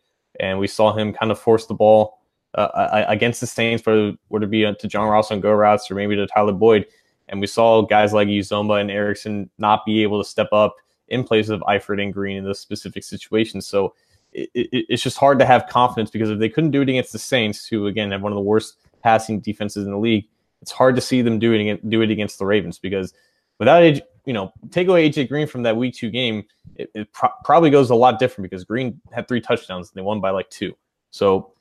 [0.41, 2.22] and we saw him kind of force the ball
[2.55, 5.95] uh, against the Saints, whether were to be to John Ross on go routes or
[5.95, 6.87] maybe to Tyler Boyd,
[7.29, 10.77] and we saw guys like Uzomah and Erickson not be able to step up
[11.09, 13.67] in place of Eifert and Green in those specific situations.
[13.67, 13.95] So
[14.33, 17.13] it, it, it's just hard to have confidence because if they couldn't do it against
[17.13, 20.27] the Saints, who again have one of the worst passing defenses in the league,
[20.61, 23.13] it's hard to see them doing it do it against the Ravens because
[23.59, 23.83] without
[24.25, 26.45] you know take away AJ Green from that Week Two game,
[26.77, 30.03] it, it pro- probably goes a lot different because Green had three touchdowns and they
[30.03, 30.77] won by like two.
[31.11, 31.53] So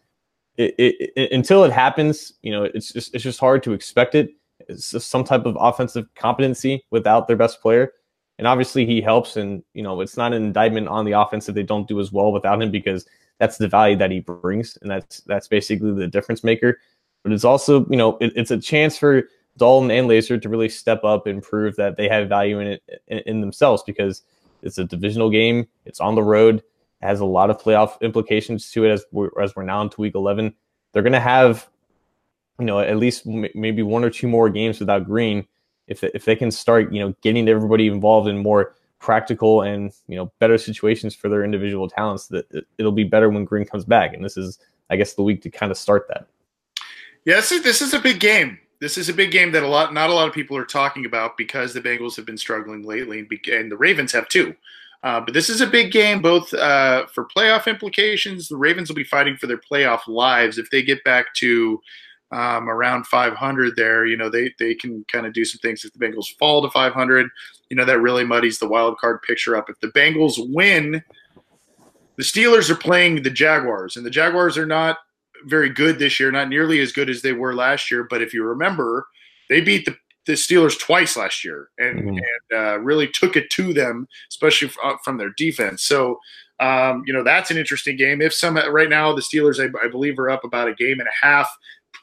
[0.62, 4.32] it, it, until it happens, you know, it's just it's just hard to expect it.
[4.68, 7.94] It's some type of offensive competency without their best player.
[8.38, 11.56] And obviously he helps and you know, it's not an indictment on the offense if
[11.56, 13.06] they don't do as well without him because
[13.40, 16.80] that's the value that he brings and that's that's basically the difference maker.
[17.24, 19.24] But it's also, you know, it, it's a chance for
[19.58, 22.84] Dalton and Lazor to really step up and prove that they have value in it
[23.08, 24.24] in, in themselves because
[24.64, 26.64] it's a divisional game, it's on the road, it
[27.02, 30.16] has a lot of playoff implications to it as we're, as we're now into week
[30.16, 30.54] 11.
[30.94, 31.68] They're going to have
[32.60, 35.46] you know at least m- maybe one or two more games without Green
[35.88, 40.16] if if they can start you know getting everybody involved in more practical and you
[40.16, 42.46] know better situations for their individual talents that
[42.78, 45.50] it'll be better when Green comes back and this is I guess the week to
[45.50, 46.28] kind of start that.
[47.26, 48.60] Yeah, this is, this is a big game.
[48.80, 51.06] This is a big game that a lot not a lot of people are talking
[51.06, 53.20] about because the Bengals have been struggling lately
[53.52, 54.56] and the Ravens have too.
[55.04, 58.48] Uh, but this is a big game, both uh, for playoff implications.
[58.48, 61.82] The Ravens will be fighting for their playoff lives if they get back to
[62.32, 65.84] um, around 500 there, you know, they, they can kind of do some things.
[65.84, 67.30] If the Bengals fall to 500,
[67.70, 69.70] you know, that really muddies the wild card picture up.
[69.70, 71.04] If the Bengals win,
[72.16, 74.98] the Steelers are playing the Jaguars, and the Jaguars are not
[75.46, 78.06] very good this year, not nearly as good as they were last year.
[78.10, 79.08] But if you remember,
[79.50, 82.18] they beat the, the Steelers twice last year and, mm-hmm.
[82.18, 85.84] and uh, really took it to them, especially uh, from their defense.
[85.84, 86.20] So,
[86.60, 88.22] um, you know, that's an interesting game.
[88.22, 91.10] If some right now, the Steelers, I, I, believe, are up about a game and
[91.10, 91.50] a half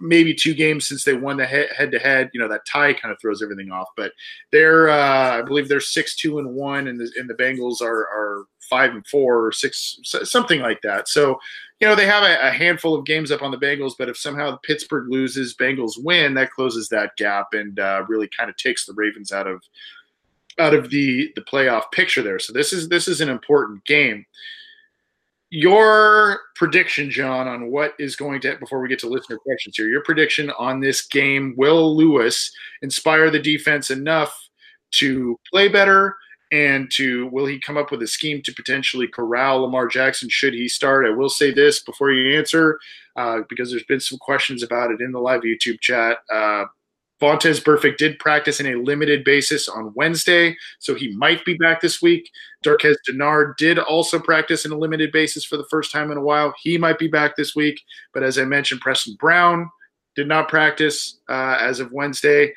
[0.00, 2.30] maybe two games since they won the head to head.
[2.32, 3.88] You know that tie kind of throws everything off.
[3.96, 4.12] But
[4.52, 8.00] they're, uh, I believe they're six two and one, and the and the Bengals are
[8.00, 11.08] are five and four or six something like that.
[11.08, 11.38] So
[11.80, 14.16] you know they have a, a, handful of games up on the Bengals, but if
[14.16, 18.84] somehow Pittsburgh loses, Bengals win, that closes that gap and uh, really kind of takes
[18.84, 19.62] the Ravens out of
[20.58, 22.38] out of the the playoff picture there.
[22.38, 24.26] So this is this is an important game
[25.50, 29.88] your prediction, John, on what is going to before we get to listener questions here.
[29.88, 32.52] Your prediction on this game: Will Lewis
[32.82, 34.48] inspire the defense enough
[34.92, 36.16] to play better,
[36.50, 40.54] and to will he come up with a scheme to potentially corral Lamar Jackson should
[40.54, 41.06] he start?
[41.06, 42.78] I will say this before you answer,
[43.16, 46.18] uh, because there's been some questions about it in the live YouTube chat.
[46.32, 46.64] Uh,
[47.20, 51.80] Vontaze Burfict did practice in a limited basis on Wednesday, so he might be back
[51.80, 52.30] this week.
[52.64, 56.22] Darqueze Dennard did also practice in a limited basis for the first time in a
[56.22, 56.54] while.
[56.62, 57.80] He might be back this week,
[58.14, 59.68] but as I mentioned, Preston Brown
[60.14, 62.52] did not practice uh, as of Wednesday.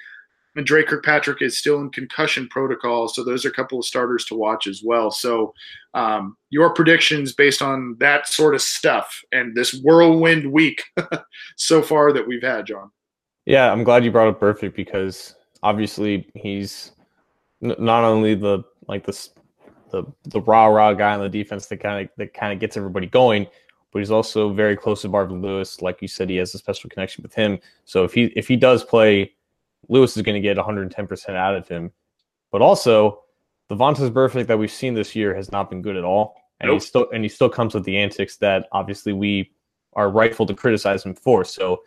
[0.56, 4.26] And Dre Kirkpatrick is still in concussion protocol, so those are a couple of starters
[4.26, 5.10] to watch as well.
[5.10, 5.54] So,
[5.94, 10.84] um, your predictions based on that sort of stuff and this whirlwind week
[11.56, 12.92] so far that we've had, John.
[13.46, 16.92] Yeah, I'm glad you brought up Burfict because obviously he's
[17.64, 19.30] n- not only the like the
[19.92, 22.78] the the rah rah guy on the defense that kind of that kind of gets
[22.78, 23.48] everybody going,
[23.92, 25.82] but he's also very close to Marvin Lewis.
[25.82, 27.60] Like you said, he has a special connection with him.
[27.86, 29.34] So if he if he does play,
[29.90, 31.92] Lewis is going to get 110 percent out of him.
[32.52, 33.24] But also,
[33.70, 36.70] the Vontaze Burfict that we've seen this year has not been good at all, and
[36.70, 36.82] nope.
[36.82, 39.52] he still and he still comes with the antics that obviously we
[39.94, 41.44] are rightful to criticize him for.
[41.44, 41.84] So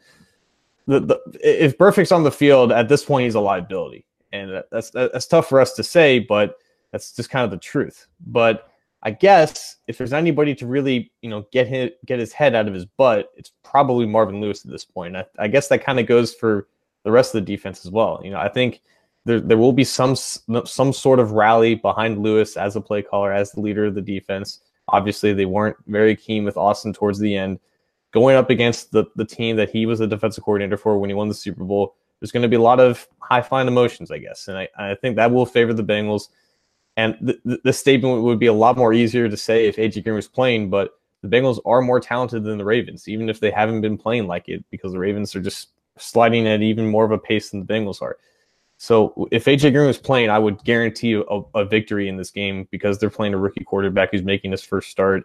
[0.86, 4.90] the, the if Burfict's on the field at this point, he's a liability, and that's
[4.90, 6.56] that's tough for us to say, but
[6.92, 8.06] that's just kind of the truth.
[8.26, 8.70] But
[9.02, 12.66] I guess if there's anybody to really, you know, get his, get his head out
[12.66, 15.14] of his butt, it's probably Marvin Lewis at this point.
[15.14, 16.68] I, I guess that kind of goes for
[17.04, 18.20] the rest of the defense as well.
[18.24, 18.82] You know, I think
[19.24, 23.32] there there will be some some sort of rally behind Lewis as a play caller,
[23.32, 24.60] as the leader of the defense.
[24.88, 27.58] Obviously, they weren't very keen with Austin towards the end
[28.14, 31.14] going up against the, the team that he was the defensive coordinator for when he
[31.14, 34.18] won the Super Bowl, there's going to be a lot of high flying emotions, I
[34.18, 34.46] guess.
[34.46, 36.28] And I, I think that will favor the Bengals.
[36.96, 40.04] And the, the, the statement would be a lot more easier to say if AJ
[40.04, 40.92] Green was playing, but
[41.22, 44.48] the Bengals are more talented than the Ravens, even if they haven't been playing like
[44.48, 47.66] it, because the Ravens are just sliding at even more of a pace than the
[47.66, 48.16] Bengals are.
[48.76, 52.68] So if AJ Green was playing, I would guarantee a, a victory in this game
[52.70, 55.24] because they're playing a rookie quarterback who's making his first start.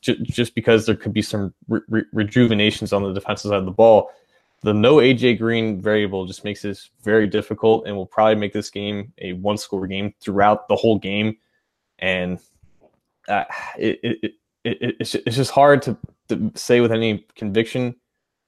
[0.00, 3.70] Just because there could be some re- re- rejuvenations on the defensive side of the
[3.70, 4.10] ball,
[4.62, 8.70] the no AJ Green variable just makes this very difficult and will probably make this
[8.70, 11.36] game a one score game throughout the whole game.
[11.98, 12.40] And
[13.28, 13.44] uh,
[13.78, 14.32] it, it, it,
[14.64, 15.96] it, it's, it's just hard to,
[16.28, 17.94] to say with any conviction.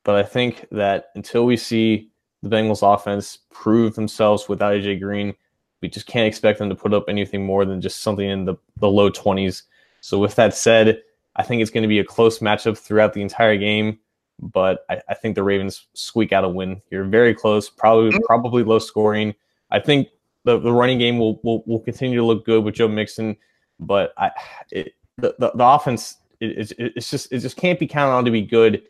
[0.05, 2.11] But I think that until we see
[2.42, 5.34] the Bengals offense prove themselves without AJ Green.
[5.80, 8.57] We just can't expect them to put up anything more than just something in the,
[8.78, 9.62] the low 20s.
[10.01, 11.03] So, with that said,
[11.36, 13.99] I think it's going to be a close matchup throughout the entire game,
[14.40, 16.82] but I, I think the Ravens squeak out a win.
[16.90, 18.24] You're very close, probably mm-hmm.
[18.26, 19.34] probably low scoring.
[19.70, 20.09] I think
[20.44, 23.36] the, the running game will, will will continue to look good with Joe Mixon,
[23.78, 24.30] but I
[24.70, 28.24] it, the, the, the offense it, it, it's just it just can't be counted on
[28.24, 28.82] to be good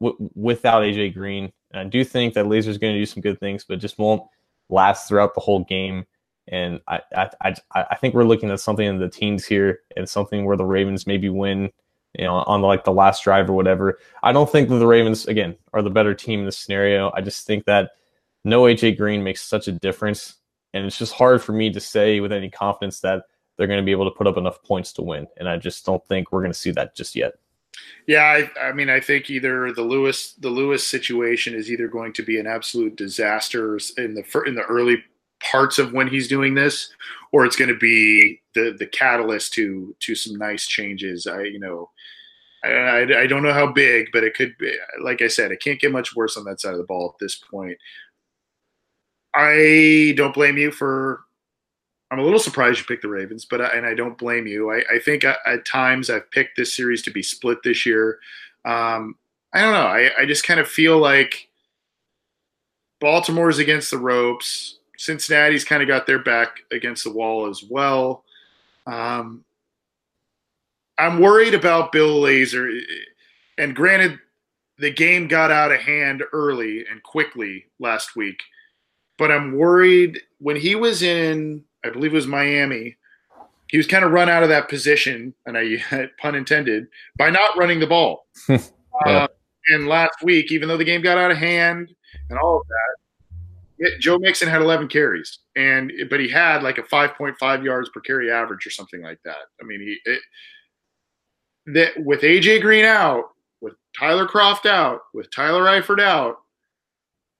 [0.00, 1.52] without AJ Green.
[1.70, 4.22] And I do think that Lazor's going to do some good things, but just won't
[4.68, 6.06] last throughout the whole game.
[6.48, 10.08] And I, I, I, I think we're looking at something in the teens here and
[10.08, 11.70] something where the Ravens maybe win,
[12.16, 13.98] you know, on like the last drive or whatever.
[14.22, 17.10] I don't think that the Ravens, again, are the better team in this scenario.
[17.14, 17.92] I just think that
[18.44, 20.36] no AJ Green makes such a difference.
[20.72, 23.24] And it's just hard for me to say with any confidence that
[23.56, 25.26] they're going to be able to put up enough points to win.
[25.38, 27.34] And I just don't think we're going to see that just yet.
[28.06, 32.12] Yeah, I, I, mean, I think either the Lewis the Lewis situation is either going
[32.14, 35.02] to be an absolute disaster in the in the early
[35.40, 36.90] parts of when he's doing this,
[37.32, 41.26] or it's going to be the the catalyst to to some nice changes.
[41.26, 41.90] I you know,
[42.64, 44.72] I, I, I don't know how big, but it could be.
[45.02, 47.18] Like I said, it can't get much worse on that side of the ball at
[47.18, 47.76] this point.
[49.34, 51.25] I don't blame you for
[52.10, 54.70] I'm a little surprised you picked the Ravens, but I, and I don't blame you.
[54.70, 58.20] I, I think at, at, times I've picked this series to be split this year.
[58.64, 59.16] Um,
[59.52, 59.86] I don't know.
[59.86, 61.48] I, I just kind of feel like
[63.00, 64.78] Baltimore's against the ropes.
[64.96, 68.24] Cincinnati's kind of got their back against the wall as well.
[68.86, 69.44] Um,
[70.98, 72.80] I'm worried about Bill Lazor.
[73.58, 74.18] And granted,
[74.78, 78.40] the game got out of hand early and quickly last week,
[79.18, 82.96] but I'm worried when he was in I believe it was Miami.
[83.68, 85.82] He was kind of run out of that position, and I
[86.20, 86.86] pun intended,
[87.18, 88.26] by not running the ball.
[88.48, 88.58] yeah.
[89.04, 89.28] uh,
[89.68, 91.92] and last week, even though the game got out of hand
[92.30, 92.96] and all of that,
[93.78, 98.00] it, Joe Mixon had 11 carries, and but he had like a 5.5 yards per
[98.00, 99.36] carry average or something like that.
[99.60, 100.20] I mean, he it,
[101.66, 103.24] that with AJ Green out,
[103.60, 106.36] with Tyler Kroft out, with Tyler Eifert out,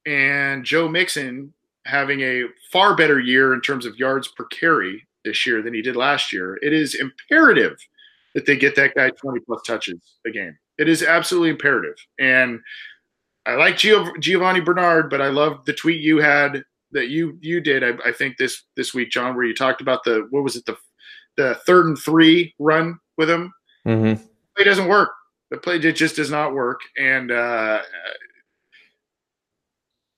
[0.05, 1.55] and Joe Mixon
[1.87, 5.83] having a far better year in terms of yards per carry this year than he
[5.83, 7.77] did last year, it is imperative
[8.35, 10.57] that they get that guy 20 plus touches a game.
[10.79, 11.97] It is absolutely imperative.
[12.19, 12.61] And
[13.47, 16.63] I like Giovani Bernard, but I love the tweet you had
[16.93, 17.83] that you you did.
[17.85, 20.67] I, I, think this this week, John, where you talked about the what was it
[20.67, 20.77] the
[21.37, 23.53] the third and three run with him.
[23.87, 24.23] Mm-hmm.
[24.59, 25.11] It doesn't work.
[25.51, 27.83] The play it just does not work, and uh,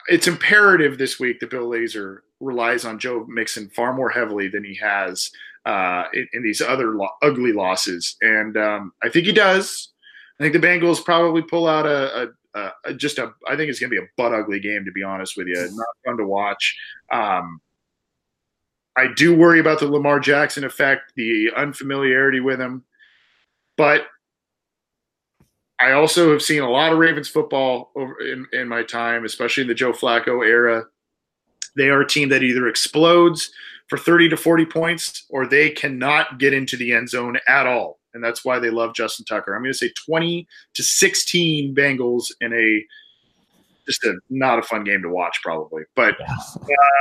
[0.08, 4.64] it's imperative this week that Bill Lazor relies on Joe Mixon far more heavily than
[4.64, 5.30] he has
[5.66, 9.90] uh, in, in, these other lo- ugly losses, and um, I think he does.
[10.38, 13.32] I think the Bengals probably pull out a, a, a just a.
[13.46, 15.56] I think it's going to be a butt ugly game, to be honest with you.
[15.56, 16.76] Not fun to watch.
[17.12, 17.60] Um,
[18.96, 22.84] I do worry about the Lamar Jackson effect, the unfamiliarity with him,
[23.76, 24.06] but
[25.80, 29.62] I also have seen a lot of Ravens football over in, in my time, especially
[29.62, 30.84] in the Joe Flacco era.
[31.76, 33.50] They are a team that either explodes
[33.88, 37.98] for 30 to 40 points or they cannot get into the end zone at all.
[38.14, 39.54] And that's why they love Justin Tucker.
[39.54, 42.84] I'm going to say 20 to 16 Bengals in a
[43.88, 46.14] just a not a fun game to watch probably but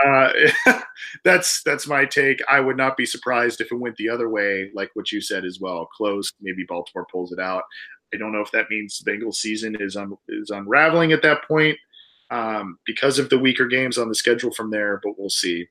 [0.06, 0.32] uh,
[1.26, 4.72] that's that's my take i would not be surprised if it went the other way
[4.74, 7.64] like what you said as well close maybe baltimore pulls it out
[8.14, 11.44] I don't know if that means the Bengals season is un, is unraveling at that
[11.48, 11.78] point
[12.30, 15.68] um, because of the weaker games on the schedule from there, but we'll see.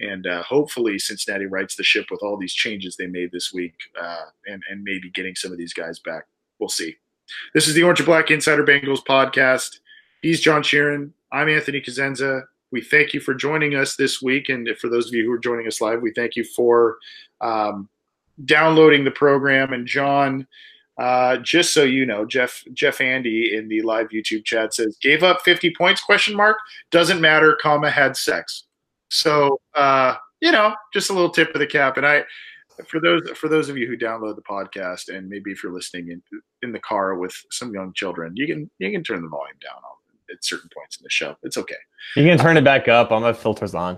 [0.00, 3.74] And uh, hopefully, Cincinnati rights the ship with all these changes they made this week,
[4.00, 6.24] uh, and and maybe getting some of these guys back.
[6.58, 6.96] We'll see.
[7.54, 9.78] This is the Orange and Black Insider Bengals podcast.
[10.20, 11.12] He's John Sheeran.
[11.30, 12.42] I'm Anthony Cosenza.
[12.72, 15.38] We thank you for joining us this week, and for those of you who are
[15.38, 16.96] joining us live, we thank you for
[17.40, 17.88] um,
[18.44, 19.72] downloading the program.
[19.72, 20.46] And John,
[20.98, 25.22] uh, just so you know, Jeff Jeff Andy in the live YouTube chat says gave
[25.22, 26.56] up 50 points question mark
[26.90, 28.64] doesn't matter comma had sex.
[29.08, 31.96] So uh, you know, just a little tip of the cap.
[31.96, 32.24] And I
[32.86, 36.10] for those for those of you who download the podcast and maybe if you're listening
[36.10, 36.22] in
[36.62, 39.80] in the car with some young children, you can you can turn the volume down.
[40.30, 41.36] at certain points in the show.
[41.42, 41.76] It's okay.
[42.16, 43.10] You can turn it back up.
[43.10, 43.96] I'm gonna filters on.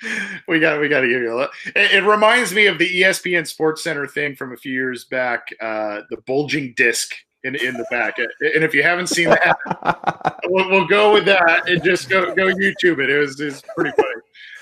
[0.48, 1.52] we got we got to give you a look.
[1.66, 5.48] It, it, reminds me of the ESPN Sports Center thing from a few years back,
[5.60, 7.14] uh, the bulging disc
[7.44, 8.18] in in the back.
[8.18, 12.46] And if you haven't seen that, we'll, we'll, go with that and just go go
[12.46, 13.08] YouTube it.
[13.08, 14.20] It was, it was pretty funny.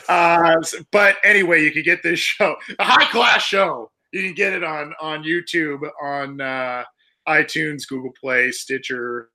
[0.09, 0.63] Uh,
[0.93, 3.91] but anyway, you can get this show, a high class show.
[4.13, 6.85] You can get it on on YouTube, on uh,
[7.27, 9.31] iTunes, Google Play, Stitcher,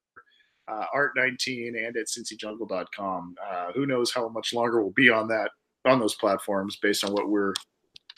[0.70, 3.36] uh, Art19, and at CincyJungle.com.
[3.46, 5.52] Uh, who knows how much longer we'll be on that
[5.86, 7.54] on those platforms based on what we're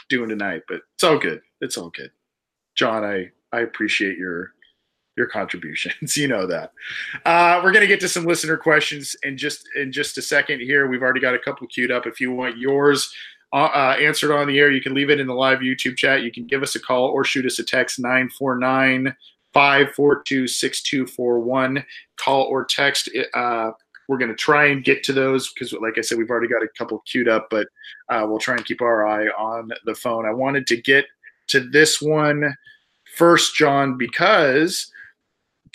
[0.09, 0.63] doing tonight.
[0.67, 1.41] But it's all good.
[1.61, 2.11] It's all good.
[2.75, 4.53] John, I I appreciate your
[5.17, 6.17] your contributions.
[6.17, 6.71] you know that.
[7.25, 10.87] Uh, we're gonna get to some listener questions in just in just a second here.
[10.87, 12.05] We've already got a couple queued up.
[12.05, 13.13] If you want yours
[13.53, 16.23] uh, uh answered on the air, you can leave it in the live YouTube chat.
[16.23, 19.15] You can give us a call or shoot us a text 949
[19.53, 21.83] 542 6241.
[22.17, 23.09] Call or text.
[23.33, 23.71] Uh,
[24.07, 26.63] we're going to try and get to those because, like I said, we've already got
[26.63, 27.67] a couple queued up, but
[28.09, 30.25] uh, we'll try and keep our eye on the phone.
[30.25, 31.05] I wanted to get
[31.47, 32.55] to this one
[33.15, 34.91] first, John, because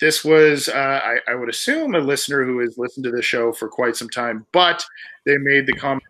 [0.00, 3.52] this was, uh, I, I, would assume, a listener who has listened to the show
[3.52, 4.84] for quite some time, but
[5.24, 6.02] they made the comment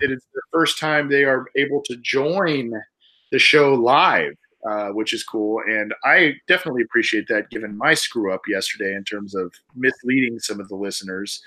[0.00, 2.72] it is the first time they are able to join
[3.32, 4.34] the show live.
[4.68, 5.60] Uh, which is cool.
[5.68, 10.58] And I definitely appreciate that given my screw up yesterday in terms of misleading some
[10.58, 11.40] of the listeners.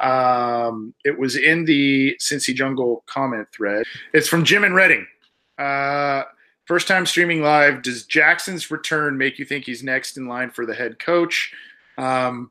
[0.00, 3.84] Um, it was in the Cincy Jungle comment thread.
[4.12, 5.06] It's from Jim and Reading.
[5.56, 6.24] Uh,
[6.64, 7.82] first time streaming live.
[7.82, 11.52] Does Jackson's return make you think he's next in line for the head coach?
[11.96, 12.50] Um,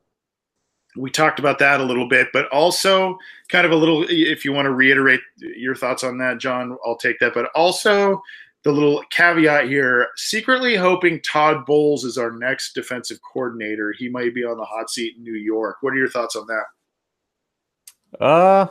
[0.96, 3.18] we talked about that a little bit, but also
[3.50, 6.96] kind of a little, if you want to reiterate your thoughts on that, John, I'll
[6.96, 7.34] take that.
[7.34, 8.22] But also,
[8.64, 13.94] the little caveat here secretly hoping Todd Bowles is our next defensive coordinator.
[13.98, 15.78] He might be on the hot seat in New York.
[15.82, 18.24] What are your thoughts on that?
[18.24, 18.68] Uh,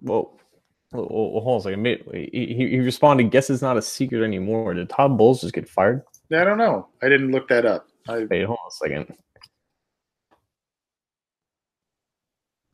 [0.00, 0.38] well,
[0.92, 1.86] hold on a second.
[2.12, 4.74] He, he, he responded, guess it's not a secret anymore.
[4.74, 6.02] Did Todd Bowles just get fired?
[6.32, 6.88] I don't know.
[7.02, 7.86] I didn't look that up.
[8.06, 9.16] I, Wait, hold on a second.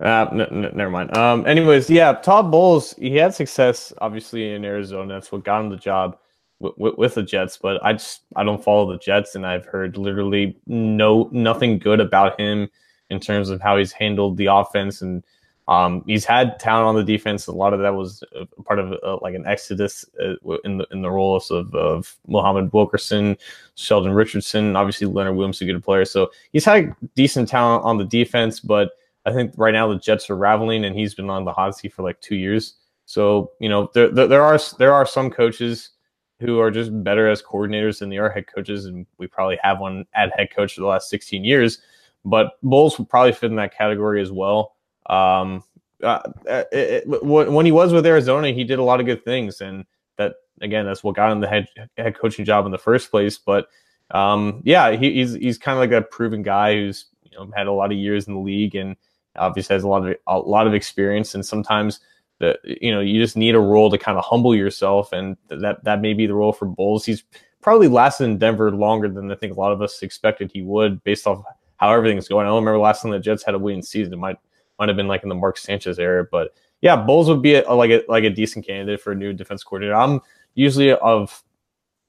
[0.01, 1.17] Uh, n- n- never mind.
[1.17, 5.15] Um, anyways, yeah, Todd Bowles, he had success obviously in Arizona.
[5.15, 6.19] That's what got him the job
[6.61, 7.57] w- w- with the Jets.
[7.57, 12.01] But I just I don't follow the Jets, and I've heard literally no nothing good
[12.01, 12.69] about him
[13.11, 15.01] in terms of how he's handled the offense.
[15.01, 15.23] And
[15.69, 17.47] um, he's had talent on the defense.
[17.47, 18.25] A lot of that was
[18.65, 20.35] part of uh, like an exodus uh,
[20.65, 23.37] in the in the roles of of Muhammad Wilkerson,
[23.77, 26.05] Sheldon Richardson, obviously Leonard Williams, a good player.
[26.05, 28.91] So he's had decent talent on the defense, but
[29.27, 31.93] I think right now the Jets are raveling, and he's been on the hot seat
[31.93, 32.75] for like two years.
[33.07, 35.91] So you know there, there, there are there are some coaches
[36.41, 39.81] who are just better as coordinators than they are head coaches, and we probably have
[39.81, 41.79] one at head coach for the last 16 years.
[42.25, 44.75] But Bowles would probably fit in that category as well.
[45.07, 45.63] Um,
[46.03, 49.61] uh, it, it, when he was with Arizona, he did a lot of good things,
[49.61, 49.85] and
[50.17, 53.39] that again, that's what got him the head head coaching job in the first place.
[53.39, 53.69] But
[54.11, 57.67] um, yeah, he, he's he's kind of like a proven guy who's you know had
[57.67, 58.97] a lot of years in the league and
[59.37, 62.01] obviously has a lot of a lot of experience, and sometimes
[62.39, 65.83] the you know you just need a role to kind of humble yourself, and that
[65.85, 67.05] that may be the role for Bowles.
[67.05, 67.25] He's
[67.61, 71.03] probably lasted in Denver longer than I think a lot of us expected he would,
[71.05, 71.43] based off
[71.77, 72.47] how everything's going.
[72.47, 74.13] I don't remember last time the Jets had a winning season.
[74.13, 74.39] It might
[74.79, 77.73] might have been like in the Mark Sanchez era, but yeah, Bowles would be a,
[77.73, 79.95] like a like a decent candidate for a new defense coordinator.
[79.95, 80.21] I'm
[80.55, 81.43] usually of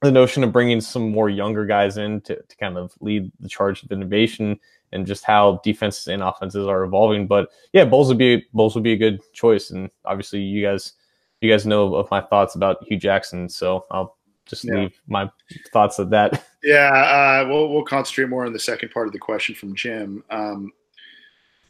[0.01, 3.49] the notion of bringing some more younger guys in to, to kind of lead the
[3.49, 4.59] charge of innovation
[4.91, 7.27] and just how defenses and offenses are evolving.
[7.27, 10.93] But yeah, Bowles would be Bowles would be a good choice, and obviously you guys
[11.41, 14.75] you guys know of my thoughts about Hue Jackson, so I'll just yeah.
[14.75, 15.29] leave my
[15.71, 16.43] thoughts at that.
[16.65, 20.23] Yeah, uh, we'll we'll concentrate more on the second part of the question from Jim.
[20.31, 20.71] Um,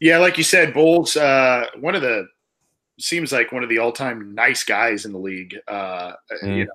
[0.00, 2.26] yeah, like you said, Bowles, uh, one of the
[2.98, 5.54] seems like one of the all-time nice guys in the league.
[5.68, 6.12] Uh,
[6.42, 6.56] mm.
[6.56, 6.72] You know,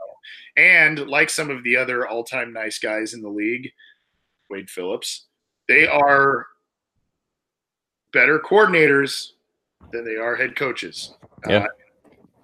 [0.55, 3.71] and like some of the other all-time nice guys in the league,
[4.51, 5.25] Wade Phillips,
[5.71, 6.47] they are
[8.11, 9.31] better coordinators
[9.93, 11.13] than they are head coaches.
[11.47, 11.65] Yeah.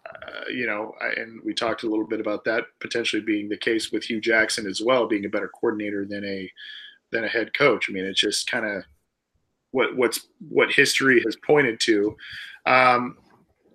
[0.06, 3.92] Uh, you know, and we talked a little bit about that potentially being the case
[3.92, 6.50] with Hue Jackson as well, being a better coordinator than a
[7.12, 7.90] than a head coach.
[7.90, 8.84] I mean, it's just kind of
[9.72, 12.16] what what's what history has pointed to.
[12.66, 13.18] Um,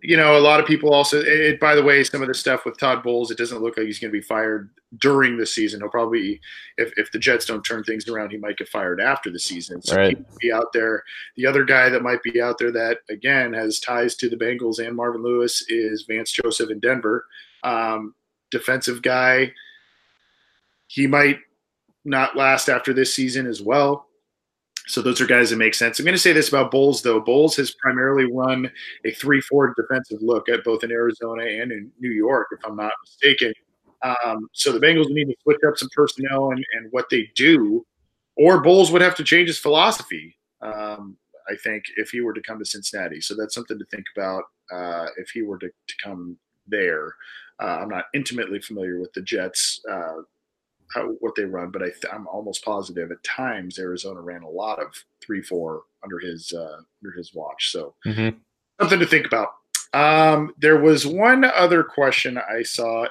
[0.02, 1.20] you know, a lot of people also.
[1.20, 3.86] It, by the way, some of the stuff with Todd Bowles, it doesn't look like
[3.86, 5.80] he's going to be fired during the season.
[5.80, 6.40] He'll probably,
[6.76, 9.80] if, if the Jets don't turn things around, he might get fired after the season.
[9.80, 10.18] So right.
[10.18, 11.04] he be out there.
[11.36, 14.84] The other guy that might be out there that again has ties to the Bengals
[14.84, 17.24] and Marvin Lewis is Vance Joseph in Denver.
[17.62, 18.14] Um,
[18.50, 19.52] defensive guy.
[20.88, 21.38] He might
[22.04, 24.08] not last after this season as well.
[24.86, 25.98] So those are guys that make sense.
[25.98, 27.20] I'm going to say this about Bowles, though.
[27.20, 28.70] Bowles has primarily run
[29.04, 32.76] a 3 4 defensive look at both in Arizona and in New York, if I'm
[32.76, 33.52] not mistaken.
[34.02, 37.86] Um, so the Bengals need to switch up some personnel and, and what they do,
[38.36, 40.36] or Bowles would have to change his philosophy.
[40.60, 41.16] Um,
[41.48, 44.44] I think if he were to come to Cincinnati, so that's something to think about
[44.72, 46.36] uh, if he were to, to come
[46.66, 47.14] there.
[47.60, 50.22] Uh, I'm not intimately familiar with the Jets, uh,
[50.94, 54.80] how, what they run, but I am almost positive at times Arizona ran a lot
[54.80, 57.70] of three four under his uh, under his watch.
[57.70, 58.36] So mm-hmm.
[58.80, 59.48] something to think about.
[59.94, 63.06] Um, there was one other question I saw.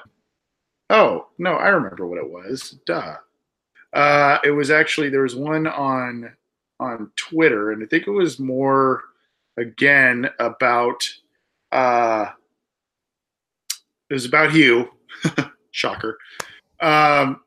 [0.90, 2.78] Oh no, I remember what it was.
[2.86, 3.16] Duh.
[3.92, 6.32] Uh, it was actually there was one on
[6.80, 9.02] on Twitter, and I think it was more
[9.56, 11.08] again about
[11.70, 12.26] uh,
[14.10, 14.90] it was about you.
[15.70, 16.18] Shocker.
[16.80, 17.41] Um,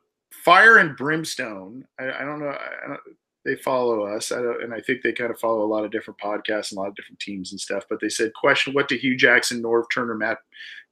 [0.46, 1.84] Fire and Brimstone.
[1.98, 2.50] I, I don't know.
[2.50, 3.00] I don't,
[3.44, 6.20] they follow us, I and I think they kind of follow a lot of different
[6.20, 7.82] podcasts and a lot of different teams and stuff.
[7.90, 10.38] But they said, "Question: What do Hue Jackson, Norv Turner, Matt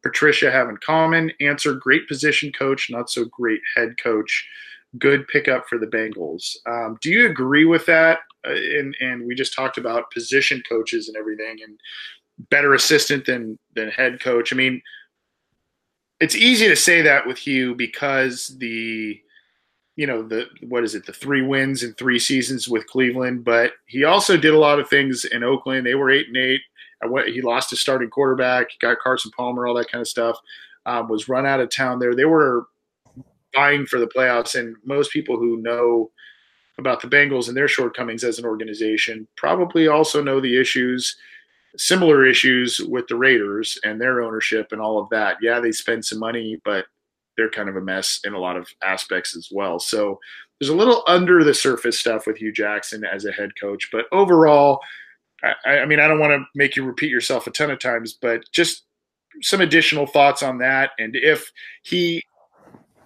[0.03, 4.45] Patricia have in common?" Answer: Great position coach, not so great head coach.
[4.99, 6.57] Good pickup for the Bengals.
[6.67, 8.19] Um, do you agree with that?
[8.45, 11.79] Uh, and and we just talked about position coaches and everything, and
[12.51, 14.53] better assistant than than head coach.
[14.53, 14.83] I mean,
[16.19, 19.21] it's easy to say that with Hue because the
[19.97, 23.73] you know the what is it the three wins in three seasons with Cleveland, but
[23.87, 25.87] he also did a lot of things in Oakland.
[25.87, 26.61] They were eight and eight.
[27.27, 30.39] He lost his starting quarterback, got Carson Palmer, all that kind of stuff.
[30.87, 32.15] Um, was run out of town there.
[32.15, 32.66] They were
[33.55, 36.11] vying for the playoffs, and most people who know
[36.79, 41.16] about the Bengals and their shortcomings as an organization probably also know the issues
[41.77, 45.39] similar issues with the Raiders and their ownership and all of that.
[45.41, 46.87] Yeah, they spend some money, but
[47.36, 49.78] they're kind of a mess in a lot of aspects as well.
[49.78, 50.19] So
[50.59, 54.06] there's a little under the surface stuff with Hue Jackson as a head coach, but
[54.12, 54.81] overall,
[55.43, 58.15] I, I mean, I don't want to make you repeat yourself a ton of times,
[58.15, 58.85] but just
[59.43, 61.51] some additional thoughts on that, and if
[61.82, 62.23] he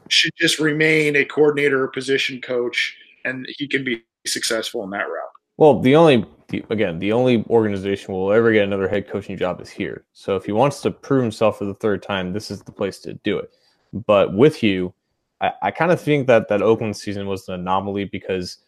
[0.08, 5.04] should just remain a coordinator or position coach, and he can be successful in that
[5.04, 5.30] route.
[5.56, 6.24] Well, the only
[6.70, 10.04] again, the only organization will ever get another head coaching job is here.
[10.12, 13.00] So if he wants to prove himself for the third time, this is the place
[13.00, 13.50] to do it.
[13.92, 14.92] But with you,
[15.40, 18.58] I, I kind of think that that Oakland season was an anomaly because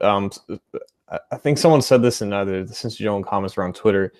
[0.00, 0.30] um,
[1.08, 4.12] I think someone said this in either the Cincy Joe comments or on Twitter.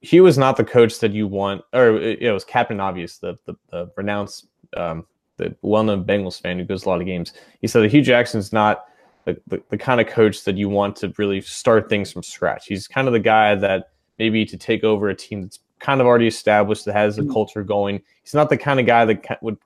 [0.00, 3.38] He was not the coach that you want, or it, it was Captain Obvious, the
[3.44, 4.30] the, the renowned,
[4.76, 5.06] um,
[5.36, 7.32] the well-known Bengals fan who goes a lot of games.
[7.60, 8.84] He said that Hue Jackson's not
[9.24, 12.66] the, the, the kind of coach that you want to really start things from scratch.
[12.66, 16.06] He's kind of the guy that maybe to take over a team that's kind of
[16.06, 17.32] already established that has a mm.
[17.32, 18.00] culture going.
[18.22, 19.58] He's not the kind of guy that would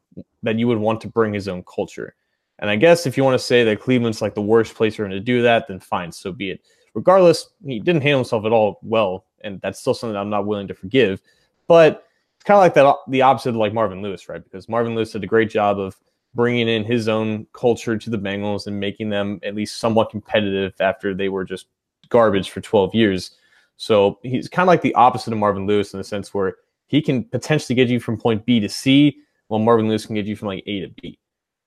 [0.42, 2.14] that you would want to bring his own culture.
[2.58, 5.04] And I guess if you want to say that Cleveland's like the worst place for
[5.04, 6.60] him to do that, then fine, so be it.
[6.94, 10.66] Regardless, he didn't handle himself at all well, and that's still something I'm not willing
[10.68, 11.20] to forgive.
[11.68, 12.06] But
[12.36, 14.42] it's kind of like that the opposite of like Marvin Lewis, right?
[14.42, 15.96] Because Marvin Lewis did a great job of
[16.34, 20.72] bringing in his own culture to the Bengals and making them at least somewhat competitive
[20.80, 21.66] after they were just
[22.08, 23.32] garbage for 12 years.
[23.76, 27.02] So he's kind of like the opposite of Marvin Lewis in the sense where he
[27.02, 30.36] can potentially get you from point B to C, while Marvin Lewis can get you
[30.36, 31.18] from like A to B.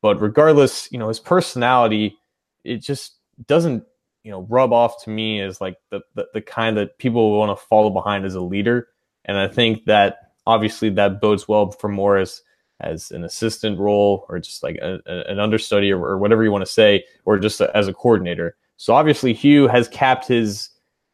[0.02, 2.18] But regardless, you know, his personality,
[2.64, 3.18] it just
[3.48, 3.84] doesn't,
[4.23, 7.57] you know, rub off to me as like the, the, the kind that people want
[7.57, 8.88] to follow behind as a leader.
[9.26, 12.41] And I think that obviously that bodes well for Morris
[12.80, 16.52] as an assistant role or just like a, a, an understudy or, or, whatever you
[16.52, 18.56] want to say, or just a, as a coordinator.
[18.77, 20.69] So obviously, Hue has capped his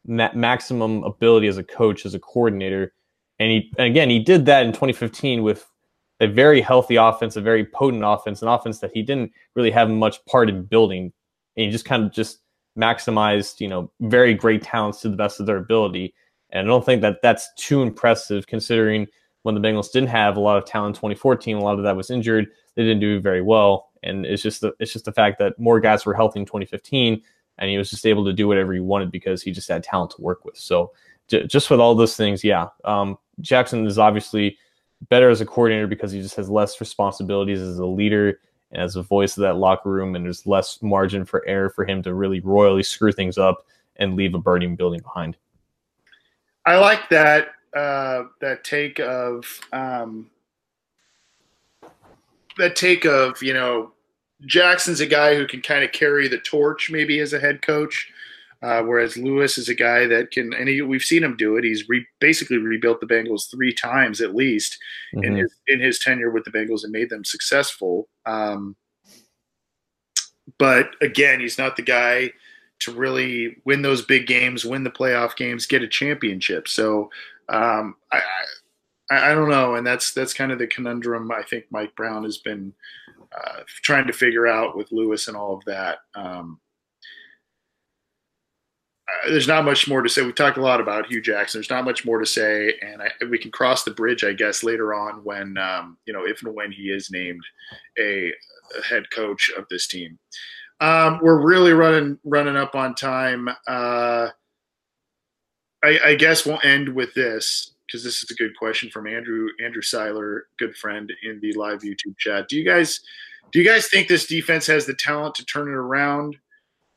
[0.06, 2.92] ma- maximum ability as a coach, as a coordinator,
[3.38, 5.66] and he and again he did that in 2015 with
[6.20, 9.90] a very healthy offense, a very potent offense, an offense that he didn't really have
[9.90, 11.12] much part in building,
[11.56, 12.38] and he just kind of just
[12.78, 16.14] maximized, you know, very great talents to the best of their ability.
[16.50, 19.06] And I don't think that that's too impressive considering
[19.42, 21.96] when the Bengals didn't have a lot of talent in 2014, a lot of that
[21.96, 22.48] was injured.
[22.74, 25.80] They didn't do very well, and it's just the, it's just the fact that more
[25.80, 27.22] guys were healthy in 2015,
[27.58, 30.10] and he was just able to do whatever he wanted because he just had talent
[30.12, 30.56] to work with.
[30.56, 30.92] So
[31.28, 34.58] j- just with all those things, yeah, um, Jackson is obviously
[35.08, 38.40] better as a coordinator because he just has less responsibilities as a leader
[38.72, 41.84] and as a voice of that locker room, and there's less margin for error for
[41.84, 43.66] him to really royally screw things up
[43.96, 45.36] and leave a burning building behind.
[46.64, 50.30] I like that uh, that take of um,
[52.58, 53.92] that take of you know
[54.44, 58.12] Jackson's a guy who can kind of carry the torch maybe as a head coach,
[58.62, 61.64] uh, whereas Lewis is a guy that can and he, we've seen him do it.
[61.64, 64.78] He's re, basically rebuilt the Bengals three times at least
[65.14, 65.24] mm-hmm.
[65.24, 68.08] in his in his tenure with the Bengals and made them successful.
[68.26, 68.76] Um,
[70.58, 72.32] but again, he's not the guy
[72.80, 76.68] to really win those big games, win the playoff games, get a championship.
[76.68, 77.10] So
[77.48, 78.20] um, I,
[79.10, 82.24] I, I don't know, and that's that's kind of the conundrum I think Mike Brown
[82.24, 82.74] has been
[83.36, 85.98] uh, trying to figure out with Lewis and all of that.
[86.14, 86.60] Um,
[89.08, 90.22] uh, there's not much more to say.
[90.22, 91.58] We talked a lot about Hue Jackson.
[91.58, 94.64] There's not much more to say, and I, we can cross the bridge, I guess,
[94.64, 97.42] later on when um, you know if and when he is named
[97.98, 98.32] a,
[98.78, 100.18] a head coach of this team.
[100.80, 103.48] Um, we're really running running up on time.
[103.66, 104.28] Uh,
[105.82, 109.48] I, I, guess we'll end with this because this is a good question from Andrew
[109.64, 112.48] Andrew Seiler, good friend in the live YouTube chat.
[112.48, 113.00] Do you guys
[113.52, 116.36] do you guys think this defense has the talent to turn it around?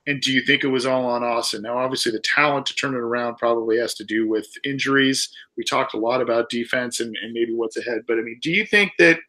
[0.08, 1.62] And do you think it was all on Austin?
[1.62, 5.30] Now, obviously, the talent to turn it around probably has to do with injuries.
[5.56, 8.02] We talked a lot about defense and, and maybe what's ahead.
[8.08, 9.20] But I mean, do you think that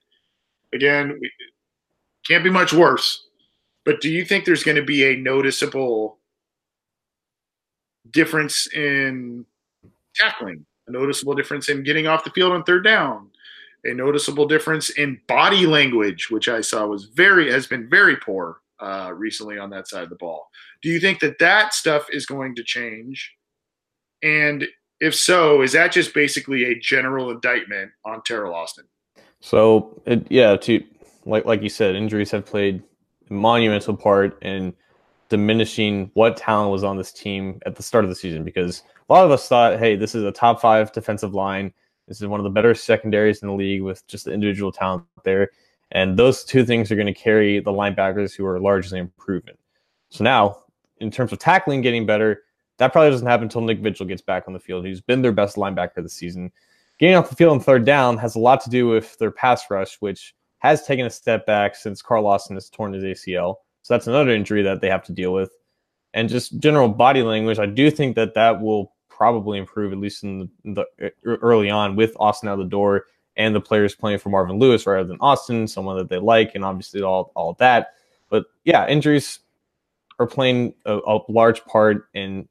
[0.72, 1.30] again, we,
[2.26, 3.26] can't be much worse?
[3.84, 6.18] But do you think there's going to be a noticeable
[8.10, 9.44] difference in
[10.14, 13.30] tackling, a noticeable difference in getting off the field on third down,
[13.84, 18.60] a noticeable difference in body language, which I saw was very has been very poor
[18.80, 20.48] uh, recently on that side of the ball.
[20.82, 23.34] Do you think that that stuff is going to change?
[24.22, 24.66] And
[25.00, 28.84] if so, is that just basically a general indictment on Teryl Austin?
[29.40, 30.84] So, it, yeah, to
[31.24, 32.82] like like you said, injuries have played
[33.30, 34.74] monumental part in
[35.30, 39.12] diminishing what talent was on this team at the start of the season because a
[39.12, 41.72] lot of us thought, hey, this is a top five defensive line.
[42.06, 45.04] This is one of the better secondaries in the league with just the individual talent
[45.24, 45.50] there.
[45.92, 49.56] And those two things are going to carry the linebackers who are largely improving.
[50.10, 50.64] So now,
[50.98, 52.42] in terms of tackling getting better,
[52.78, 54.84] that probably doesn't happen until Nick Vigil gets back on the field.
[54.84, 56.50] He's been their best linebacker this season.
[56.98, 59.70] Getting off the field on third down has a lot to do with their pass
[59.70, 63.56] rush, which has taken a step back since Carl Lawson has torn his ACL.
[63.82, 65.50] So that's another injury that they have to deal with.
[66.12, 70.24] And just general body language, I do think that that will probably improve, at least
[70.24, 73.04] in the, in the early on with Austin out the door
[73.36, 76.64] and the players playing for Marvin Lewis rather than Austin, someone that they like, and
[76.64, 77.94] obviously all, all that.
[78.28, 79.40] But yeah, injuries
[80.18, 82.48] are playing a, a large part in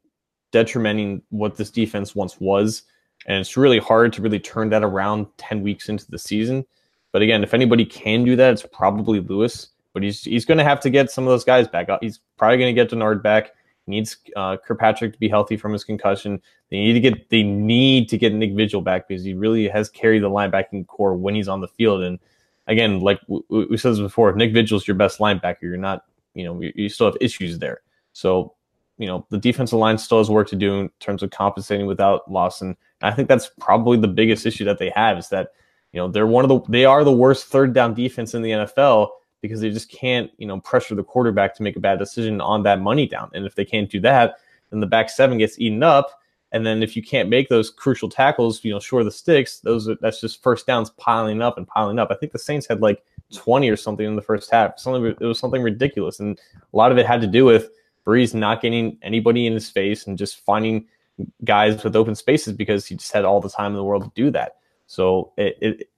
[0.52, 2.84] detrimenting what this defense once was.
[3.26, 6.66] And it's really hard to really turn that around 10 weeks into the season.
[7.12, 9.70] But again, if anybody can do that, it's probably Lewis.
[9.94, 11.90] But he's he's going to have to get some of those guys back.
[12.02, 13.52] He's probably going to get Dennard back.
[13.86, 16.42] He needs uh, Kirkpatrick to be healthy from his concussion.
[16.70, 19.90] They need to get they need to get Nick Vigil back because he really has
[19.90, 22.04] carried the linebacking core when he's on the field.
[22.04, 22.20] And
[22.68, 26.06] again, like we, we said before, if Nick Vigil's your best linebacker, you're not
[26.36, 27.82] you know you, you still have issues there.
[28.14, 28.54] So
[28.98, 32.30] you know the defensive line still has work to do in terms of compensating without
[32.32, 32.78] Lawson.
[33.02, 35.50] And I think that's probably the biggest issue that they have is that
[35.92, 38.52] you know, they're one of the they are the worst third down defense in the
[38.52, 39.10] NFL
[39.42, 42.64] because they just can't, you know, pressure the quarterback to make a bad decision on
[42.64, 43.30] that money down.
[43.34, 44.36] And if they can't do that,
[44.70, 46.20] then the back seven gets eaten up.
[46.52, 49.60] And then if you can't make those crucial tackles, you know, short of the sticks,
[49.60, 52.10] those are, that's just first downs piling up and piling up.
[52.10, 53.04] I think the Saints had like
[53.34, 54.80] 20 or something in the first half.
[54.80, 56.40] Something it was something ridiculous, and
[56.74, 57.70] a lot of it had to do with
[58.06, 60.88] Brees not getting anybody in his face and just finding
[61.44, 64.12] guys with open spaces because he just had all the time in the world to
[64.16, 64.58] do that.
[64.88, 65.90] So it, it,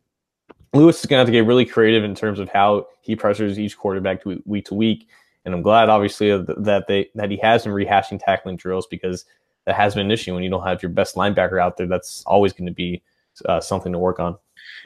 [0.73, 3.59] Lewis is going to have to get really creative in terms of how he pressures
[3.59, 5.07] each quarterback to week to week.
[5.43, 9.25] And I'm glad, obviously, that they that he has been rehashing tackling drills because
[9.65, 11.87] that has been an issue when you don't have your best linebacker out there.
[11.87, 13.01] That's always going to be
[13.45, 14.37] uh, something to work on.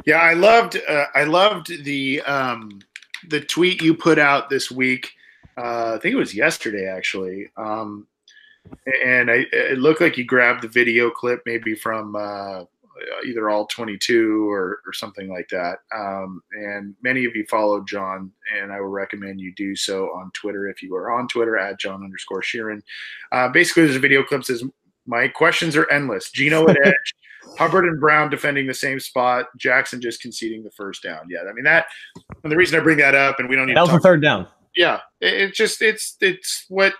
[0.05, 2.81] Yeah, I loved uh, I loved the um,
[3.27, 5.13] the tweet you put out this week.
[5.57, 7.49] Uh, I think it was yesterday, actually.
[7.57, 8.07] Um,
[9.05, 12.63] and I, it looked like you grabbed the video clip maybe from uh,
[13.25, 15.79] either all 22 or, or something like that.
[15.95, 20.31] Um, and many of you follow John, and I would recommend you do so on
[20.33, 22.81] Twitter if you are on Twitter at John underscore Sheeran.
[23.31, 24.63] Uh, basically, there's a video clip says,
[25.05, 26.31] My questions are endless.
[26.31, 27.15] Geno at edge,
[27.57, 31.27] Hubbard and Brown defending the same spot, Jackson just conceding the first down.
[31.29, 31.87] Yeah, I mean, that,
[32.43, 34.21] and the reason I bring that up, and we don't need that was the third
[34.21, 34.47] down.
[34.75, 36.93] Yeah, it, it just, it's, it's what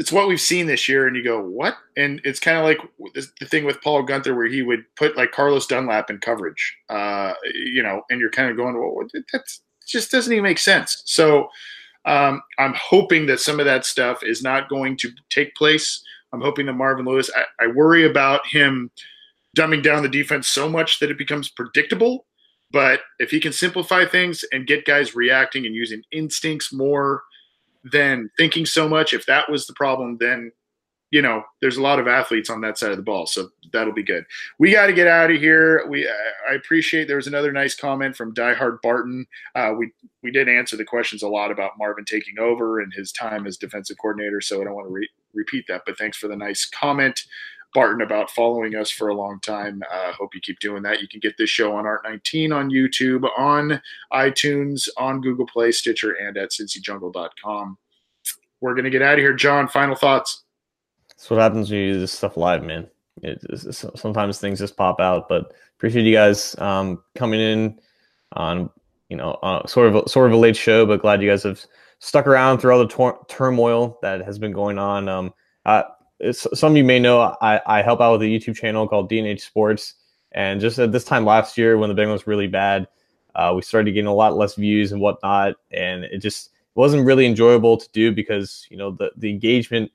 [0.00, 1.76] it's what we've seen this year, and you go, what?
[1.94, 2.78] And it's kind of like
[3.14, 7.34] the thing with Paul Guenther where he would put like Carlos Dunlap in coverage, uh,
[7.52, 9.42] you know, and you're kind of going, well, that
[9.86, 11.02] just doesn't even make sense.
[11.04, 11.48] So
[12.06, 16.02] um, I'm hoping that some of that stuff is not going to take place.
[16.32, 18.90] I'm hoping that Marvin Lewis, I, I worry about him
[19.54, 22.24] dumbing down the defense so much that it becomes predictable.
[22.70, 27.20] But if he can simplify things and get guys reacting and using instincts more,
[27.84, 29.12] than thinking so much.
[29.12, 30.52] If that was the problem, then
[31.10, 33.92] you know, there's a lot of athletes on that side of the ball, so that'll
[33.92, 34.24] be good.
[34.60, 35.84] We got to get out of here.
[35.88, 39.26] We I appreciate there was another nice comment from Diehard Barton.
[39.56, 39.90] Uh, we
[40.22, 43.56] we did answer the questions a lot about Marvin taking over and his time as
[43.56, 45.82] defensive coordinator, so I don't want to re- repeat that.
[45.84, 47.20] But thanks for the nice comment.
[47.72, 49.82] Barton about following us for a long time.
[49.92, 51.00] Uh, hope you keep doing that.
[51.00, 53.80] You can get this show on Art19 on YouTube, on
[54.12, 57.78] iTunes, on Google Play, Stitcher, and at cincyjungle.com.
[58.60, 59.32] We're going to get out of here.
[59.32, 60.42] John, final thoughts.
[61.10, 62.88] That's what happens when you do this stuff live, man.
[63.22, 63.40] It,
[63.96, 67.80] sometimes things just pop out, but appreciate you guys um, coming in
[68.32, 68.70] on,
[69.08, 71.64] you know, uh, sort of sort of a late show, but glad you guys have
[71.98, 75.08] stuck around through all the tor- turmoil that has been going on.
[75.08, 75.34] Um,
[75.66, 75.82] uh,
[76.32, 79.40] some of you may know I, I help out with a YouTube channel called DNH
[79.40, 79.94] Sports,
[80.32, 82.86] and just at this time last year when the Bengals really bad,
[83.34, 87.26] uh, we started getting a lot less views and whatnot, and it just wasn't really
[87.26, 89.90] enjoyable to do because you know the the engagement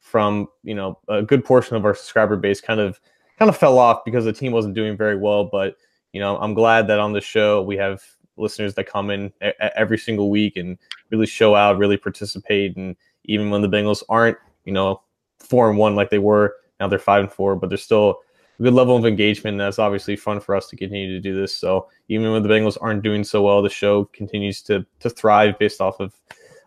[0.00, 3.00] from you know a good portion of our subscriber base kind of
[3.38, 5.44] kind of fell off because the team wasn't doing very well.
[5.44, 5.76] But
[6.12, 8.02] you know I'm glad that on the show we have
[8.36, 10.78] listeners that come in a- every single week and
[11.10, 15.02] really show out, really participate, and even when the Bengals aren't you know
[15.40, 16.56] four and one like they were.
[16.80, 18.18] Now they're five and four, but there's still
[18.58, 19.58] a good level of engagement.
[19.58, 21.56] That's obviously fun for us to continue to do this.
[21.56, 25.58] So even when the Bengals aren't doing so well, the show continues to to thrive
[25.58, 26.14] based off of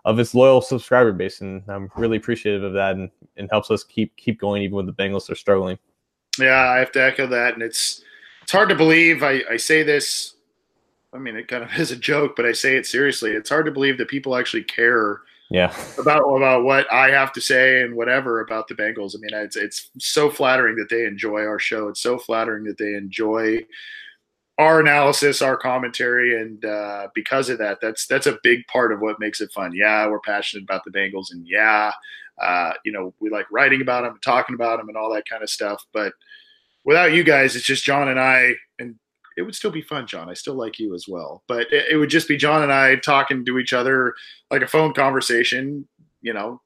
[0.06, 3.84] of its loyal subscriber base, and I'm really appreciative of that, and, and helps us
[3.84, 5.78] keep keep going even when the Bengals are struggling.
[6.40, 8.04] Yeah, I have to echo that, and it's
[8.42, 9.24] it's hard to believe.
[9.24, 10.36] I, I say this,
[11.14, 13.32] I mean, it kind of is a joke, but I say it seriously.
[13.32, 15.22] It's hard to believe that people actually care
[15.52, 19.16] yeah about about what I have to say and whatever about the Bengals.
[19.16, 21.88] I mean, it's it's so flattering that they enjoy our show.
[21.90, 23.66] It's so flattering that they enjoy
[24.58, 29.02] our analysis, our commentary, and uh, because of that, that's that's a big part of
[29.02, 29.72] what makes it fun.
[29.74, 31.92] Yeah, we're passionate about the Bengals, and yeah,
[32.40, 35.44] uh, you know, we like writing about them, talking about them, and all that kind
[35.44, 35.84] of stuff.
[35.94, 36.14] But
[36.84, 38.96] without you guys, it's just John and I, and
[39.42, 40.30] it would still be fun, John.
[40.30, 42.96] I still like you as well, but it, it would just be John and I
[42.98, 44.14] talking to each other
[44.52, 45.88] like a phone conversation,
[46.22, 46.62] you know,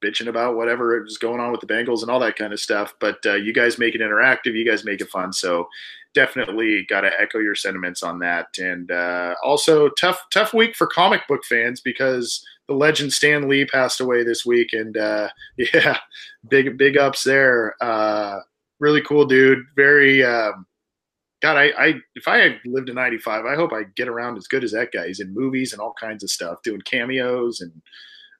[0.00, 2.60] bitching about whatever it was going on with the Bengals and all that kind of
[2.60, 2.94] stuff.
[3.00, 4.54] But uh, you guys make it interactive.
[4.54, 5.32] You guys make it fun.
[5.32, 5.66] So
[6.14, 8.46] definitely got to echo your sentiments on that.
[8.56, 13.64] And uh, also tough, tough week for comic book fans because the legend Stan Lee
[13.64, 14.72] passed away this week.
[14.72, 15.98] And uh, yeah,
[16.48, 17.74] big, big ups there.
[17.80, 18.38] Uh,
[18.78, 19.64] really cool dude.
[19.74, 20.66] Very, um,
[21.40, 24.46] God, I, I if I had lived in '95, I hope I get around as
[24.46, 25.06] good as that guy.
[25.06, 27.72] He's in movies and all kinds of stuff, doing cameos and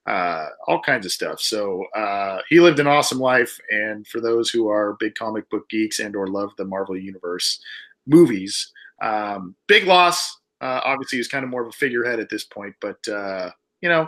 [0.05, 1.39] uh, all kinds of stuff.
[1.39, 3.57] So uh, he lived an awesome life.
[3.69, 7.59] And for those who are big comic book geeks and or love the Marvel Universe
[8.07, 8.71] movies,
[9.01, 10.37] um, big loss.
[10.59, 13.49] Uh, obviously, he's kind of more of a figurehead at this point, but uh,
[13.81, 14.07] you know,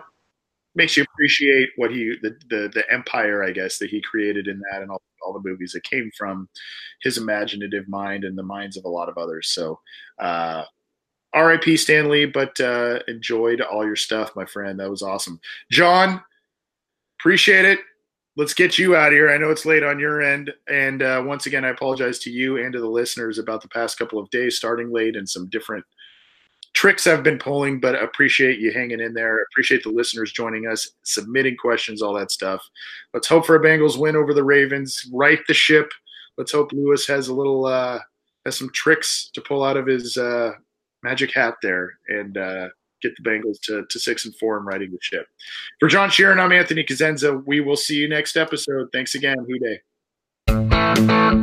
[0.75, 4.61] makes you appreciate what he the, the the empire, I guess, that he created in
[4.71, 6.49] that and all, all the movies that came from
[7.01, 9.49] his imaginative mind and the minds of a lot of others.
[9.49, 9.79] So
[10.19, 10.63] uh,
[11.35, 14.79] RIP Stan Lee but uh, enjoyed all your stuff, my friend.
[14.79, 15.39] That was awesome.
[15.71, 16.21] John,
[17.19, 17.79] appreciate it.
[18.35, 19.29] Let's get you out of here.
[19.29, 20.51] I know it's late on your end.
[20.67, 23.99] And uh, once again, I apologize to you and to the listeners about the past
[23.99, 25.85] couple of days starting late and some different
[26.73, 29.43] tricks I've been pulling, but appreciate you hanging in there.
[29.43, 32.61] Appreciate the listeners joining us, submitting questions, all that stuff.
[33.13, 35.09] Let's hope for a Bengals win over the Ravens.
[35.13, 35.91] Right the ship.
[36.37, 37.99] Let's hope Lewis has a little, uh,
[38.45, 40.51] has some tricks to pull out of his uh,
[41.03, 42.69] magic hat there and uh,
[43.01, 45.27] get the Bengals to, to six and four and riding the ship.
[45.79, 47.45] For John Sheeran, I'm Anthony Cosenza.
[47.45, 48.89] We will see you next episode.
[48.91, 49.37] Thanks again.
[49.47, 51.42] Who Dey.